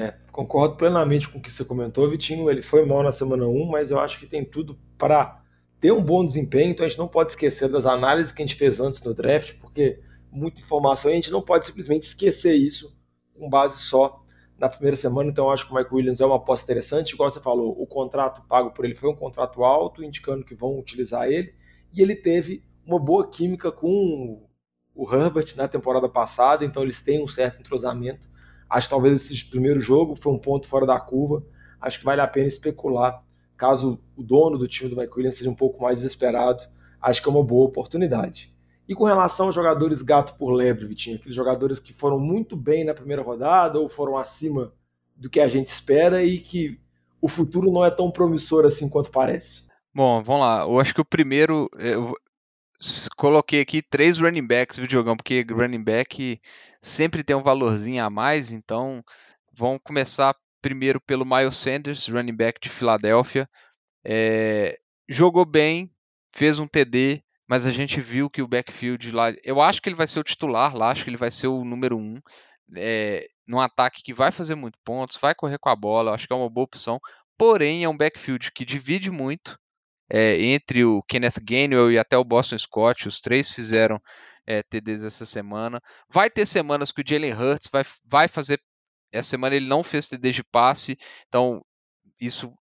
É, 0.00 0.12
concordo 0.30 0.76
plenamente 0.76 1.28
com 1.28 1.38
o 1.38 1.42
que 1.42 1.50
você 1.50 1.64
comentou, 1.64 2.08
Vitinho. 2.08 2.50
Ele 2.50 2.62
foi 2.62 2.84
mal 2.84 3.02
na 3.02 3.10
semana 3.10 3.46
1, 3.46 3.66
mas 3.66 3.90
eu 3.90 3.98
acho 3.98 4.20
que 4.20 4.26
tem 4.26 4.44
tudo 4.44 4.78
para 4.98 5.42
ter 5.80 5.92
um 5.92 6.04
bom 6.04 6.24
desempenho. 6.24 6.70
Então 6.70 6.84
a 6.84 6.88
gente 6.88 6.98
não 6.98 7.08
pode 7.08 7.32
esquecer 7.32 7.68
das 7.68 7.86
análises 7.86 8.32
que 8.32 8.42
a 8.42 8.46
gente 8.46 8.56
fez 8.56 8.78
antes 8.78 9.02
no 9.02 9.14
draft, 9.14 9.54
porque 9.58 10.00
muita 10.30 10.60
informação 10.60 11.10
e 11.10 11.14
a 11.14 11.16
gente 11.16 11.30
não 11.30 11.42
pode 11.42 11.66
simplesmente 11.66 12.04
esquecer 12.04 12.54
isso 12.54 12.96
com 13.34 13.48
base 13.48 13.78
só 13.78 14.22
na 14.58 14.68
primeira 14.68 14.96
semana. 14.96 15.30
Então 15.30 15.50
acho 15.50 15.66
que 15.66 15.72
o 15.72 15.76
Mike 15.76 15.94
Williams 15.94 16.20
é 16.20 16.26
uma 16.26 16.36
aposta 16.36 16.64
interessante. 16.64 17.12
Igual 17.14 17.30
você 17.30 17.40
falou, 17.40 17.80
o 17.80 17.86
contrato 17.86 18.42
pago 18.48 18.70
por 18.72 18.84
ele 18.84 18.94
foi 18.94 19.08
um 19.08 19.16
contrato 19.16 19.64
alto, 19.64 20.02
indicando 20.02 20.44
que 20.44 20.54
vão 20.54 20.78
utilizar 20.78 21.28
ele. 21.28 21.54
E 21.92 22.02
ele 22.02 22.16
teve 22.16 22.64
uma 22.84 22.98
boa 22.98 23.30
química 23.30 23.70
com 23.70 24.46
o 24.94 25.14
Herbert 25.14 25.54
na 25.56 25.68
temporada 25.68 26.08
passada, 26.08 26.64
então 26.64 26.82
eles 26.82 27.02
têm 27.02 27.22
um 27.22 27.28
certo 27.28 27.60
entrosamento. 27.60 28.28
Acho 28.68 28.88
que 28.88 28.90
talvez 28.90 29.14
esse 29.14 29.48
primeiro 29.48 29.80
jogo 29.80 30.16
foi 30.16 30.32
um 30.32 30.38
ponto 30.38 30.66
fora 30.66 30.84
da 30.84 30.98
curva. 30.98 31.44
Acho 31.80 32.00
que 32.00 32.04
vale 32.04 32.20
a 32.20 32.26
pena 32.26 32.48
especular. 32.48 33.20
Caso 33.56 34.00
o 34.16 34.22
dono 34.22 34.58
do 34.58 34.68
time 34.68 34.90
do 34.90 34.96
Mike 34.96 35.12
Williams 35.14 35.36
seja 35.36 35.50
um 35.50 35.54
pouco 35.54 35.82
mais 35.82 35.98
desesperado, 36.00 36.64
acho 37.00 37.22
que 37.22 37.28
é 37.28 37.32
uma 37.32 37.42
boa 37.42 37.66
oportunidade. 37.66 38.54
E 38.88 38.94
com 38.94 39.04
relação 39.04 39.46
aos 39.46 39.54
jogadores 39.54 40.00
gato 40.00 40.34
por 40.38 40.50
lebre, 40.50 40.86
Vitinho, 40.86 41.16
aqueles 41.16 41.36
jogadores 41.36 41.78
que 41.78 41.92
foram 41.92 42.18
muito 42.18 42.56
bem 42.56 42.84
na 42.84 42.94
primeira 42.94 43.22
rodada 43.22 43.78
ou 43.78 43.88
foram 43.88 44.16
acima 44.16 44.72
do 45.14 45.28
que 45.28 45.40
a 45.40 45.48
gente 45.48 45.66
espera 45.66 46.24
e 46.24 46.38
que 46.38 46.80
o 47.20 47.28
futuro 47.28 47.70
não 47.70 47.84
é 47.84 47.90
tão 47.90 48.10
promissor 48.10 48.64
assim 48.64 48.88
quanto 48.88 49.10
parece. 49.10 49.68
Bom, 49.94 50.22
vamos 50.22 50.42
lá. 50.42 50.62
Eu 50.62 50.80
acho 50.80 50.94
que 50.94 51.00
o 51.00 51.04
primeiro. 51.04 51.68
Eu 51.76 52.14
coloquei 53.16 53.60
aqui 53.60 53.82
três 53.82 54.18
running 54.18 54.46
backs, 54.46 54.78
videogão, 54.78 55.16
porque 55.16 55.44
running 55.50 55.82
back 55.82 56.40
sempre 56.80 57.24
tem 57.24 57.34
um 57.34 57.42
valorzinho 57.42 58.04
a 58.04 58.08
mais, 58.08 58.52
então 58.52 59.02
vamos 59.52 59.80
começar 59.82 60.36
primeiro 60.62 61.00
pelo 61.00 61.26
Miles 61.26 61.56
Sanders, 61.56 62.08
running 62.08 62.36
back 62.36 62.60
de 62.60 62.68
Filadélfia. 62.68 63.48
É, 64.04 64.76
jogou 65.08 65.44
bem, 65.44 65.90
fez 66.32 66.58
um 66.60 66.68
TD, 66.68 67.22
mas 67.48 67.66
a 67.66 67.70
gente 67.70 68.00
viu 68.00 68.28
que 68.28 68.42
o 68.42 68.46
backfield 68.46 69.10
lá. 69.10 69.32
Eu 69.42 69.60
acho 69.60 69.80
que 69.80 69.88
ele 69.88 69.96
vai 69.96 70.06
ser 70.06 70.20
o 70.20 70.24
titular 70.24 70.76
lá, 70.76 70.90
acho 70.90 71.04
que 71.04 71.10
ele 71.10 71.16
vai 71.16 71.30
ser 71.30 71.48
o 71.48 71.64
número 71.64 71.96
um. 71.96 72.20
É, 72.76 73.26
num 73.46 73.58
ataque 73.58 74.02
que 74.02 74.12
vai 74.12 74.30
fazer 74.30 74.54
muito 74.54 74.78
pontos, 74.84 75.16
vai 75.16 75.34
correr 75.34 75.58
com 75.58 75.70
a 75.70 75.76
bola, 75.76 76.12
acho 76.12 76.26
que 76.26 76.32
é 76.32 76.36
uma 76.36 76.50
boa 76.50 76.66
opção. 76.66 77.00
Porém, 77.38 77.84
é 77.84 77.88
um 77.88 77.96
backfield 77.96 78.52
que 78.52 78.64
divide 78.64 79.10
muito 79.10 79.58
é, 80.10 80.40
entre 80.42 80.84
o 80.84 81.02
Kenneth 81.04 81.40
Gainwell 81.42 81.90
e 81.90 81.98
até 81.98 82.18
o 82.18 82.24
Boston 82.24 82.58
Scott. 82.58 83.08
Os 83.08 83.20
três 83.20 83.50
fizeram 83.50 83.98
é, 84.46 84.62
TDs 84.62 85.04
essa 85.04 85.24
semana. 85.24 85.80
Vai 86.10 86.30
ter 86.30 86.44
semanas 86.46 86.92
que 86.92 87.00
o 87.00 87.04
Jalen 87.06 87.32
Hurts 87.32 87.68
vai, 87.72 87.84
vai 88.04 88.28
fazer. 88.28 88.60
Essa 89.10 89.30
semana 89.30 89.56
ele 89.56 89.66
não 89.66 89.82
fez 89.82 90.08
TD 90.08 90.32
de 90.32 90.44
passe, 90.44 90.98
então 91.28 91.64
isso 92.20 92.52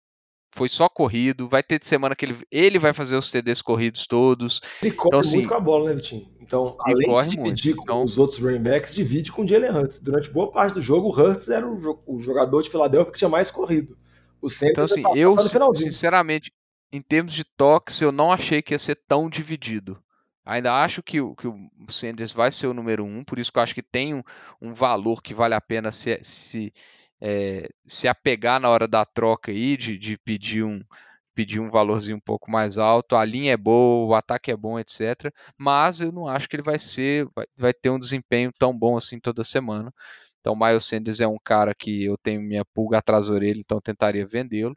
foi 0.57 0.67
só 0.67 0.89
corrido. 0.89 1.47
Vai 1.47 1.61
ter 1.61 1.79
semana 1.83 2.15
que 2.15 2.25
ele, 2.25 2.37
ele 2.51 2.79
vai 2.79 2.91
fazer 2.91 3.15
os 3.15 3.29
TDs 3.29 3.61
corridos 3.61 4.07
todos. 4.07 4.59
Ele 4.81 4.91
corre 4.91 5.07
então, 5.09 5.19
assim, 5.19 5.37
muito 5.37 5.49
com 5.49 5.55
a 5.55 5.59
bola, 5.59 5.89
né, 5.89 5.95
Vitinho? 5.95 6.27
Então, 6.41 6.75
além 6.79 7.07
de 7.23 7.35
dividir 7.35 7.75
muito, 7.75 7.77
com 7.77 7.83
então... 7.83 8.03
os 8.03 8.17
outros 8.17 8.39
running 8.39 8.63
backs, 8.63 8.95
divide 8.95 9.31
com 9.31 9.43
o 9.43 9.47
Jalen 9.47 9.69
Hurts. 9.69 9.99
Durante 9.99 10.31
boa 10.31 10.51
parte 10.51 10.73
do 10.73 10.81
jogo, 10.81 11.09
o 11.09 11.11
Hurts 11.11 11.49
era 11.49 11.67
o, 11.69 12.17
jogador 12.17 12.63
de 12.63 12.69
Filadélfia 12.69 13.11
que 13.11 13.19
tinha 13.19 13.29
mais 13.29 13.51
corrido. 13.51 13.97
O 14.41 14.47
então, 14.63 14.83
assim, 14.83 15.03
eu, 15.15 15.35
sinceramente, 15.73 16.51
em 16.91 17.01
termos 17.01 17.33
de 17.33 17.43
toques, 17.43 18.01
eu 18.01 18.11
não 18.11 18.31
achei 18.31 18.61
que 18.61 18.73
ia 18.73 18.79
ser 18.79 18.95
tão 19.07 19.29
dividido. 19.29 20.01
Ainda 20.45 20.81
acho 20.81 21.03
que, 21.03 21.19
o, 21.19 21.35
que 21.35 21.47
o 21.47 21.69
Sanders 21.89 22.31
vai 22.31 22.49
ser 22.51 22.67
o 22.67 22.73
número 22.73 23.03
um, 23.03 23.23
por 23.23 23.37
isso 23.37 23.51
que 23.51 23.59
eu 23.59 23.63
acho 23.63 23.75
que 23.75 23.83
tem 23.83 24.13
um, 24.13 24.23
um 24.61 24.73
valor 24.73 25.21
que 25.21 25.33
vale 25.33 25.53
a 25.53 25.59
pena 25.59 25.91
se, 25.91 26.17
se, 26.21 26.71
é, 27.21 27.67
se 27.85 28.07
apegar 28.07 28.59
na 28.59 28.69
hora 28.69 28.87
da 28.87 29.05
troca 29.05 29.51
aí, 29.51 29.77
de, 29.77 29.97
de 29.97 30.17
pedir 30.17 30.63
um, 30.63 30.83
pedir 31.37 31.59
um 31.59 31.69
valorzinho 31.69 32.17
um 32.17 32.21
pouco 32.21 32.49
mais 32.49 32.77
alto. 32.77 33.15
A 33.15 33.23
linha 33.23 33.53
é 33.53 33.57
boa, 33.57 34.07
o 34.07 34.15
ataque 34.15 34.51
é 34.51 34.57
bom, 34.57 34.79
etc. 34.79 35.31
Mas 35.57 36.01
eu 36.01 36.11
não 36.11 36.27
acho 36.27 36.49
que 36.49 36.55
ele 36.55 36.63
vai 36.63 36.79
ser, 36.79 37.27
vai, 37.35 37.45
vai 37.55 37.73
ter 37.73 37.89
um 37.91 37.99
desempenho 37.99 38.51
tão 38.57 38.77
bom 38.77 38.97
assim 38.97 39.19
toda 39.19 39.43
semana. 39.43 39.93
Então, 40.39 40.53
o 40.53 40.59
Miles 40.59 40.85
Sanders 40.85 41.19
é 41.19 41.27
um 41.27 41.37
cara 41.43 41.75
que 41.75 42.05
eu 42.05 42.17
tenho 42.17 42.41
minha 42.41 42.65
pulga 42.65 42.97
atrás 42.97 43.27
da 43.27 43.33
orelha, 43.33 43.59
então 43.59 43.81
tentaria 43.81 44.25
vendê-lo. 44.25 44.75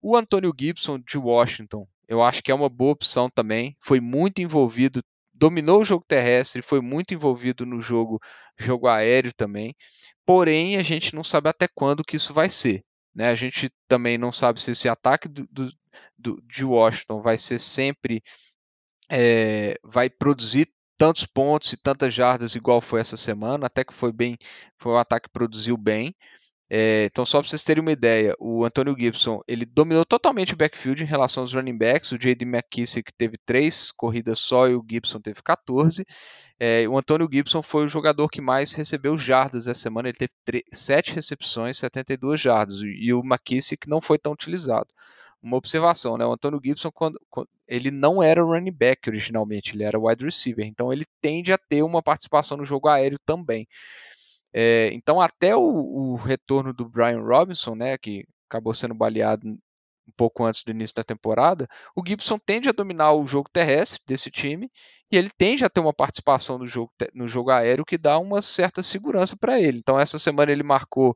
O 0.00 0.16
Antônio 0.16 0.54
Gibson 0.58 0.98
de 0.98 1.18
Washington, 1.18 1.86
eu 2.08 2.22
acho 2.22 2.42
que 2.42 2.50
é 2.50 2.54
uma 2.54 2.68
boa 2.68 2.92
opção 2.92 3.28
também. 3.28 3.76
Foi 3.80 4.00
muito 4.00 4.40
envolvido, 4.40 5.02
dominou 5.38 5.80
o 5.80 5.84
jogo 5.84 6.04
terrestre, 6.06 6.62
foi 6.62 6.80
muito 6.80 7.14
envolvido 7.14 7.64
no 7.64 7.80
jogo, 7.80 8.20
jogo 8.58 8.88
aéreo 8.88 9.32
também. 9.32 9.74
Porém, 10.26 10.76
a 10.76 10.82
gente 10.82 11.14
não 11.14 11.22
sabe 11.22 11.48
até 11.48 11.68
quando 11.68 12.04
que 12.04 12.16
isso 12.16 12.34
vai 12.34 12.48
ser. 12.48 12.84
Né? 13.14 13.28
A 13.28 13.34
gente 13.34 13.70
também 13.86 14.18
não 14.18 14.32
sabe 14.32 14.60
se 14.60 14.72
esse 14.72 14.88
ataque 14.88 15.28
do, 15.28 15.46
do, 15.50 15.72
do 16.18 16.42
de 16.42 16.64
Washington 16.64 17.22
vai 17.22 17.38
ser 17.38 17.58
sempre 17.58 18.22
é, 19.10 19.78
vai 19.82 20.10
produzir 20.10 20.68
tantos 20.98 21.24
pontos 21.24 21.72
e 21.72 21.76
tantas 21.76 22.12
jardas 22.12 22.56
igual 22.56 22.80
foi 22.80 23.00
essa 23.00 23.16
semana, 23.16 23.66
até 23.66 23.84
que 23.84 23.94
foi 23.94 24.12
bem, 24.12 24.36
foi 24.76 24.92
um 24.92 24.98
ataque 24.98 25.28
que 25.28 25.32
produziu 25.32 25.76
bem. 25.76 26.14
É, 26.70 27.06
então, 27.06 27.24
só 27.24 27.40
para 27.40 27.48
vocês 27.48 27.64
terem 27.64 27.80
uma 27.80 27.92
ideia, 27.92 28.34
o 28.38 28.62
Antônio 28.62 28.94
Gibson 28.98 29.40
ele 29.48 29.64
dominou 29.64 30.04
totalmente 30.04 30.52
o 30.52 30.56
backfield 30.56 31.02
em 31.02 31.06
relação 31.06 31.42
aos 31.42 31.54
running 31.54 31.78
backs. 31.78 32.12
O 32.12 32.18
J.D. 32.18 32.44
McKissick 32.44 33.10
teve 33.16 33.38
três 33.38 33.90
corridas 33.90 34.38
só 34.38 34.68
e 34.68 34.74
o 34.74 34.84
Gibson 34.88 35.18
teve 35.18 35.42
14. 35.42 36.04
É, 36.60 36.86
o 36.86 36.98
Antônio 36.98 37.28
Gibson 37.32 37.62
foi 37.62 37.86
o 37.86 37.88
jogador 37.88 38.28
que 38.28 38.42
mais 38.42 38.72
recebeu 38.72 39.16
jardas 39.16 39.66
essa 39.66 39.80
semana. 39.80 40.08
Ele 40.08 40.18
teve 40.18 40.64
7 40.70 41.14
recepções, 41.14 41.78
72 41.78 42.38
jardas. 42.38 42.80
E 42.82 43.12
o 43.14 43.20
McKissick 43.20 43.88
não 43.88 44.00
foi 44.00 44.18
tão 44.18 44.32
utilizado. 44.32 44.88
Uma 45.42 45.56
observação, 45.56 46.18
né? 46.18 46.26
O 46.26 46.32
Antônio 46.32 46.60
Gibson, 46.62 46.90
quando, 46.90 47.18
quando, 47.30 47.48
ele 47.66 47.90
não 47.90 48.22
era 48.22 48.42
running 48.42 48.72
back 48.72 49.08
originalmente, 49.08 49.74
ele 49.74 49.84
era 49.84 49.98
wide 49.98 50.24
receiver. 50.24 50.66
Então, 50.66 50.92
ele 50.92 51.06
tende 51.22 51.52
a 51.52 51.56
ter 51.56 51.82
uma 51.82 52.02
participação 52.02 52.56
no 52.58 52.64
jogo 52.64 52.88
aéreo 52.88 53.18
também. 53.24 53.66
É, 54.52 54.90
então, 54.92 55.20
até 55.20 55.54
o, 55.54 55.62
o, 55.62 56.16
retorno 56.16 56.72
do 56.72 56.88
Brian 56.88 57.20
Robinson, 57.20 57.74
né, 57.74 57.98
que 57.98 58.24
acabou 58.48 58.72
sendo 58.72 58.94
baleado 58.94 59.46
um 59.46 60.12
pouco 60.16 60.44
antes 60.44 60.62
do 60.64 60.70
início 60.70 60.96
da 60.96 61.04
temporada, 61.04 61.68
o 61.94 62.02
Gibson 62.06 62.38
tende 62.38 62.68
a 62.68 62.72
dominar 62.72 63.12
o 63.12 63.26
jogo 63.26 63.50
terrestre 63.52 64.00
desse 64.06 64.30
time 64.30 64.70
e 65.12 65.16
ele 65.16 65.30
tende 65.36 65.64
a 65.64 65.68
ter 65.68 65.80
uma 65.80 65.92
participação 65.92 66.58
no 66.58 66.66
jogo, 66.66 66.90
no 67.14 67.28
jogo 67.28 67.50
aéreo 67.50 67.84
que 67.84 67.98
dá 67.98 68.18
uma 68.18 68.40
certa 68.40 68.82
segurança 68.82 69.36
para 69.38 69.60
ele. 69.60 69.78
Então, 69.78 70.00
essa 70.00 70.18
semana 70.18 70.50
ele 70.50 70.62
marcou, 70.62 71.14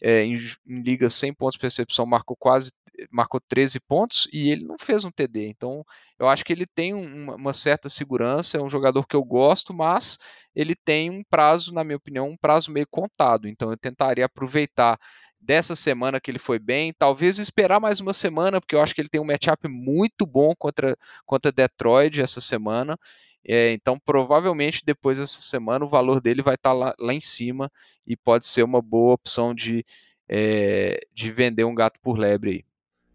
é, 0.00 0.24
em, 0.24 0.34
em 0.66 0.82
ligas 0.82 1.14
100 1.14 1.34
pontos 1.34 1.54
de 1.54 1.60
percepção, 1.60 2.04
marcou 2.04 2.36
quase 2.36 2.72
marcou 3.10 3.40
13 3.40 3.80
pontos 3.80 4.28
e 4.32 4.50
ele 4.50 4.64
não 4.64 4.76
fez 4.78 5.04
um 5.04 5.10
TD. 5.10 5.48
Então, 5.48 5.84
eu 6.18 6.28
acho 6.28 6.44
que 6.44 6.52
ele 6.52 6.66
tem 6.66 6.94
uma, 6.94 7.34
uma, 7.36 7.52
certa 7.52 7.88
segurança, 7.88 8.58
é 8.58 8.62
um 8.62 8.70
jogador 8.70 9.06
que 9.06 9.16
eu 9.16 9.24
gosto, 9.24 9.72
mas 9.74 10.18
ele 10.54 10.74
tem 10.74 11.10
um 11.10 11.22
prazo, 11.24 11.72
na 11.72 11.84
minha 11.84 11.96
opinião, 11.96 12.28
um 12.28 12.36
prazo 12.36 12.70
meio 12.70 12.86
contado. 12.90 13.48
Então, 13.48 13.70
eu 13.70 13.76
tentaria 13.76 14.24
aproveitar 14.24 14.98
dessa 15.40 15.74
semana 15.74 16.20
que 16.20 16.30
ele 16.30 16.38
foi 16.38 16.58
bem, 16.58 16.92
talvez 16.92 17.38
esperar 17.38 17.80
mais 17.80 18.00
uma 18.00 18.12
semana, 18.12 18.60
porque 18.60 18.76
eu 18.76 18.80
acho 18.80 18.94
que 18.94 19.00
ele 19.00 19.08
tem 19.08 19.20
um 19.20 19.24
matchup 19.24 19.66
muito 19.66 20.24
bom 20.24 20.54
contra, 20.56 20.96
contra 21.26 21.50
Detroit 21.50 22.20
essa 22.20 22.40
semana. 22.40 22.96
É, 23.44 23.72
então, 23.72 23.98
provavelmente 23.98 24.82
depois 24.84 25.18
dessa 25.18 25.40
semana 25.40 25.84
o 25.84 25.88
valor 25.88 26.20
dele 26.20 26.42
vai 26.42 26.54
estar 26.54 26.70
tá 26.70 26.74
lá, 26.74 26.94
lá 26.98 27.12
em 27.12 27.20
cima 27.20 27.70
e 28.06 28.16
pode 28.16 28.46
ser 28.46 28.62
uma 28.62 28.80
boa 28.80 29.14
opção 29.14 29.52
de, 29.52 29.84
é, 30.28 31.00
de 31.12 31.32
vender 31.32 31.64
um 31.64 31.74
gato 31.74 31.98
por 32.00 32.16
lebre 32.16 32.50
aí. 32.50 32.71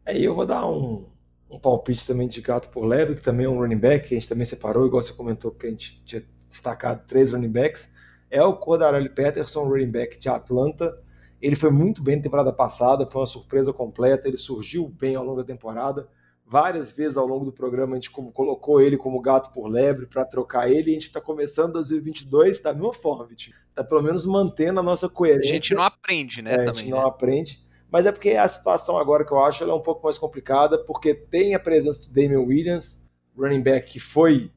Aí 0.07 0.23
eu 0.23 0.33
vou 0.33 0.45
dar 0.45 0.65
um, 0.65 1.05
um 1.49 1.59
palpite 1.59 2.07
também 2.07 2.27
de 2.27 2.39
gato 2.41 2.69
por 2.69 2.85
lebre, 2.85 3.15
que 3.15 3.21
também 3.21 3.45
é 3.45 3.49
um 3.49 3.59
running 3.59 3.77
back, 3.77 4.07
que 4.07 4.15
a 4.15 4.19
gente 4.19 4.29
também 4.29 4.45
separou, 4.45 4.87
igual 4.87 5.01
você 5.01 5.11
comentou 5.11 5.51
que 5.51 5.67
a 5.67 5.69
gente 5.69 6.01
tinha 6.05 6.23
destacado 6.47 7.05
três 7.05 7.33
running 7.33 7.51
backs. 7.51 7.93
É 8.31 8.41
o 8.41 8.55
Cordarelli 8.55 9.09
Patterson, 9.09 9.63
running 9.67 9.91
back 9.91 10.17
de 10.17 10.29
Atlanta. 10.29 10.97
Ele 11.41 11.55
foi 11.55 11.69
muito 11.69 12.01
bem 12.01 12.15
na 12.15 12.23
temporada 12.23 12.53
passada, 12.53 13.05
foi 13.05 13.21
uma 13.21 13.27
surpresa 13.27 13.73
completa, 13.73 14.27
ele 14.27 14.37
surgiu 14.37 14.87
bem 14.87 15.15
ao 15.15 15.23
longo 15.23 15.41
da 15.41 15.43
temporada 15.43 16.07
várias 16.47 16.93
vezes 16.93 17.17
ao 17.17 17.27
longo 17.27 17.43
do 17.43 17.51
programa 17.51 17.93
a 17.93 17.95
gente 17.95 18.09
colocou 18.09 18.81
ele 18.81 18.97
como 18.97 19.19
gato 19.19 19.51
por 19.51 19.67
lebre 19.67 20.05
para 20.05 20.23
trocar 20.23 20.71
ele 20.71 20.89
e 20.89 20.91
a 20.91 20.93
gente 20.93 21.07
está 21.07 21.19
começando 21.19 21.73
2022 21.73 22.61
da 22.61 22.73
mesma 22.73 22.93
forma, 22.93 23.25
Vitinho. 23.25 23.55
Está 23.69 23.83
pelo 23.83 24.01
menos 24.01 24.25
mantendo 24.25 24.79
a 24.79 24.83
nossa 24.83 25.09
coerência. 25.09 25.51
A 25.51 25.53
gente 25.53 25.75
não 25.75 25.83
aprende, 25.83 26.41
né? 26.41 26.53
É, 26.53 26.55
também, 26.57 26.71
a 26.71 26.73
gente 26.75 26.89
não 26.89 26.99
né? 26.99 27.05
aprende. 27.05 27.66
Mas 27.91 28.05
é 28.05 28.11
porque 28.11 28.31
a 28.31 28.47
situação 28.47 28.97
agora 28.97 29.25
que 29.25 29.31
eu 29.31 29.43
acho 29.43 29.63
é 29.63 29.73
um 29.73 29.81
pouco 29.81 30.03
mais 30.03 30.17
complicada, 30.17 30.77
porque 30.77 31.13
tem 31.13 31.55
a 31.55 31.59
presença 31.59 32.07
do 32.07 32.13
Damian 32.13 32.41
Williams, 32.41 33.09
running 33.37 33.61
back 33.61 33.91
que 33.91 33.99
foi 33.99 34.51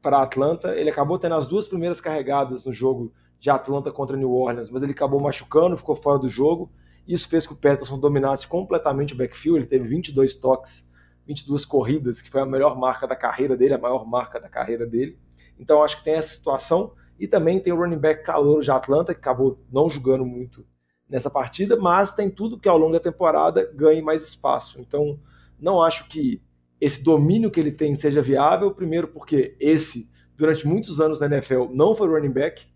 para 0.00 0.22
Atlanta. 0.22 0.74
Ele 0.74 0.90
acabou 0.90 1.18
tendo 1.18 1.34
as 1.34 1.46
duas 1.46 1.66
primeiras 1.66 2.00
carregadas 2.00 2.64
no 2.64 2.72
jogo 2.72 3.12
de 3.38 3.50
Atlanta 3.50 3.90
contra 3.90 4.16
New 4.16 4.32
Orleans, 4.32 4.70
mas 4.70 4.82
ele 4.82 4.92
acabou 4.92 5.20
machucando, 5.20 5.76
ficou 5.76 5.94
fora 5.94 6.18
do 6.18 6.28
jogo. 6.28 6.70
Isso 7.06 7.28
fez 7.28 7.46
com 7.46 7.54
que 7.54 7.58
o 7.58 7.62
Peterson 7.62 7.98
dominasse 7.98 8.46
completamente 8.46 9.14
o 9.14 9.16
backfield. 9.16 9.60
Ele 9.60 9.66
teve 9.66 9.88
22 9.88 10.36
toques 10.36 10.92
22 11.26 11.64
corridas, 11.64 12.20
que 12.20 12.30
foi 12.30 12.40
a 12.40 12.46
melhor 12.46 12.76
marca 12.76 13.06
da 13.06 13.16
carreira 13.16 13.56
dele, 13.56 13.74
a 13.74 13.78
maior 13.78 14.06
marca 14.06 14.40
da 14.40 14.48
carreira 14.48 14.86
dele. 14.86 15.18
Então 15.58 15.82
acho 15.82 15.98
que 15.98 16.04
tem 16.04 16.14
essa 16.14 16.34
situação. 16.34 16.94
E 17.18 17.28
também 17.28 17.60
tem 17.60 17.72
o 17.72 17.76
running 17.76 17.98
back 17.98 18.24
calor 18.24 18.60
de 18.62 18.70
Atlanta, 18.70 19.14
que 19.14 19.20
acabou 19.20 19.60
não 19.70 19.88
jogando 19.88 20.24
muito 20.24 20.66
nessa 21.12 21.28
partida, 21.28 21.76
mas 21.76 22.14
tem 22.14 22.30
tudo 22.30 22.58
que 22.58 22.68
ao 22.68 22.78
longo 22.78 22.94
da 22.94 22.98
temporada 22.98 23.70
ganhe 23.74 24.00
mais 24.00 24.26
espaço. 24.26 24.80
Então 24.80 25.20
não 25.60 25.82
acho 25.82 26.08
que 26.08 26.42
esse 26.80 27.04
domínio 27.04 27.50
que 27.50 27.60
ele 27.60 27.70
tem 27.70 27.94
seja 27.94 28.22
viável, 28.22 28.74
primeiro 28.74 29.06
porque 29.06 29.54
esse, 29.60 30.10
durante 30.34 30.66
muitos 30.66 31.02
anos 31.02 31.20
na 31.20 31.26
NFL, 31.26 31.66
não 31.70 31.94
foi 31.94 32.08
running 32.08 32.32
back. 32.32 32.66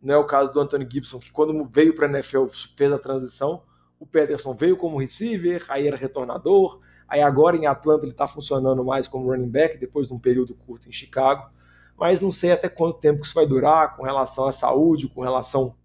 Não 0.00 0.14
é 0.14 0.18
o 0.18 0.26
caso 0.26 0.52
do 0.52 0.58
Anthony 0.58 0.88
Gibson, 0.90 1.20
que 1.20 1.30
quando 1.30 1.62
veio 1.64 1.94
para 1.94 2.06
a 2.06 2.10
NFL 2.10 2.46
fez 2.74 2.90
a 2.90 2.98
transição. 2.98 3.62
O 4.00 4.06
Peterson 4.06 4.54
veio 4.54 4.76
como 4.76 4.98
receiver, 4.98 5.64
aí 5.68 5.86
era 5.86 5.96
retornador, 5.96 6.80
Aí 7.12 7.20
agora 7.20 7.58
em 7.58 7.66
Atlanta 7.66 8.06
ele 8.06 8.12
está 8.12 8.26
funcionando 8.26 8.82
mais 8.82 9.06
como 9.06 9.30
running 9.30 9.50
back, 9.50 9.76
depois 9.76 10.08
de 10.08 10.14
um 10.14 10.18
período 10.18 10.54
curto 10.54 10.88
em 10.88 10.92
Chicago. 10.92 11.50
Mas 11.94 12.22
não 12.22 12.32
sei 12.32 12.52
até 12.52 12.70
quanto 12.70 13.00
tempo 13.00 13.20
isso 13.20 13.34
vai 13.34 13.46
durar 13.46 13.94
com 13.94 14.02
relação 14.02 14.48
à 14.48 14.52
saúde, 14.52 15.10
com 15.10 15.20
relação 15.20 15.76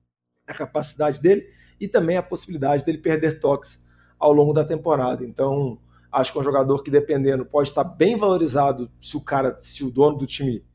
à 0.48 0.54
capacidade 0.54 1.22
dele 1.22 1.57
e 1.80 1.88
também 1.88 2.18
a 2.18 2.24
possibilidade 2.24 2.86
dele 2.86 2.98
perder 2.98 3.40
toques 3.40 3.86
ao 4.20 4.34
longo 4.34 4.54
da 4.54 4.64
temporada. 4.64 5.24
Então, 5.24 5.80
acho 6.12 6.32
que 6.32 6.38
é 6.38 6.42
um 6.42 6.44
jogador 6.44 6.84
que, 6.84 6.92
dependendo, 6.92 7.46
pode 7.46 7.70
estar 7.70 7.84
bem 7.84 8.16
valorizado 8.16 8.90
se 9.02 9.16
o 9.16 9.24
cara, 9.24 9.58
se 9.60 9.84
o 9.84 9.92
dono 9.92 10.18
do 10.18 10.26
time, 10.26 10.66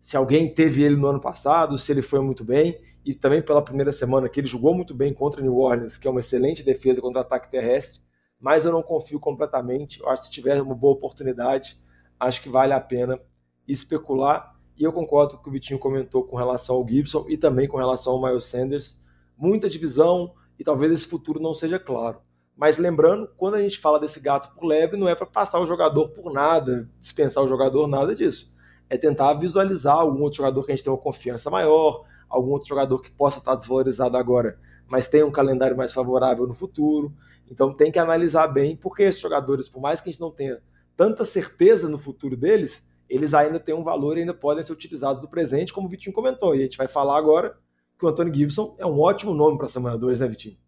se 0.00 0.16
alguém 0.16 0.52
teve 0.52 0.82
ele 0.82 0.96
no 0.96 1.06
ano 1.06 1.20
passado, 1.20 1.78
se 1.78 1.90
ele 1.90 2.02
foi 2.02 2.20
muito 2.20 2.44
bem, 2.44 2.78
e 3.04 3.14
também 3.14 3.40
pela 3.40 3.62
primeira 3.62 3.92
semana 3.92 4.28
que 4.28 4.40
ele 4.40 4.46
jogou 4.46 4.74
muito 4.74 4.94
bem 4.94 5.14
contra 5.14 5.40
New 5.40 5.56
Orleans, 5.56 5.96
que 5.96 6.06
é 6.06 6.10
uma 6.10 6.20
excelente 6.20 6.62
defesa 6.62 7.00
contra 7.00 7.22
ataque 7.22 7.50
terrestre 7.50 8.00
mas 8.40 8.64
eu 8.64 8.72
não 8.72 8.82
confio 8.82 9.20
completamente. 9.20 10.00
Eu 10.00 10.08
acho 10.08 10.22
que 10.22 10.28
se 10.28 10.34
tiver 10.34 10.60
uma 10.62 10.74
boa 10.74 10.94
oportunidade, 10.94 11.76
acho 12.18 12.42
que 12.42 12.48
vale 12.48 12.72
a 12.72 12.80
pena 12.80 13.20
especular. 13.68 14.56
E 14.76 14.82
eu 14.82 14.92
concordo 14.92 15.34
com 15.34 15.40
o 15.40 15.42
que 15.42 15.48
o 15.50 15.52
Vitinho 15.52 15.78
comentou 15.78 16.24
com 16.24 16.36
relação 16.36 16.76
ao 16.76 16.88
Gibson 16.88 17.26
e 17.28 17.36
também 17.36 17.68
com 17.68 17.76
relação 17.76 18.14
ao 18.14 18.22
Miles 18.22 18.44
Sanders. 18.44 19.02
Muita 19.36 19.68
divisão 19.68 20.32
e 20.60 20.62
talvez 20.62 20.92
esse 20.92 21.08
futuro 21.08 21.40
não 21.40 21.54
seja 21.54 21.78
claro. 21.78 22.18
Mas 22.54 22.76
lembrando, 22.76 23.30
quando 23.38 23.54
a 23.54 23.62
gente 23.62 23.78
fala 23.78 23.98
desse 23.98 24.20
gato 24.20 24.54
por 24.54 24.66
lebre, 24.66 25.00
não 25.00 25.08
é 25.08 25.14
para 25.14 25.24
passar 25.24 25.58
o 25.58 25.66
jogador 25.66 26.10
por 26.10 26.30
nada, 26.30 26.86
dispensar 27.00 27.42
o 27.42 27.48
jogador, 27.48 27.86
nada 27.86 28.14
disso. 28.14 28.54
É 28.90 28.98
tentar 28.98 29.32
visualizar 29.32 29.96
algum 29.96 30.20
outro 30.20 30.36
jogador 30.36 30.62
que 30.62 30.70
a 30.70 30.76
gente 30.76 30.84
tem 30.84 30.92
uma 30.92 30.98
confiança 30.98 31.48
maior, 31.48 32.04
algum 32.28 32.50
outro 32.50 32.68
jogador 32.68 33.00
que 33.00 33.10
possa 33.10 33.38
estar 33.38 33.54
desvalorizado 33.54 34.18
agora, 34.18 34.60
mas 34.90 35.08
tem 35.08 35.24
um 35.24 35.30
calendário 35.30 35.74
mais 35.74 35.94
favorável 35.94 36.46
no 36.46 36.52
futuro. 36.52 37.10
Então 37.50 37.72
tem 37.72 37.90
que 37.90 37.98
analisar 37.98 38.46
bem, 38.46 38.76
porque 38.76 39.04
esses 39.04 39.20
jogadores, 39.20 39.66
por 39.66 39.80
mais 39.80 40.02
que 40.02 40.10
a 40.10 40.12
gente 40.12 40.20
não 40.20 40.30
tenha 40.30 40.60
tanta 40.94 41.24
certeza 41.24 41.88
no 41.88 41.96
futuro 41.96 42.36
deles, 42.36 42.86
eles 43.08 43.32
ainda 43.32 43.58
têm 43.58 43.74
um 43.74 43.82
valor 43.82 44.18
e 44.18 44.20
ainda 44.20 44.34
podem 44.34 44.62
ser 44.62 44.74
utilizados 44.74 45.22
no 45.22 45.30
presente, 45.30 45.72
como 45.72 45.86
o 45.86 45.90
Vitinho 45.90 46.14
comentou. 46.14 46.54
E 46.54 46.58
a 46.58 46.62
gente 46.64 46.76
vai 46.76 46.86
falar 46.86 47.16
agora 47.16 47.56
que 48.00 48.06
o 48.06 48.08
Antônio 48.08 48.34
Gibson 48.34 48.74
é 48.78 48.86
um 48.86 48.98
ótimo 48.98 49.34
nome 49.34 49.58
para 49.58 49.66
a 49.66 49.70
semana 49.70 49.98
2, 49.98 50.20
né, 50.20 50.26
Vitinho? 50.26 50.58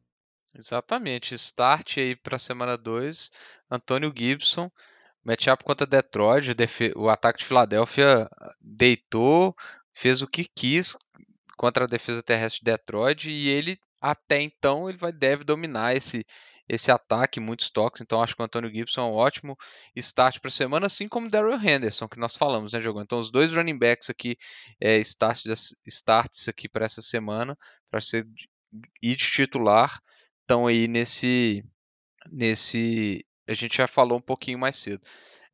Exatamente. 0.55 1.35
Start 1.35 1.97
aí 1.97 2.15
para 2.15 2.37
a 2.37 2.39
semana 2.39 2.77
2, 2.77 3.33
Antônio 3.71 4.13
Gibson, 4.15 4.71
matchup 5.25 5.65
contra 5.65 5.87
Detroit, 5.87 6.51
o, 6.95 7.05
o 7.05 7.09
ataque 7.09 7.39
de 7.39 7.47
Filadélfia 7.47 8.29
deitou, 8.61 9.57
fez 9.95 10.21
o 10.21 10.27
que 10.27 10.45
quis 10.45 10.97
contra 11.57 11.85
a 11.85 11.89
defesa 11.89 12.23
terrestre 12.23 12.61
de 12.63 12.71
Detroit 12.71 13.31
e 13.31 13.49
ele 13.49 13.79
até 14.01 14.43
então 14.43 14.89
ele 14.89 14.99
vai 14.99 15.13
deve 15.13 15.45
dominar 15.45 15.97
esse 15.97 16.27
esse 16.73 16.91
ataque, 16.91 17.39
muitos 17.39 17.69
toques. 17.69 18.01
Então 18.01 18.23
acho 18.23 18.35
que 18.35 18.41
o 18.41 18.45
Antônio 18.45 18.71
Gibson 18.71 19.03
é 19.03 19.05
um 19.05 19.15
ótimo 19.15 19.59
start 19.95 20.41
para 20.41 20.49
a 20.49 20.53
semana, 20.53 20.87
assim 20.87 21.07
como 21.07 21.27
o 21.27 21.31
Daryl 21.31 21.55
Henderson, 21.55 22.09
que 22.09 22.19
nós 22.19 22.35
falamos, 22.35 22.73
né, 22.73 22.81
Jogão? 22.81 23.03
Então 23.03 23.21
os 23.21 23.31
dois 23.31 23.53
running 23.53 23.79
backs 23.79 24.09
aqui, 24.09 24.39
é, 24.81 24.99
starts, 25.01 25.77
starts 25.87 26.49
aqui 26.49 26.69
para 26.69 26.87
essa 26.87 27.03
semana, 27.03 27.57
para 27.91 28.01
ser 28.01 28.27
e 29.03 29.15
de 29.15 29.25
titular, 29.25 30.01
estão 30.41 30.67
aí 30.67 30.89
nesse. 30.89 31.63
nesse. 32.31 33.25
A 33.47 33.53
gente 33.53 33.77
já 33.77 33.87
falou 33.87 34.17
um 34.19 34.23
pouquinho 34.23 34.59
mais 34.59 34.77
cedo. 34.77 35.03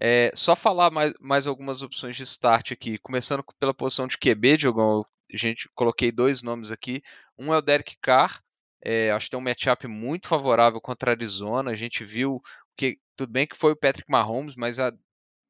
É, 0.01 0.31
só 0.37 0.55
falar 0.55 0.93
mais, 0.93 1.13
mais 1.21 1.47
algumas 1.49 1.83
opções 1.83 2.17
de 2.17 2.23
start 2.23 2.71
aqui, 2.71 2.99
começando 2.99 3.45
pela 3.59 3.75
posição 3.75 4.07
de 4.07 4.17
QB, 4.17 4.57
Diogão. 4.57 5.05
A 5.33 5.37
gente 5.37 5.69
coloquei 5.75 6.13
dois 6.13 6.43
nomes 6.43 6.71
aqui. 6.71 7.03
Um 7.37 7.53
é 7.53 7.59
o 7.59 7.63
Derek 7.63 7.97
Carr, 8.01 8.41
é, 8.83 9.11
acho 9.11 9.27
que 9.27 9.31
tem 9.31 9.41
um 9.41 9.43
matchup 9.43 9.87
muito 9.87 10.29
favorável 10.29 10.81
contra 10.81 11.11
a 11.11 11.15
Arizona. 11.15 11.71
A 11.71 11.77
gente 11.77 12.05
viu 12.05 12.41
que 12.77 12.99
tudo 13.17 13.33
bem 13.33 13.47
que 13.47 13.57
foi 13.57 13.73
o 13.73 13.77
Patrick 13.77 14.11
Mahomes, 14.11 14.55
mas 14.55 14.79
a, 14.79 14.93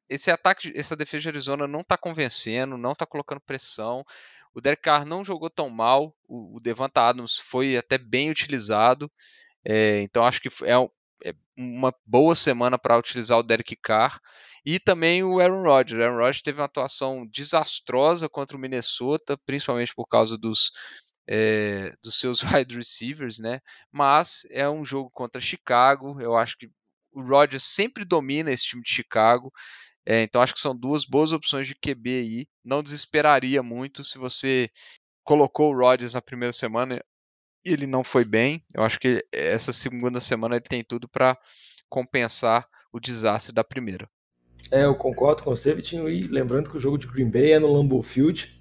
esse 0.09 0.31
ataque, 0.31 0.73
essa 0.75 0.95
defesa 0.95 1.23
de 1.23 1.29
Arizona 1.29 1.67
não 1.67 1.81
está 1.81 1.95
convencendo, 1.97 2.77
não 2.77 2.93
está 2.93 3.05
colocando 3.05 3.41
pressão. 3.41 4.03
O 4.53 4.59
Derek 4.59 4.81
Carr 4.81 5.05
não 5.05 5.23
jogou 5.23 5.49
tão 5.49 5.69
mal. 5.69 6.15
O, 6.27 6.57
o 6.57 6.59
Devonta 6.59 7.01
Adams 7.01 7.37
foi 7.37 7.77
até 7.77 7.97
bem 7.97 8.31
utilizado. 8.31 9.11
É, 9.63 10.01
então 10.01 10.25
acho 10.25 10.41
que 10.41 10.49
é, 10.65 10.73
é 11.29 11.33
uma 11.55 11.93
boa 12.05 12.33
semana 12.33 12.79
para 12.79 12.97
utilizar 12.97 13.37
o 13.37 13.43
Derek 13.43 13.75
Carr. 13.75 14.19
E 14.65 14.79
também 14.79 15.23
o 15.23 15.39
Aaron 15.39 15.63
Rodgers. 15.63 16.01
O 16.01 16.03
Aaron 16.03 16.17
Rodgers 16.17 16.41
teve 16.41 16.59
uma 16.59 16.65
atuação 16.65 17.27
desastrosa 17.27 18.27
contra 18.27 18.57
o 18.57 18.59
Minnesota, 18.59 19.37
principalmente 19.45 19.93
por 19.93 20.07
causa 20.07 20.37
dos, 20.37 20.71
é, 21.31 21.93
dos 22.01 22.19
seus 22.19 22.41
wide 22.41 22.75
receivers, 22.75 23.37
né? 23.37 23.61
Mas 23.91 24.47
é 24.49 24.67
um 24.67 24.83
jogo 24.83 25.11
contra 25.11 25.39
Chicago. 25.39 26.19
Eu 26.19 26.35
acho 26.35 26.57
que 26.57 26.67
o 27.13 27.21
Rodgers 27.21 27.63
sempre 27.63 28.03
domina 28.03 28.51
esse 28.51 28.63
time 28.63 28.81
de 28.81 28.89
Chicago. 28.89 29.53
É, 30.05 30.23
então 30.23 30.41
acho 30.41 30.55
que 30.55 30.59
são 30.59 30.75
duas 30.75 31.05
boas 31.05 31.31
opções 31.31 31.67
de 31.67 31.75
QB 31.75 32.09
aí. 32.09 32.47
Não 32.65 32.81
desesperaria 32.81 33.61
muito 33.61 34.03
se 34.03 34.17
você 34.17 34.69
colocou 35.23 35.71
o 35.71 35.77
Rodgers 35.77 36.15
na 36.15 36.21
primeira 36.21 36.51
semana 36.51 36.99
e 37.63 37.71
ele 37.71 37.85
não 37.85 38.03
foi 38.03 38.25
bem. 38.25 38.63
Eu 38.73 38.83
acho 38.83 38.99
que 38.99 39.23
essa 39.31 39.71
segunda 39.71 40.19
semana 40.19 40.55
ele 40.55 40.63
tem 40.63 40.83
tudo 40.83 41.07
para 41.07 41.37
compensar 41.87 42.67
o 42.91 42.99
desastre 42.99 43.53
da 43.53 43.63
primeira. 43.63 44.09
É, 44.71 44.85
eu 44.85 44.95
concordo 44.95 45.43
com 45.43 45.51
você, 45.51 45.75
Vitinho. 45.75 46.09
E 46.09 46.27
lembrando 46.27 46.71
que 46.71 46.77
o 46.77 46.79
jogo 46.79 46.97
de 46.97 47.05
Green 47.05 47.29
Bay 47.29 47.51
é 47.51 47.59
no 47.59 47.71
Lambeau 47.71 48.01
Field. 48.01 48.58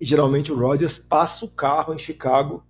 E 0.00 0.06
geralmente 0.06 0.50
o 0.50 0.58
Rodgers 0.58 0.98
passa 0.98 1.44
o 1.44 1.50
carro 1.50 1.92
em 1.92 1.98
Chicago 1.98 2.64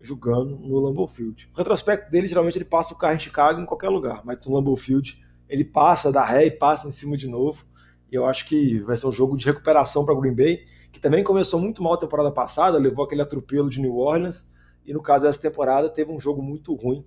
jogando 0.00 0.58
no 0.58 0.80
Lambeau 0.80 1.06
Field. 1.06 1.50
O 1.52 1.58
retrospecto 1.58 2.10
dele, 2.10 2.26
geralmente 2.26 2.56
ele 2.56 2.64
passa 2.64 2.94
o 2.94 2.96
carro 2.96 3.14
em 3.14 3.18
Chicago 3.18 3.60
em 3.60 3.66
qualquer 3.66 3.90
lugar, 3.90 4.22
mas 4.24 4.40
no 4.44 4.54
Lambeau 4.54 4.76
Field 4.76 5.22
ele 5.48 5.64
passa, 5.64 6.10
dá 6.10 6.24
ré 6.24 6.46
e 6.46 6.50
passa 6.50 6.88
em 6.88 6.92
cima 6.92 7.16
de 7.16 7.28
novo. 7.28 7.64
E 8.10 8.14
eu 8.14 8.24
acho 8.24 8.46
que 8.46 8.78
vai 8.78 8.96
ser 8.96 9.06
um 9.06 9.12
jogo 9.12 9.36
de 9.36 9.44
recuperação 9.44 10.04
para 10.04 10.18
Green 10.18 10.34
Bay, 10.34 10.64
que 10.90 10.98
também 10.98 11.22
começou 11.22 11.60
muito 11.60 11.82
mal 11.82 11.94
a 11.94 11.98
temporada 11.98 12.30
passada, 12.30 12.78
levou 12.78 13.04
aquele 13.04 13.22
atropelo 13.22 13.68
de 13.68 13.80
New 13.80 13.96
Orleans, 13.96 14.50
e 14.84 14.92
no 14.92 15.02
caso 15.02 15.24
dessa 15.24 15.40
temporada 15.40 15.88
teve 15.88 16.10
um 16.10 16.18
jogo 16.18 16.42
muito 16.42 16.74
ruim 16.74 17.04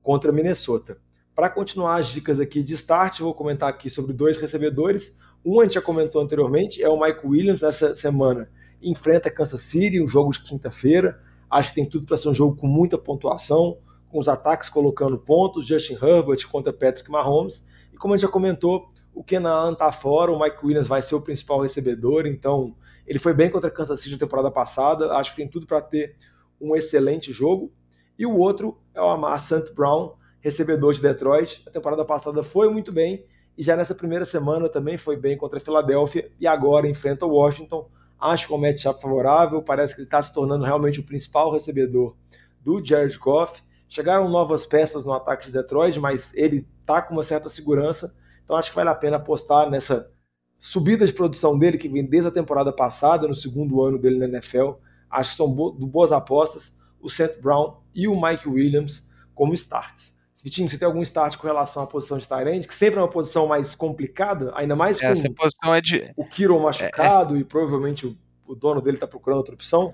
contra 0.00 0.30
Minnesota. 0.30 0.98
Para 1.34 1.50
continuar 1.50 1.96
as 1.96 2.06
dicas 2.06 2.40
aqui 2.40 2.62
de 2.62 2.74
start, 2.74 3.20
vou 3.20 3.34
comentar 3.34 3.68
aqui 3.68 3.90
sobre 3.90 4.12
dois 4.12 4.38
recebedores. 4.38 5.18
Um 5.44 5.60
a 5.60 5.64
gente 5.64 5.74
já 5.74 5.82
comentou 5.82 6.22
anteriormente, 6.22 6.82
é 6.82 6.88
o 6.88 6.98
Mike 6.98 7.26
Williams 7.26 7.60
nessa 7.60 7.94
semana. 7.94 8.48
Enfrenta 8.82 9.30
Kansas 9.30 9.60
City, 9.60 10.00
um 10.00 10.06
jogo 10.06 10.32
de 10.32 10.40
quinta-feira. 10.40 11.20
Acho 11.50 11.70
que 11.70 11.76
tem 11.76 11.84
tudo 11.84 12.06
para 12.06 12.16
ser 12.16 12.28
um 12.28 12.34
jogo 12.34 12.56
com 12.56 12.66
muita 12.66 12.98
pontuação, 12.98 13.78
com 14.08 14.18
os 14.18 14.28
ataques 14.28 14.68
colocando 14.68 15.18
pontos, 15.18 15.66
Justin 15.66 15.94
Herbert 15.94 16.46
contra 16.48 16.72
Patrick 16.72 17.10
Mahomes. 17.10 17.66
E 17.92 17.96
como 17.96 18.14
a 18.14 18.16
gente 18.16 18.26
já 18.26 18.32
comentou, 18.32 18.88
o 19.14 19.24
Kenan 19.24 19.50
Allen 19.50 19.74
tá 19.74 19.90
fora, 19.90 20.30
o 20.30 20.38
Mike 20.38 20.64
Williams 20.64 20.88
vai 20.88 21.02
ser 21.02 21.14
o 21.14 21.22
principal 21.22 21.60
recebedor, 21.60 22.26
então 22.26 22.76
ele 23.06 23.18
foi 23.18 23.32
bem 23.32 23.50
contra 23.50 23.70
Kansas 23.70 24.00
City 24.00 24.12
na 24.12 24.18
temporada 24.18 24.50
passada, 24.50 25.12
acho 25.12 25.30
que 25.30 25.36
tem 25.36 25.48
tudo 25.48 25.66
para 25.66 25.80
ter 25.80 26.16
um 26.60 26.74
excelente 26.76 27.32
jogo. 27.32 27.72
E 28.18 28.26
o 28.26 28.36
outro 28.36 28.78
é 28.94 29.00
o 29.00 29.08
Amar 29.08 29.40
St. 29.40 29.72
Brown, 29.74 30.14
recebedor 30.40 30.92
de 30.92 31.02
Detroit. 31.02 31.62
A 31.66 31.70
temporada 31.70 32.04
passada 32.04 32.42
foi 32.42 32.68
muito 32.70 32.92
bem 32.92 33.24
e 33.56 33.62
já 33.62 33.76
nessa 33.76 33.94
primeira 33.94 34.24
semana 34.24 34.68
também 34.68 34.98
foi 34.98 35.16
bem 35.16 35.36
contra 35.36 35.58
a 35.58 35.60
Filadélfia 35.60 36.30
e 36.38 36.46
agora 36.46 36.88
enfrenta 36.88 37.24
o 37.24 37.30
Washington. 37.30 37.88
Acho 38.20 38.46
que 38.46 38.52
é 38.52 38.56
um 38.56 38.60
matchup 38.60 39.00
favorável, 39.00 39.62
parece 39.62 39.94
que 39.94 40.00
ele 40.00 40.06
está 40.06 40.22
se 40.22 40.32
tornando 40.32 40.64
realmente 40.64 41.00
o 41.00 41.04
principal 41.04 41.52
recebedor 41.52 42.16
do 42.60 42.84
Jared 42.84 43.18
Goff. 43.18 43.62
Chegaram 43.88 44.28
novas 44.28 44.66
peças 44.66 45.04
no 45.04 45.12
ataque 45.12 45.46
de 45.46 45.52
Detroit, 45.52 45.98
mas 46.00 46.34
ele 46.34 46.66
está 46.80 47.02
com 47.02 47.14
uma 47.14 47.22
certa 47.22 47.48
segurança, 47.48 48.16
então 48.42 48.56
acho 48.56 48.70
que 48.70 48.76
vale 48.76 48.90
a 48.90 48.94
pena 48.94 49.16
apostar 49.16 49.70
nessa 49.70 50.10
subida 50.58 51.06
de 51.06 51.12
produção 51.12 51.58
dele, 51.58 51.78
que 51.78 51.88
vem 51.88 52.04
desde 52.04 52.28
a 52.28 52.32
temporada 52.32 52.72
passada, 52.72 53.28
no 53.28 53.34
segundo 53.34 53.82
ano 53.82 53.98
dele 53.98 54.18
na 54.18 54.26
NFL. 54.26 54.72
Acho 55.10 55.30
que 55.30 55.36
são 55.36 55.52
boas 55.52 56.12
apostas. 56.12 56.78
O 57.00 57.08
St. 57.08 57.40
Brown 57.40 57.80
e 57.94 58.08
o 58.08 58.20
Mike 58.20 58.48
Williams 58.48 59.10
como 59.34 59.54
starts. 59.54 60.15
Vitinho, 60.46 60.70
você 60.70 60.78
tem 60.78 60.86
algum 60.86 61.02
start 61.02 61.38
com 61.38 61.46
relação 61.48 61.82
à 61.82 61.88
posição 61.88 62.16
de 62.16 62.28
Tyrande, 62.28 62.68
que 62.68 62.74
sempre 62.74 63.00
é 63.00 63.02
uma 63.02 63.10
posição 63.10 63.48
mais 63.48 63.74
complicada, 63.74 64.52
ainda 64.54 64.76
mais 64.76 65.00
com 65.00 65.06
Essa 65.08 65.28
posição 65.28 65.74
é 65.74 65.80
de... 65.80 66.12
o 66.16 66.24
Kiro 66.24 66.60
machucado 66.60 67.02
é, 67.02 67.06
essa... 67.06 67.36
e 67.36 67.42
provavelmente 67.42 68.06
o, 68.06 68.16
o 68.46 68.54
dono 68.54 68.80
dele 68.80 68.96
está 68.96 69.08
procurando 69.08 69.38
outra 69.38 69.54
opção? 69.54 69.92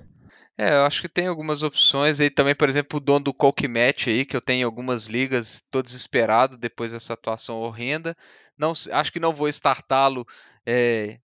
É, 0.59 0.75
eu 0.75 0.83
acho 0.83 1.01
que 1.01 1.09
tem 1.09 1.27
algumas 1.27 1.63
opções 1.63 2.21
aí 2.21 2.29
também, 2.29 2.55
por 2.55 2.69
exemplo, 2.69 2.99
o 2.99 3.01
dono 3.01 3.25
do 3.25 3.33
Coke 3.33 3.67
Match 3.67 4.09
aí, 4.09 4.27
que 4.27 4.37
eu 4.37 4.43
tenho 4.43 4.67
algumas 4.67 5.07
ligas, 5.07 5.67
tô 5.71 5.81
desesperado 5.81 6.59
depois 6.59 6.93
dessa 6.93 7.15
atuação 7.15 7.57
horrenda. 7.57 8.15
Não, 8.59 8.75
acho 8.93 9.11
que 9.11 9.19
não 9.19 9.33
vou 9.33 9.49
startá-lo 9.49 10.27
é, 10.67 11.19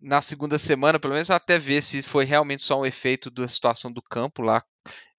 na 0.00 0.20
segunda 0.22 0.56
semana, 0.56 0.98
pelo 0.98 1.12
menos 1.12 1.30
até 1.30 1.58
ver 1.58 1.82
se 1.82 2.02
foi 2.02 2.24
realmente 2.24 2.62
só 2.62 2.80
um 2.80 2.86
efeito 2.86 3.30
da 3.30 3.46
situação 3.46 3.92
do 3.92 4.02
campo 4.02 4.42
lá 4.42 4.64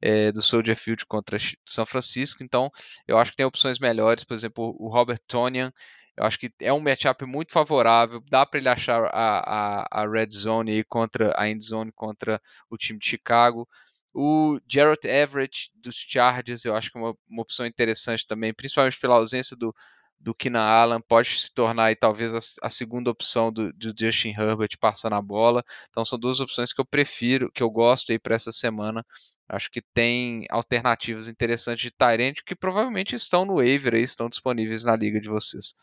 é, 0.01 0.31
do 0.31 0.41
Soldier 0.41 0.75
Field 0.75 1.05
contra 1.05 1.37
São 1.65 1.85
Francisco. 1.85 2.43
Então, 2.43 2.69
eu 3.07 3.17
acho 3.17 3.31
que 3.31 3.37
tem 3.37 3.45
opções 3.45 3.79
melhores, 3.79 4.23
por 4.23 4.33
exemplo, 4.33 4.75
o 4.79 4.89
Robert 4.89 5.19
Tonian. 5.27 5.71
Eu 6.17 6.25
acho 6.25 6.37
que 6.37 6.51
é 6.59 6.73
um 6.73 6.79
matchup 6.79 7.25
muito 7.25 7.53
favorável. 7.53 8.21
Dá 8.29 8.45
para 8.45 8.59
ele 8.59 8.69
achar 8.69 9.05
a, 9.05 9.85
a, 9.91 10.01
a, 10.01 10.07
red 10.09 10.29
zone 10.31 10.71
aí 10.71 10.83
contra 10.83 11.33
a 11.37 11.49
end 11.49 11.63
zone 11.63 11.91
contra 11.91 12.41
o 12.69 12.77
time 12.77 12.99
de 12.99 13.07
Chicago. 13.07 13.67
O 14.13 14.59
Jarrett 14.67 15.07
Everett 15.07 15.71
dos 15.73 15.95
Chargers, 15.95 16.65
eu 16.65 16.75
acho 16.75 16.91
que 16.91 16.97
é 16.97 17.01
uma, 17.01 17.15
uma 17.29 17.41
opção 17.41 17.65
interessante 17.65 18.27
também, 18.27 18.53
principalmente 18.53 18.99
pela 18.99 19.15
ausência 19.15 19.55
do, 19.55 19.73
do 20.21 20.35
Keenan 20.35 20.61
Allen 20.61 21.01
pode 21.01 21.39
se 21.39 21.53
tornar 21.53 21.85
aí, 21.85 21.95
talvez 21.95 22.35
a, 22.35 22.39
a 22.67 22.69
segunda 22.69 23.09
opção 23.09 23.51
do, 23.51 23.73
do, 23.73 23.93
Justin 23.97 24.29
Herbert 24.29 24.77
passando 24.79 25.13
a 25.13 25.21
bola. 25.21 25.63
Então 25.89 26.05
são 26.05 26.17
duas 26.17 26.39
opções 26.39 26.71
que 26.71 26.79
eu 26.79 26.85
prefiro, 26.85 27.51
que 27.51 27.63
eu 27.63 27.69
gosto 27.69 28.11
aí 28.11 28.19
para 28.19 28.35
essa 28.35 28.51
semana. 28.51 29.05
Acho 29.49 29.69
que 29.69 29.81
tem 29.93 30.45
alternativas 30.49 31.27
interessantes 31.27 31.81
de 31.83 31.91
Tyrant 31.91 32.37
que 32.45 32.55
provavelmente 32.55 33.15
estão 33.15 33.43
no 33.43 33.55
waiver 33.55 33.95
aí, 33.95 34.03
estão 34.03 34.29
disponíveis 34.29 34.83
na 34.83 34.95
liga 34.95 35.19
de 35.19 35.27
vocês. 35.27 35.75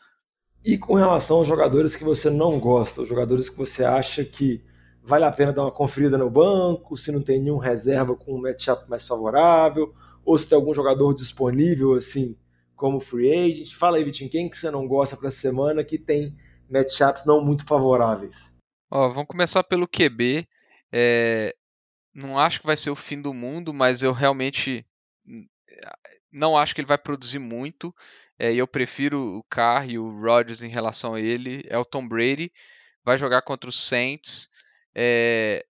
E 0.63 0.77
com 0.77 0.95
relação 0.95 1.37
aos 1.37 1.47
jogadores 1.47 1.95
que 1.95 2.03
você 2.03 2.29
não 2.29 2.59
gosta, 2.59 3.01
os 3.01 3.09
jogadores 3.09 3.49
que 3.49 3.57
você 3.57 3.83
acha 3.83 4.25
que 4.25 4.63
vale 5.03 5.25
a 5.25 5.31
pena 5.31 5.53
dar 5.53 5.63
uma 5.63 5.71
conferida 5.71 6.17
no 6.17 6.29
banco, 6.29 6.97
se 6.97 7.11
não 7.11 7.21
tem 7.21 7.39
nenhum 7.39 7.57
reserva 7.57 8.15
com 8.15 8.35
um 8.35 8.41
matchup 8.41 8.89
mais 8.89 9.07
favorável, 9.07 9.93
ou 10.25 10.37
se 10.37 10.47
tem 10.47 10.55
algum 10.55 10.73
jogador 10.73 11.13
disponível 11.13 11.93
assim 11.93 12.37
como 12.79 12.99
free 12.99 13.29
agent. 13.29 13.75
Fala 13.75 13.97
aí, 13.97 14.03
Vitinho, 14.05 14.29
quem 14.29 14.49
que 14.49 14.57
você 14.57 14.71
não 14.71 14.87
gosta 14.87 15.17
para 15.17 15.27
essa 15.27 15.37
semana 15.37 15.83
que 15.83 15.99
tem 15.99 16.33
matchups 16.69 17.25
não 17.25 17.43
muito 17.43 17.65
favoráveis? 17.65 18.57
Ó, 18.89 19.09
vamos 19.09 19.27
começar 19.27 19.61
pelo 19.63 19.87
QB. 19.87 20.47
É, 20.91 21.53
não 22.13 22.39
acho 22.39 22.61
que 22.61 22.65
vai 22.65 22.77
ser 22.77 22.89
o 22.89 22.95
fim 22.95 23.21
do 23.21 23.33
mundo, 23.33 23.73
mas 23.73 24.01
eu 24.01 24.13
realmente 24.13 24.85
não 26.31 26.57
acho 26.57 26.73
que 26.73 26.79
ele 26.79 26.87
vai 26.87 26.97
produzir 26.97 27.37
muito. 27.37 27.93
É, 28.39 28.53
e 28.53 28.57
eu 28.57 28.67
prefiro 28.67 29.19
o 29.19 29.43
Carr 29.43 29.89
e 29.89 29.99
o 29.99 30.09
Rodgers 30.09 30.63
em 30.63 30.69
relação 30.69 31.13
a 31.13 31.19
ele. 31.19 31.61
É 31.67 31.77
o 31.77 31.83
Tom 31.83 32.07
Brady. 32.07 32.49
Vai 33.03 33.17
jogar 33.17 33.41
contra 33.41 33.69
o 33.69 33.73
Saints. 33.73 34.49
É, 34.95 35.65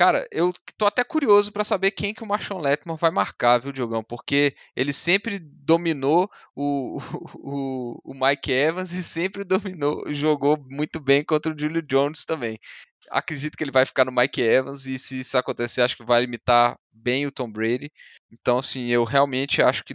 Cara, 0.00 0.26
eu 0.32 0.50
tô 0.78 0.86
até 0.86 1.04
curioso 1.04 1.52
para 1.52 1.62
saber 1.62 1.90
quem 1.90 2.14
que 2.14 2.22
o 2.22 2.26
Marshawn 2.26 2.58
Letman 2.58 2.96
vai 2.96 3.10
marcar, 3.10 3.58
viu, 3.58 3.70
Diogão? 3.70 4.02
Porque 4.02 4.56
ele 4.74 4.94
sempre 4.94 5.38
dominou 5.38 6.26
o, 6.56 6.96
o, 7.36 8.00
o 8.02 8.14
Mike 8.14 8.50
Evans 8.50 8.92
e 8.92 9.04
sempre 9.04 9.44
dominou, 9.44 10.02
jogou 10.14 10.56
muito 10.70 10.98
bem 10.98 11.22
contra 11.22 11.52
o 11.52 11.58
Julio 11.58 11.82
Jones 11.82 12.24
também. 12.24 12.58
Acredito 13.10 13.58
que 13.58 13.62
ele 13.62 13.70
vai 13.70 13.84
ficar 13.84 14.06
no 14.06 14.12
Mike 14.12 14.40
Evans 14.40 14.86
e 14.86 14.98
se 14.98 15.20
isso 15.20 15.36
acontecer, 15.36 15.82
acho 15.82 15.98
que 15.98 16.04
vai 16.04 16.24
imitar 16.24 16.78
bem 16.90 17.26
o 17.26 17.30
Tom 17.30 17.52
Brady. 17.52 17.92
Então, 18.32 18.56
assim, 18.56 18.86
eu 18.86 19.04
realmente 19.04 19.60
acho 19.60 19.84
que 19.84 19.92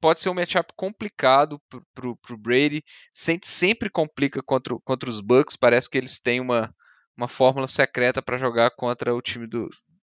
pode 0.00 0.18
ser 0.18 0.28
um 0.30 0.34
matchup 0.34 0.72
complicado 0.74 1.60
pro, 1.68 1.86
pro, 1.94 2.16
pro 2.16 2.36
Brady. 2.36 2.82
Sempre, 3.12 3.46
sempre 3.46 3.90
complica 3.90 4.42
contra, 4.42 4.76
contra 4.84 5.08
os 5.08 5.20
Bucks. 5.20 5.54
Parece 5.54 5.88
que 5.88 5.98
eles 5.98 6.18
têm 6.18 6.40
uma 6.40 6.74
uma 7.20 7.28
fórmula 7.28 7.68
secreta 7.68 8.22
para 8.22 8.38
jogar 8.38 8.70
contra 8.70 9.14
o 9.14 9.20
time 9.20 9.46
do, 9.46 9.68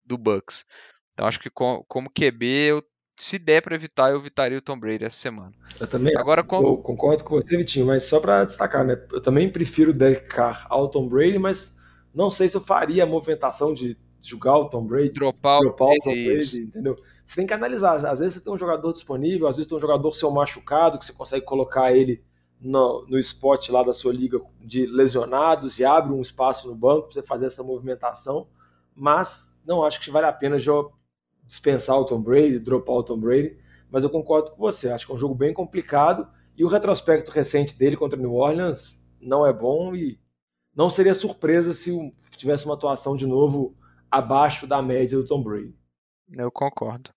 do 0.06 0.18
Bucks. 0.18 0.66
Então 1.14 1.26
acho 1.26 1.40
que 1.40 1.50
com, 1.50 1.84
como 1.88 2.12
QB, 2.12 2.46
eu, 2.46 2.84
se 3.18 3.40
der 3.40 3.62
para 3.62 3.76
evitar, 3.76 4.12
eu 4.12 4.20
evitaria 4.20 4.58
o 4.58 4.62
Tom 4.62 4.78
Brady 4.78 5.06
essa 5.06 5.18
semana. 5.18 5.52
Eu 5.80 5.88
também 5.88 6.16
Agora, 6.18 6.44
como... 6.44 6.78
concordo 6.78 7.24
com 7.24 7.36
você, 7.36 7.56
Vitinho, 7.56 7.86
mas 7.86 8.04
só 8.04 8.20
para 8.20 8.44
destacar, 8.44 8.86
né? 8.86 9.02
Eu 9.12 9.22
também 9.22 9.50
prefiro 9.50 9.92
o 9.92 9.94
Derek 9.94 10.28
Carr 10.28 10.68
ao 10.70 10.90
Tom 10.90 11.08
Brady, 11.08 11.40
mas 11.40 11.78
não 12.14 12.30
sei 12.30 12.50
se 12.50 12.58
eu 12.58 12.62
faria 12.62 13.04
a 13.04 13.08
movimentação 13.08 13.74
de 13.74 13.98
jogar 14.22 14.58
o 14.58 14.70
Tom 14.70 14.86
Brady, 14.86 15.12
dropar, 15.12 15.62
dropar 15.62 15.88
o 15.88 16.00
Tom 16.04 16.12
Brady, 16.12 16.62
entendeu? 16.64 16.98
Você 17.26 17.36
tem 17.38 17.48
que 17.48 17.54
analisar. 17.54 17.94
Às 17.94 18.20
vezes 18.20 18.36
você 18.36 18.44
tem 18.44 18.54
um 18.54 18.58
jogador 18.58 18.92
disponível, 18.92 19.48
às 19.48 19.56
vezes 19.56 19.70
tem 19.70 19.78
um 19.78 19.82
jogador 19.82 20.12
seu 20.12 20.30
machucado, 20.30 21.00
que 21.00 21.06
você 21.06 21.14
consegue 21.14 21.46
colocar 21.46 21.96
ele 21.96 22.24
no, 22.60 23.06
no 23.08 23.18
spot 23.20 23.70
lá 23.70 23.84
da 23.84 23.94
sua 23.94 24.14
liga 24.14 24.40
de 24.60 24.86
lesionados 24.86 25.80
e 25.80 25.86
abre 25.86 26.14
um 26.14 26.22
espaço 26.22 26.68
no 26.68 26.76
banco 26.76 27.04
para 27.04 27.14
você 27.14 27.24
fazer 27.24 27.46
essa 27.46 27.64
movimentação, 27.64 28.48
mas 28.96 29.62
não 29.66 29.84
acho 29.84 30.02
que 30.02 30.10
vale 30.10 30.26
a 30.26 30.34
pena 30.34 30.58
já 30.58 30.74
dispensar 31.46 31.98
o 31.98 32.06
Tom 32.06 32.22
Brady, 32.22 32.60
dropar 32.60 32.96
o 32.96 33.04
Tom 33.04 33.20
Brady, 33.20 33.58
mas 33.90 34.04
eu 34.04 34.10
concordo 34.10 34.52
com 34.52 34.58
você, 34.58 34.90
acho 34.90 35.06
que 35.06 35.12
é 35.12 35.16
um 35.16 35.20
jogo 35.20 35.36
bem 35.36 35.54
complicado 35.54 36.28
e 36.58 36.66
o 36.66 36.68
retrospecto 36.68 37.32
recente 37.32 37.78
dele 37.78 37.96
contra 37.96 38.18
o 38.18 38.22
New 38.22 38.34
Orleans 38.34 39.00
não 39.22 39.46
é 39.46 39.54
bom 39.54 39.96
e 39.96 40.20
não 40.76 40.90
seria 40.90 41.14
surpresa 41.14 41.74
se 41.74 41.92
tivesse 42.36 42.66
uma 42.66 42.74
atuação 42.74 43.16
de 43.16 43.26
novo 43.26 43.76
abaixo 44.10 44.68
da 44.68 44.82
média 44.82 45.18
do 45.18 45.26
Tom 45.26 45.42
Brady. 45.42 45.76
Eu 46.36 46.52
concordo. 46.52 47.12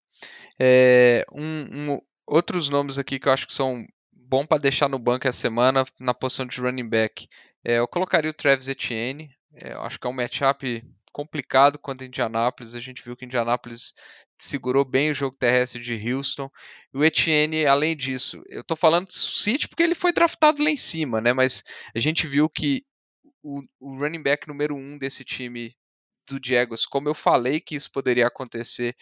É, 0.59 1.25
um, 1.33 1.93
um, 1.93 2.01
outros 2.27 2.69
nomes 2.69 2.99
aqui 2.99 3.19
que 3.19 3.29
eu 3.29 3.33
acho 3.33 3.47
que 3.47 3.53
são 3.53 3.85
bom 4.31 4.47
para 4.47 4.63
deixar 4.63 4.89
no 4.89 4.99
banco 4.99 5.27
essa 5.27 5.41
semana 5.41 5.85
na 5.99 6.15
posição 6.15 6.47
de 6.47 6.61
running 6.61 6.89
back. 6.89 7.27
É, 7.65 7.79
eu 7.81 7.89
colocaria 7.89 8.31
o 8.31 8.35
Travis 8.35 8.69
Etienne. 8.69 9.35
É, 9.53 9.73
acho 9.73 9.99
que 9.99 10.07
é 10.07 10.11
um 10.11 10.13
matchup 10.13 10.85
complicado 11.13 11.81
contra 11.81 12.07
Indianapolis. 12.07 12.77
A 12.77 12.81
gente 12.81 13.03
viu 13.03 13.17
que 13.17 13.25
Indianapolis 13.25 13.93
segurou 14.39 14.85
bem 14.85 15.11
o 15.11 15.15
jogo 15.15 15.37
terrestre 15.37 15.83
de 15.83 16.13
Houston. 16.13 16.49
O 16.95 17.05
Etienne, 17.05 17.67
além 17.67 17.97
disso, 17.97 18.41
eu 18.49 18.61
estou 18.61 18.77
falando 18.77 19.09
do 19.09 19.13
City 19.13 19.67
porque 19.67 19.83
ele 19.83 19.97
foi 19.97 20.13
draftado 20.13 20.63
lá 20.63 20.71
em 20.71 20.77
cima, 20.77 21.21
né? 21.21 21.33
Mas 21.33 21.65
a 21.93 21.99
gente 21.99 22.29
viu 22.29 22.49
que 22.49 22.85
o, 23.43 23.65
o 23.81 23.99
running 23.99 24.23
back 24.23 24.47
número 24.47 24.77
um 24.77 24.97
desse 24.97 25.25
time 25.25 25.75
do 26.29 26.39
Diegos, 26.39 26.87
como 26.87 27.09
eu 27.09 27.15
falei 27.15 27.61
que 27.61 27.75
isso 27.75 27.91
poderia 27.91 28.29
acontecer, 28.29 28.95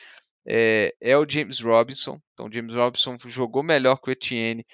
é, 0.47 0.95
é, 1.03 1.19
o 1.19 1.29
James 1.29 1.61
Robinson. 1.61 2.19
Então, 2.33 2.47
o 2.47 2.53
James 2.53 2.75
Robinson 2.75 3.19
jogou 3.27 3.63
melhor 3.63 3.97
que 3.99 4.09
o 4.09 4.13
Etienne 4.13 4.65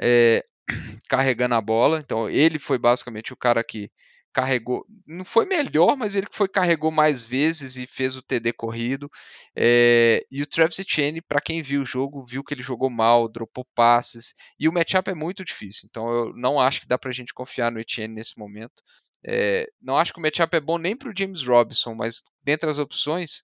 é, 0.00 0.44
carregando 1.08 1.54
a 1.54 1.60
bola. 1.60 2.00
Então 2.00 2.28
ele 2.28 2.58
foi 2.58 2.78
basicamente 2.78 3.32
o 3.32 3.36
cara 3.36 3.62
que 3.64 3.90
carregou, 4.32 4.84
não 5.06 5.24
foi 5.24 5.46
melhor, 5.46 5.96
mas 5.96 6.14
ele 6.14 6.26
foi 6.30 6.48
carregou 6.48 6.90
mais 6.90 7.24
vezes 7.24 7.76
e 7.76 7.86
fez 7.86 8.16
o 8.16 8.22
TD 8.22 8.52
corrido. 8.52 9.10
É, 9.56 10.24
e 10.30 10.42
o 10.42 10.46
Travis 10.46 10.78
Etienne, 10.78 11.20
para 11.20 11.40
quem 11.40 11.62
viu 11.62 11.82
o 11.82 11.86
jogo, 11.86 12.24
viu 12.24 12.44
que 12.44 12.54
ele 12.54 12.62
jogou 12.62 12.90
mal, 12.90 13.28
dropou 13.28 13.66
passes 13.74 14.34
e 14.58 14.68
o 14.68 14.72
matchup 14.72 15.10
é 15.10 15.14
muito 15.14 15.44
difícil. 15.44 15.88
Então 15.88 16.08
eu 16.10 16.32
não 16.34 16.60
acho 16.60 16.80
que 16.80 16.86
dá 16.86 16.98
para 16.98 17.10
a 17.10 17.12
gente 17.12 17.34
confiar 17.34 17.72
no 17.72 17.80
Etienne 17.80 18.14
nesse 18.14 18.38
momento. 18.38 18.82
É, 19.26 19.66
não 19.82 19.98
acho 19.98 20.12
que 20.12 20.20
o 20.20 20.22
matchup 20.22 20.56
é 20.56 20.60
bom 20.60 20.78
nem 20.78 20.96
para 20.96 21.10
o 21.10 21.14
James 21.16 21.42
Robinson, 21.42 21.94
mas 21.94 22.22
dentre 22.44 22.70
as 22.70 22.78
opções, 22.78 23.42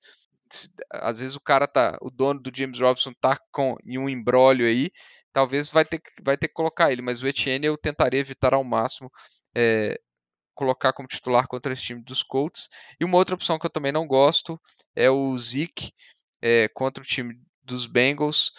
às 0.92 1.18
vezes 1.18 1.34
o 1.34 1.40
cara 1.40 1.66
tá, 1.66 1.98
o 2.00 2.10
dono 2.10 2.40
do 2.40 2.52
James 2.54 2.78
Robinson 2.78 3.12
tá 3.20 3.36
com 3.50 3.76
em 3.84 3.98
um 3.98 4.08
embrólio 4.08 4.66
aí 4.66 4.90
talvez 5.34 5.68
vai 5.68 5.84
ter, 5.84 6.00
vai 6.22 6.38
ter 6.38 6.48
que 6.48 6.54
colocar 6.54 6.90
ele, 6.90 7.02
mas 7.02 7.20
o 7.20 7.26
Etienne 7.26 7.66
eu 7.66 7.76
tentaria 7.76 8.20
evitar 8.20 8.54
ao 8.54 8.62
máximo 8.64 9.10
é, 9.54 10.00
colocar 10.54 10.92
como 10.92 11.08
titular 11.08 11.48
contra 11.48 11.72
esse 11.72 11.82
time 11.82 12.02
dos 12.02 12.22
Colts. 12.22 12.68
E 13.00 13.04
uma 13.04 13.18
outra 13.18 13.34
opção 13.34 13.58
que 13.58 13.66
eu 13.66 13.70
também 13.70 13.90
não 13.90 14.06
gosto 14.06 14.58
é 14.94 15.10
o 15.10 15.36
Zeke 15.36 15.92
é, 16.40 16.68
contra 16.68 17.02
o 17.02 17.06
time 17.06 17.34
dos 17.64 17.84
Bengals. 17.84 18.52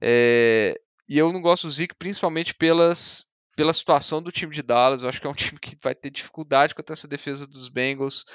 É, 0.00 0.78
e 1.08 1.16
eu 1.16 1.32
não 1.32 1.40
gosto 1.40 1.66
do 1.66 1.72
Zeke 1.72 1.94
principalmente 1.98 2.54
pelas, 2.54 3.24
pela 3.56 3.72
situação 3.72 4.22
do 4.22 4.30
time 4.30 4.54
de 4.54 4.62
Dallas. 4.62 5.00
Eu 5.00 5.08
acho 5.08 5.20
que 5.20 5.26
é 5.26 5.30
um 5.30 5.32
time 5.34 5.58
que 5.58 5.78
vai 5.82 5.94
ter 5.94 6.10
dificuldade 6.10 6.74
contra 6.74 6.92
essa 6.92 7.08
defesa 7.08 7.46
dos 7.46 7.70
Bengals. 7.70 8.26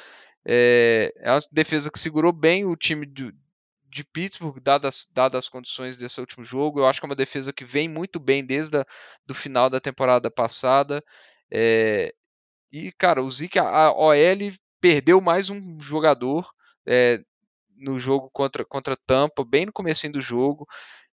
É, 0.45 1.13
é 1.17 1.31
uma 1.31 1.41
defesa 1.51 1.91
que 1.91 1.99
segurou 1.99 2.33
bem 2.33 2.65
o 2.65 2.75
time 2.75 3.05
do, 3.05 3.31
de 3.93 4.03
Pittsburgh, 4.03 4.59
dadas, 4.59 5.07
dadas 5.13 5.45
as 5.45 5.49
condições 5.49 5.97
desse 5.97 6.19
último 6.19 6.43
jogo. 6.43 6.79
Eu 6.79 6.87
acho 6.87 6.99
que 6.99 7.05
é 7.05 7.09
uma 7.09 7.15
defesa 7.15 7.53
que 7.53 7.63
vem 7.63 7.87
muito 7.87 8.19
bem 8.19 8.43
desde 8.43 8.83
o 9.29 9.33
final 9.33 9.69
da 9.69 9.79
temporada 9.79 10.31
passada. 10.31 11.03
É, 11.51 12.13
e, 12.71 12.91
cara, 12.93 13.21
o 13.21 13.29
Zeke, 13.29 13.59
a 13.59 13.91
OL 13.91 14.13
perdeu 14.81 15.21
mais 15.21 15.49
um 15.49 15.79
jogador 15.79 16.51
é, 16.87 17.21
no 17.77 17.99
jogo 17.99 18.29
contra, 18.33 18.65
contra 18.65 18.97
Tampa, 18.97 19.45
bem 19.45 19.67
no 19.67 19.71
começo 19.71 20.09
do 20.11 20.21
jogo. 20.21 20.67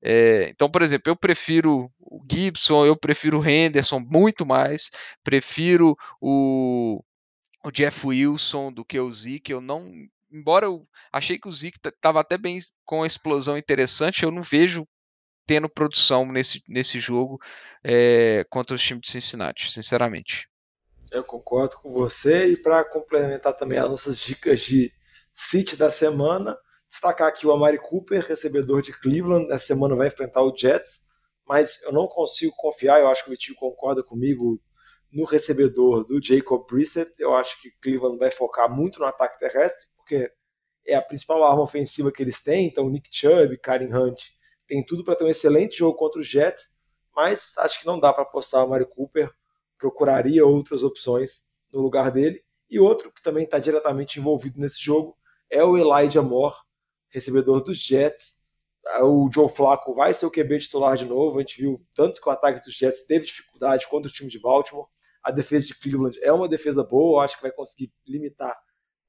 É, 0.02 0.50
então, 0.50 0.70
por 0.70 0.82
exemplo, 0.82 1.10
eu 1.10 1.16
prefiro 1.16 1.90
o 2.00 2.22
Gibson, 2.30 2.86
eu 2.86 2.96
prefiro 2.98 3.40
o 3.40 3.48
Henderson 3.48 4.00
muito 4.00 4.46
mais, 4.46 4.92
prefiro 5.24 5.98
o, 6.22 7.02
o 7.64 7.72
Jeff 7.72 8.06
Wilson 8.06 8.72
do 8.72 8.86
que 8.86 9.00
o 9.00 9.12
Zeke. 9.12 9.52
Eu 9.52 9.62
não, 9.62 9.92
embora 10.32 10.66
eu 10.66 10.88
achei 11.12 11.38
que 11.38 11.48
o 11.48 11.52
Zeke 11.52 11.80
estava 11.84 12.20
até 12.20 12.38
bem 12.38 12.60
com 12.84 12.98
uma 12.98 13.08
explosão 13.08 13.58
interessante, 13.58 14.24
eu 14.24 14.32
não 14.32 14.42
vejo 14.42 14.88
tendo 15.46 15.70
produção 15.70 16.26
nesse, 16.26 16.64
nesse 16.68 17.00
jogo 17.00 17.40
é, 17.84 18.44
contra 18.50 18.76
o 18.76 18.80
time 18.80 19.00
de 19.00 19.10
Cincinnati, 19.10 19.72
sinceramente. 19.72 20.50
Eu 21.12 21.24
concordo 21.24 21.78
com 21.78 21.92
você 21.92 22.48
e 22.48 22.58
para 22.58 22.84
complementar 22.84 23.56
também 23.56 23.78
as 23.78 23.90
nossas 23.90 24.18
dicas 24.20 24.62
de 24.62 24.92
City 25.34 25.76
da 25.76 25.92
semana, 25.92 26.58
destacar 26.90 27.28
aqui 27.28 27.46
o 27.46 27.52
Amari 27.52 27.78
Cooper, 27.78 28.26
recebedor 28.26 28.82
de 28.82 28.92
Cleveland, 28.92 29.52
essa 29.52 29.68
semana 29.68 29.96
vai 29.96 30.08
enfrentar 30.08 30.42
o 30.42 30.56
Jets, 30.56 31.06
mas 31.48 31.84
eu 31.84 31.92
não 31.92 32.08
consigo 32.08 32.54
confiar, 32.56 33.00
eu 33.00 33.08
acho 33.08 33.24
que 33.24 33.30
o 33.30 33.32
Vitinho 33.32 33.58
concorda 33.58 34.02
comigo 34.02 34.60
no 35.12 35.26
recebedor 35.26 36.04
do 36.04 36.22
Jacob 36.22 36.66
Brissett, 36.68 37.14
eu 37.20 37.36
acho 37.36 37.62
que 37.62 37.72
Cleveland 37.82 38.18
vai 38.18 38.32
focar 38.32 38.70
muito 38.70 39.00
no 39.00 39.06
ataque 39.06 39.40
terrestre, 39.40 39.88
porque 40.06 40.32
é 40.86 40.96
a 40.96 41.02
principal 41.02 41.44
arma 41.44 41.64
ofensiva 41.64 42.12
que 42.12 42.22
eles 42.22 42.44
têm, 42.44 42.68
então 42.68 42.88
Nick 42.88 43.10
Chubb, 43.12 43.58
Karen 43.58 43.92
Hunt, 43.92 44.22
tem 44.68 44.86
tudo 44.86 45.04
para 45.04 45.16
ter 45.16 45.24
um 45.24 45.30
excelente 45.30 45.80
jogo 45.80 45.98
contra 45.98 46.22
os 46.22 46.28
Jets, 46.28 46.76
mas 47.16 47.58
acho 47.58 47.80
que 47.80 47.88
não 47.88 48.00
dá 48.00 48.14
para 48.14 48.22
apostar 48.22 48.62
o 48.62 48.66
Amari 48.66 48.86
Cooper, 48.86 49.32
procuraria 49.80 50.46
outras 50.46 50.84
opções 50.84 51.48
no 51.74 51.82
lugar 51.82 52.12
dele. 52.12 52.44
E 52.70 52.80
outro 52.80 53.12
que 53.12 53.22
também 53.22 53.46
está 53.46 53.58
diretamente 53.58 54.20
envolvido 54.20 54.60
nesse 54.60 54.84
jogo 54.84 55.18
é 55.50 55.64
o 55.64 55.78
Elijah 55.78 56.22
Moore, 56.22 56.56
recebedor 57.10 57.64
dos 57.64 57.78
Jets. 57.78 58.46
O 59.02 59.30
Joe 59.32 59.50
Flacco 59.50 59.96
vai 59.96 60.14
ser 60.14 60.26
o 60.26 60.32
QB 60.32 60.60
titular 60.60 60.98
de 60.98 61.06
novo. 61.06 61.38
A 61.38 61.42
gente 61.42 61.62
viu 61.62 61.84
tanto 61.94 62.22
que 62.22 62.28
o 62.28 62.32
ataque 62.32 62.62
dos 62.64 62.76
Jets 62.76 63.06
teve 63.06 63.26
dificuldade 63.26 63.88
contra 63.88 64.10
o 64.10 64.14
time 64.14 64.30
de 64.30 64.40
Baltimore. 64.40 64.88
A 65.24 65.32
defesa 65.32 65.68
de 65.68 65.76
Cleveland 65.76 66.20
é 66.22 66.32
uma 66.32 66.48
defesa 66.48 66.84
boa, 66.84 67.24
acho 67.24 67.38
que 67.38 67.44
vai 67.44 67.52
conseguir 67.52 67.92
limitar 68.06 68.56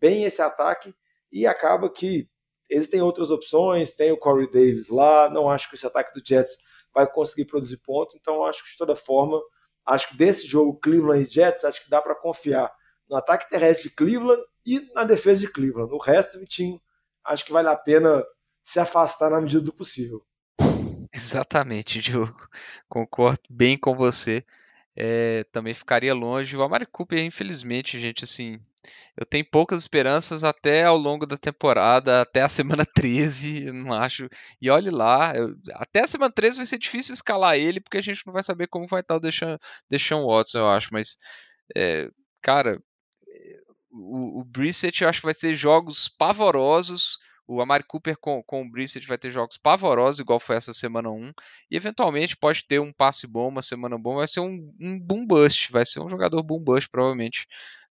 bem 0.00 0.24
esse 0.24 0.42
ataque. 0.42 0.94
E 1.30 1.46
acaba 1.46 1.90
que 1.90 2.28
eles 2.68 2.88
têm 2.88 3.02
outras 3.02 3.30
opções, 3.30 3.94
tem 3.94 4.12
o 4.12 4.16
Corey 4.16 4.50
Davis 4.50 4.88
lá. 4.88 5.28
Não 5.30 5.48
acho 5.50 5.68
que 5.68 5.76
esse 5.76 5.86
ataque 5.86 6.12
do 6.18 6.26
Jets 6.26 6.52
vai 6.94 7.06
conseguir 7.06 7.44
produzir 7.44 7.76
ponto, 7.78 8.16
então 8.16 8.42
acho 8.44 8.64
que 8.64 8.70
de 8.70 8.78
toda 8.78 8.96
forma 8.96 9.40
Acho 9.86 10.08
que 10.08 10.16
desse 10.16 10.48
jogo 10.48 10.78
Cleveland 10.80 11.24
e 11.24 11.32
Jets, 11.32 11.64
acho 11.64 11.84
que 11.84 11.90
dá 11.90 12.02
para 12.02 12.16
confiar 12.16 12.72
no 13.08 13.14
ataque 13.14 13.48
terrestre 13.48 13.88
de 13.88 13.94
Cleveland 13.94 14.42
e 14.64 14.80
na 14.92 15.04
defesa 15.04 15.42
de 15.42 15.52
Cleveland. 15.52 15.94
O 15.94 15.98
resto, 15.98 16.40
Vitinho, 16.40 16.80
acho 17.24 17.44
que 17.44 17.52
vale 17.52 17.68
a 17.68 17.76
pena 17.76 18.24
se 18.64 18.80
afastar 18.80 19.30
na 19.30 19.40
medida 19.40 19.62
do 19.62 19.72
possível. 19.72 20.26
Exatamente, 21.14 22.00
Diogo. 22.00 22.48
Concordo 22.88 23.42
bem 23.48 23.78
com 23.78 23.94
você. 23.94 24.44
É, 24.96 25.44
também 25.52 25.72
ficaria 25.72 26.12
longe. 26.12 26.56
O 26.56 26.62
Amari 26.62 26.86
Cooper, 26.86 27.20
infelizmente, 27.20 28.00
gente, 28.00 28.24
assim, 28.24 28.58
eu 29.16 29.24
tenho 29.26 29.44
poucas 29.50 29.82
esperanças 29.82 30.44
até 30.44 30.84
ao 30.84 30.96
longo 30.96 31.26
da 31.26 31.36
temporada, 31.36 32.22
até 32.22 32.42
a 32.42 32.48
semana 32.48 32.84
13, 32.94 33.66
eu 33.66 33.74
não 33.74 33.92
acho. 33.92 34.28
E 34.60 34.70
olhe 34.70 34.90
lá, 34.90 35.34
eu, 35.36 35.54
até 35.74 36.00
a 36.00 36.06
semana 36.06 36.32
13 36.32 36.58
vai 36.58 36.66
ser 36.66 36.78
difícil 36.78 37.14
escalar 37.14 37.56
ele, 37.56 37.80
porque 37.80 37.98
a 37.98 38.02
gente 38.02 38.26
não 38.26 38.32
vai 38.32 38.42
saber 38.42 38.68
como 38.68 38.86
vai 38.86 39.00
estar 39.00 39.16
o 39.16 39.20
Deshaun, 39.20 39.56
Deshaun 39.90 40.26
Watson, 40.26 40.58
eu 40.58 40.68
acho. 40.68 40.88
Mas, 40.92 41.18
é, 41.76 42.10
cara, 42.42 42.80
o, 43.90 44.40
o 44.40 44.44
Brissett 44.44 45.02
eu 45.02 45.08
acho 45.08 45.20
que 45.20 45.26
vai 45.26 45.34
ter 45.34 45.54
jogos 45.54 46.08
pavorosos. 46.08 47.18
O 47.48 47.60
Amari 47.60 47.84
Cooper 47.84 48.16
com, 48.18 48.42
com 48.42 48.62
o 48.62 48.70
Brissett 48.70 49.06
vai 49.06 49.16
ter 49.16 49.30
jogos 49.30 49.56
pavorosos, 49.56 50.18
igual 50.18 50.40
foi 50.40 50.56
essa 50.56 50.74
semana 50.74 51.10
1. 51.10 51.32
E 51.70 51.76
eventualmente 51.76 52.36
pode 52.36 52.66
ter 52.66 52.80
um 52.80 52.92
passe 52.92 53.26
bom, 53.26 53.48
uma 53.48 53.62
semana 53.62 53.96
bom. 53.96 54.16
Vai 54.16 54.26
ser 54.26 54.40
um, 54.40 54.74
um 54.80 54.98
boom 54.98 55.24
bust. 55.24 55.70
Vai 55.70 55.86
ser 55.86 56.00
um 56.00 56.10
jogador 56.10 56.42
boom 56.42 56.62
bust, 56.62 56.88
provavelmente 56.90 57.46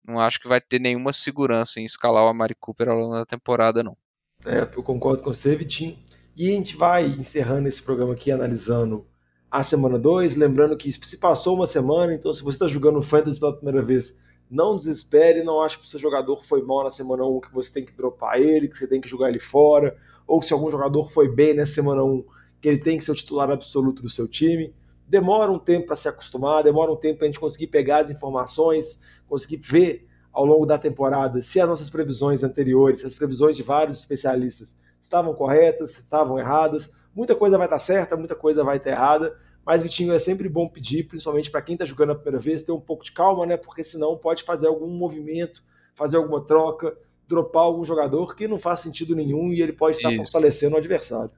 não 0.07 0.19
acho 0.19 0.41
que 0.41 0.49
vai 0.49 0.61
ter 0.61 0.81
nenhuma 0.81 1.13
segurança 1.13 1.81
em 1.81 1.85
escalar 1.85 2.25
o 2.25 2.29
Amari 2.29 2.55
Cooper 2.55 2.89
ao 2.89 2.99
longo 2.99 3.15
da 3.15 3.27
temporada, 3.27 3.83
não. 3.83 3.97
É, 4.45 4.63
eu 4.63 4.83
concordo 4.83 5.23
com 5.23 5.33
você, 5.33 5.55
Vitinho. 5.55 5.99
E 6.35 6.49
a 6.49 6.53
gente 6.53 6.77
vai 6.77 7.07
encerrando 7.07 7.69
esse 7.69 7.83
programa 7.83 8.15
aqui 8.15 8.33
analisando 8.33 9.07
a 9.51 9.63
semana 9.63 9.99
2. 9.99 10.37
Lembrando 10.37 10.77
que 10.77 10.91
se 10.91 11.19
passou 11.19 11.55
uma 11.55 11.67
semana, 11.67 12.15
então 12.15 12.33
se 12.33 12.43
você 12.43 12.57
está 12.57 12.67
jogando 12.67 13.03
Fantasy 13.03 13.39
pela 13.39 13.55
primeira 13.55 13.83
vez, 13.83 14.19
não 14.51 14.77
desespere, 14.77 15.43
não 15.43 15.63
acho 15.63 15.79
que 15.79 15.87
o 15.87 15.89
seu 15.89 16.01
jogador 16.01 16.45
foi 16.45 16.63
mal 16.63 16.85
na 16.85 16.91
semana 16.91 17.25
1, 17.25 17.37
um, 17.37 17.41
que 17.41 17.53
você 17.53 17.73
tem 17.73 17.85
que 17.85 17.93
dropar 17.93 18.41
ele, 18.41 18.69
que 18.69 18.77
você 18.77 18.87
tem 18.87 19.01
que 19.01 19.09
jogar 19.09 19.29
ele 19.29 19.39
fora, 19.39 19.97
ou 20.27 20.43
se 20.43 20.53
algum 20.53 20.71
jogador 20.71 21.11
foi 21.11 21.29
bem 21.29 21.55
nessa 21.55 21.75
semana 21.75 22.03
1, 22.03 22.07
um, 22.07 22.25
que 22.61 22.69
ele 22.69 22.79
tem 22.79 22.99
que 22.99 23.05
ser 23.05 23.13
o 23.13 23.15
titular 23.15 23.51
absoluto 23.51 24.03
do 24.03 24.09
seu 24.09 24.27
time. 24.27 24.75
Demora 25.07 25.51
um 25.51 25.59
tempo 25.59 25.87
para 25.87 25.97
se 25.97 26.09
acostumar, 26.09 26.63
demora 26.63 26.93
um 26.93 26.97
tempo 26.97 27.19
para 27.19 27.27
a 27.27 27.29
gente 27.29 27.41
conseguir 27.41 27.67
pegar 27.69 27.99
as 27.99 28.11
informações, 28.11 29.07
conseguir 29.33 29.57
ver 29.57 30.07
ao 30.31 30.45
longo 30.45 30.67
da 30.67 30.77
temporada 30.77 31.41
se 31.41 31.59
as 31.59 31.67
nossas 31.67 31.89
previsões 31.89 32.43
anteriores, 32.45 33.03
as 33.03 33.15
previsões 33.15 33.57
de 33.57 33.63
vários 33.63 33.99
especialistas 33.99 34.77
estavam 35.01 35.33
corretas, 35.33 35.99
estavam 35.99 36.39
erradas. 36.39 36.93
Muita 37.15 37.35
coisa 37.35 37.57
vai 37.57 37.67
estar 37.67 37.79
certa, 37.79 38.15
muita 38.15 38.35
coisa 38.35 38.63
vai 38.63 38.77
estar 38.77 38.91
errada, 38.91 39.35
mas 39.65 39.83
Vitinho 39.83 40.13
é 40.13 40.19
sempre 40.19 40.51
bom 40.51 40.69
pedir, 40.69 41.05
principalmente 41.05 41.51
para 41.51 41.63
quem 41.63 41.75
está 41.75 41.87
jogando 41.87 42.13
a 42.13 42.15
primeira 42.15 42.39
vez, 42.39 42.63
ter 42.63 42.73
um 42.73 42.81
pouco 42.81 43.05
de 43.05 43.13
calma, 43.13 43.47
né? 43.47 43.57
Porque 43.57 43.83
senão 43.83 44.19
pode 44.19 44.43
fazer 44.43 44.67
algum 44.67 44.89
movimento, 44.89 45.65
fazer 45.95 46.19
alguma 46.19 46.45
troca, 46.45 46.95
dropar 47.27 47.63
algum 47.63 47.85
jogador 47.85 48.37
que 48.37 48.47
não 48.47 48.59
faz 48.59 48.81
sentido 48.81 49.17
nenhum 49.17 49.51
e 49.51 49.63
ele 49.63 49.73
pode 49.73 49.97
estar 49.97 50.13
Isso. 50.13 50.25
fortalecendo 50.25 50.75
o 50.75 50.79
adversário. 50.79 51.33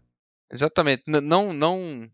Exatamente. 0.50 1.04
Não, 1.06 1.52
não, 1.52 2.10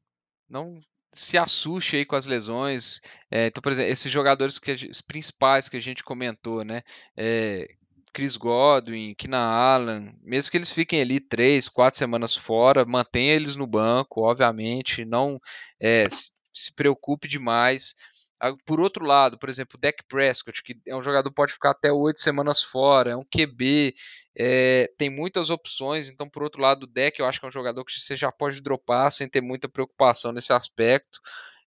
não 0.47 0.79
se 1.12 1.37
assuste 1.37 1.96
aí 1.96 2.05
com 2.05 2.16
as 2.16 2.27
lesões. 2.27 3.01
É, 3.31 3.46
então, 3.46 3.61
por 3.61 3.73
exemplo, 3.73 3.92
esses 3.92 4.11
jogadores 4.11 4.59
que 4.59 4.73
os 4.73 5.01
principais 5.01 5.68
que 5.68 5.77
a 5.77 5.81
gente 5.81 6.05
comentou, 6.05 6.64
né? 6.64 6.83
É, 7.16 7.68
Chris 8.12 8.37
Godwin, 8.37 9.14
Keenan 9.14 9.38
Allen, 9.38 10.18
mesmo 10.23 10.51
que 10.51 10.57
eles 10.57 10.73
fiquem 10.73 11.01
ali 11.01 11.20
três, 11.20 11.68
quatro 11.68 11.99
semanas 11.99 12.37
fora, 12.37 12.85
mantenha 12.85 13.35
eles 13.35 13.55
no 13.57 13.66
banco, 13.66 14.23
obviamente, 14.23 15.05
não 15.05 15.40
é, 15.81 16.09
se 16.09 16.75
preocupe 16.75 17.29
demais. 17.29 17.94
Por 18.64 18.81
outro 18.81 19.05
lado, 19.05 19.38
por 19.38 19.49
exemplo, 19.49 19.77
o 19.77 19.81
Dak 19.81 20.03
Prescott, 20.09 20.62
que 20.62 20.75
é 20.88 20.96
um 20.96 21.03
jogador 21.03 21.29
que 21.29 21.35
pode 21.35 21.53
ficar 21.53 21.70
até 21.70 21.92
oito 21.92 22.20
semanas 22.20 22.62
fora, 22.62 23.11
é 23.11 23.16
um 23.16 23.25
QB, 23.25 23.94
é, 24.37 24.90
tem 24.97 25.11
muitas 25.11 25.51
opções. 25.51 26.09
Então, 26.09 26.29
por 26.29 26.43
outro 26.43 26.61
lado, 26.61 26.85
o 26.85 26.87
Dak 26.87 27.19
eu 27.19 27.27
acho 27.27 27.40
que 27.40 27.47
é 27.47 27.49
um 27.49 27.53
jogador 27.53 27.85
que 27.85 27.93
você 27.93 28.16
já 28.16 28.31
pode 28.31 28.61
dropar 28.61 29.11
sem 29.11 29.29
ter 29.29 29.40
muita 29.40 29.69
preocupação 29.69 30.33
nesse 30.33 30.53
aspecto. 30.53 31.21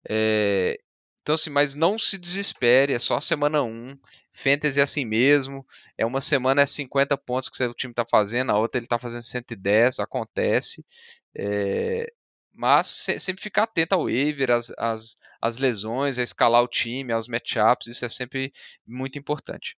É, 0.08 0.78
então, 1.22 1.34
assim, 1.34 1.50
mas 1.50 1.74
não 1.74 1.98
se 1.98 2.18
desespere, 2.18 2.92
é 2.92 2.98
só 2.98 3.20
semana 3.20 3.62
1. 3.62 3.98
Fantasy 4.32 4.80
é 4.80 4.82
assim 4.82 5.04
mesmo. 5.04 5.66
É 5.96 6.06
uma 6.06 6.20
semana 6.20 6.62
é 6.62 6.66
50 6.66 7.16
pontos 7.18 7.48
que 7.48 7.62
o 7.64 7.74
time 7.74 7.92
está 7.92 8.04
fazendo, 8.06 8.50
a 8.50 8.58
outra 8.58 8.78
ele 8.78 8.86
está 8.86 8.98
fazendo 8.98 9.22
110, 9.22 10.00
acontece. 10.00 10.84
É, 11.36 12.10
mas 12.52 12.88
sempre 13.18 13.42
ficar 13.42 13.64
atento 13.64 13.94
ao 13.94 14.04
waiver, 14.04 14.50
as, 14.50 14.72
as, 14.76 15.16
as 15.40 15.58
lesões, 15.58 16.18
a 16.18 16.22
escalar 16.22 16.62
o 16.62 16.68
time, 16.68 17.12
aos 17.12 17.28
matchups, 17.28 17.86
isso 17.86 18.04
é 18.04 18.08
sempre 18.08 18.52
muito 18.86 19.18
importante. 19.18 19.76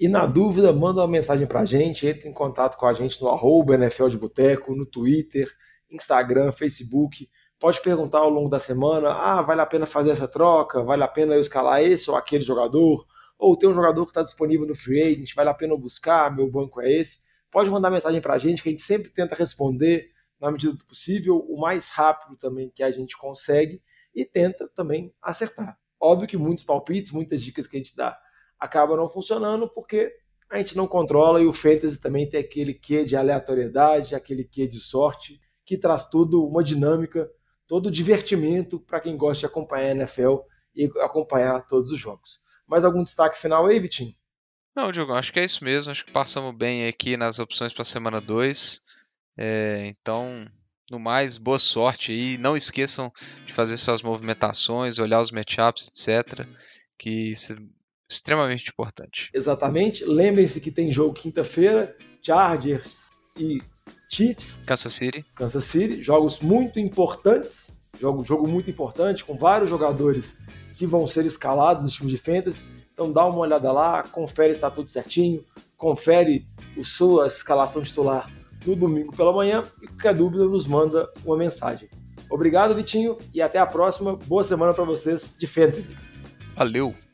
E 0.00 0.08
na 0.08 0.26
dúvida, 0.26 0.72
manda 0.72 1.00
uma 1.00 1.08
mensagem 1.08 1.44
pra 1.44 1.64
gente, 1.64 2.06
entre 2.06 2.28
em 2.28 2.32
contato 2.32 2.76
com 2.76 2.86
a 2.86 2.92
gente 2.92 3.20
no 3.20 3.28
arroba 3.28 3.74
NFL 3.74 4.06
de 4.06 4.16
Boteco, 4.16 4.76
no 4.76 4.86
Twitter, 4.86 5.52
Instagram, 5.90 6.52
Facebook. 6.52 7.28
Pode 7.58 7.82
perguntar 7.82 8.18
ao 8.20 8.30
longo 8.30 8.48
da 8.48 8.60
semana, 8.60 9.10
ah, 9.10 9.42
vale 9.42 9.60
a 9.60 9.66
pena 9.66 9.86
fazer 9.86 10.10
essa 10.10 10.28
troca? 10.28 10.84
Vale 10.84 11.02
a 11.02 11.08
pena 11.08 11.34
eu 11.34 11.40
escalar 11.40 11.82
esse 11.82 12.08
ou 12.08 12.16
aquele 12.16 12.44
jogador? 12.44 13.04
Ou 13.36 13.56
tem 13.56 13.68
um 13.68 13.74
jogador 13.74 14.04
que 14.04 14.10
está 14.10 14.22
disponível 14.22 14.68
no 14.68 14.74
Free 14.74 15.02
Agent, 15.02 15.34
vale 15.34 15.50
a 15.50 15.54
pena 15.54 15.72
eu 15.72 15.78
buscar, 15.78 16.34
meu 16.34 16.48
banco 16.48 16.80
é 16.80 16.92
esse? 16.92 17.26
Pode 17.50 17.68
mandar 17.68 17.90
mensagem 17.90 18.20
pra 18.20 18.38
gente 18.38 18.62
que 18.62 18.68
a 18.68 18.72
gente 18.72 18.82
sempre 18.82 19.10
tenta 19.10 19.34
responder 19.34 20.10
na 20.40 20.52
medida 20.52 20.74
do 20.74 20.86
possível, 20.86 21.44
o 21.48 21.60
mais 21.60 21.88
rápido 21.88 22.36
também 22.36 22.70
que 22.72 22.84
a 22.84 22.90
gente 22.92 23.16
consegue. 23.16 23.82
e 24.14 24.24
tenta 24.24 24.68
também 24.74 25.12
acertar. 25.20 25.76
Óbvio 26.00 26.28
que 26.28 26.36
muitos 26.36 26.64
palpites, 26.64 27.12
muitas 27.12 27.42
dicas 27.42 27.66
que 27.66 27.76
a 27.76 27.80
gente 27.80 27.96
dá 27.96 28.16
acabam 28.58 28.96
não 28.96 29.08
funcionando 29.08 29.68
porque 29.68 30.12
a 30.50 30.58
gente 30.58 30.76
não 30.76 30.86
controla 30.86 31.40
e 31.40 31.46
o 31.46 31.52
fantasy 31.52 32.00
também 32.00 32.28
tem 32.28 32.40
aquele 32.40 32.72
quê 32.72 33.04
de 33.04 33.16
aleatoriedade, 33.16 34.14
aquele 34.14 34.44
quê 34.44 34.66
de 34.66 34.80
sorte, 34.80 35.40
que 35.64 35.76
traz 35.76 36.08
tudo 36.08 36.46
uma 36.46 36.64
dinâmica, 36.64 37.30
todo 37.66 37.90
divertimento 37.90 38.80
para 38.80 39.00
quem 39.00 39.16
gosta 39.16 39.40
de 39.40 39.46
acompanhar 39.46 39.88
a 39.88 39.96
NFL 39.96 40.38
e 40.74 40.90
acompanhar 41.00 41.66
todos 41.66 41.90
os 41.90 41.98
jogos. 41.98 42.40
Mais 42.66 42.84
algum 42.84 43.02
destaque 43.02 43.38
final 43.38 43.66
aí, 43.66 43.78
Vitinho? 43.78 44.12
Não, 44.74 44.92
Diogo, 44.92 45.12
acho 45.12 45.32
que 45.32 45.40
é 45.40 45.44
isso 45.44 45.64
mesmo. 45.64 45.90
Acho 45.90 46.04
que 46.04 46.12
passamos 46.12 46.54
bem 46.54 46.86
aqui 46.86 47.16
nas 47.16 47.38
opções 47.38 47.72
para 47.72 47.82
a 47.82 47.84
semana 47.84 48.20
2. 48.20 48.80
É, 49.36 49.86
então, 49.86 50.46
no 50.90 50.98
mais, 50.98 51.36
boa 51.36 51.58
sorte 51.58 52.12
e 52.12 52.38
não 52.38 52.56
esqueçam 52.56 53.12
de 53.44 53.52
fazer 53.52 53.76
suas 53.76 54.02
movimentações, 54.02 54.98
olhar 54.98 55.20
os 55.20 55.30
matchups, 55.30 55.88
etc. 55.88 56.46
Que 56.96 57.32
extremamente 58.08 58.70
importante. 58.70 59.30
Exatamente. 59.34 60.04
Lembrem-se 60.04 60.60
que 60.60 60.70
tem 60.70 60.90
jogo 60.90 61.14
quinta-feira, 61.14 61.96
Chargers 62.22 63.10
e 63.36 63.60
Chiefs. 64.08 64.62
Kansas 64.66 64.92
City. 64.94 65.24
Kansas 65.34 65.64
City. 65.64 66.02
Jogos 66.02 66.40
muito 66.40 66.80
importantes. 66.80 67.76
Jogo, 68.00 68.24
jogo 68.24 68.46
muito 68.46 68.70
importante, 68.70 69.24
com 69.24 69.36
vários 69.36 69.68
jogadores 69.68 70.38
que 70.76 70.86
vão 70.86 71.04
ser 71.06 71.26
escalados 71.26 71.84
no 71.84 71.90
time 71.90 72.10
de 72.10 72.16
fantasy. 72.16 72.62
Então 72.92 73.12
dá 73.12 73.26
uma 73.26 73.38
olhada 73.38 73.72
lá, 73.72 74.02
confere 74.04 74.54
se 74.54 74.58
está 74.58 74.70
tudo 74.70 74.88
certinho, 74.88 75.44
confere 75.76 76.44
o 76.76 76.84
sua 76.84 77.26
escalação 77.26 77.82
titular 77.82 78.30
no 78.64 78.76
domingo 78.76 79.16
pela 79.16 79.32
manhã 79.32 79.64
e 79.82 79.86
qualquer 79.86 80.14
dúvida 80.14 80.44
nos 80.44 80.66
manda 80.66 81.10
uma 81.24 81.36
mensagem. 81.36 81.88
Obrigado, 82.30 82.74
Vitinho, 82.74 83.16
e 83.32 83.40
até 83.40 83.58
a 83.58 83.66
próxima. 83.66 84.14
Boa 84.14 84.44
semana 84.44 84.74
para 84.74 84.84
vocês 84.84 85.36
de 85.38 85.46
fantasy. 85.46 85.96
Valeu! 86.54 87.07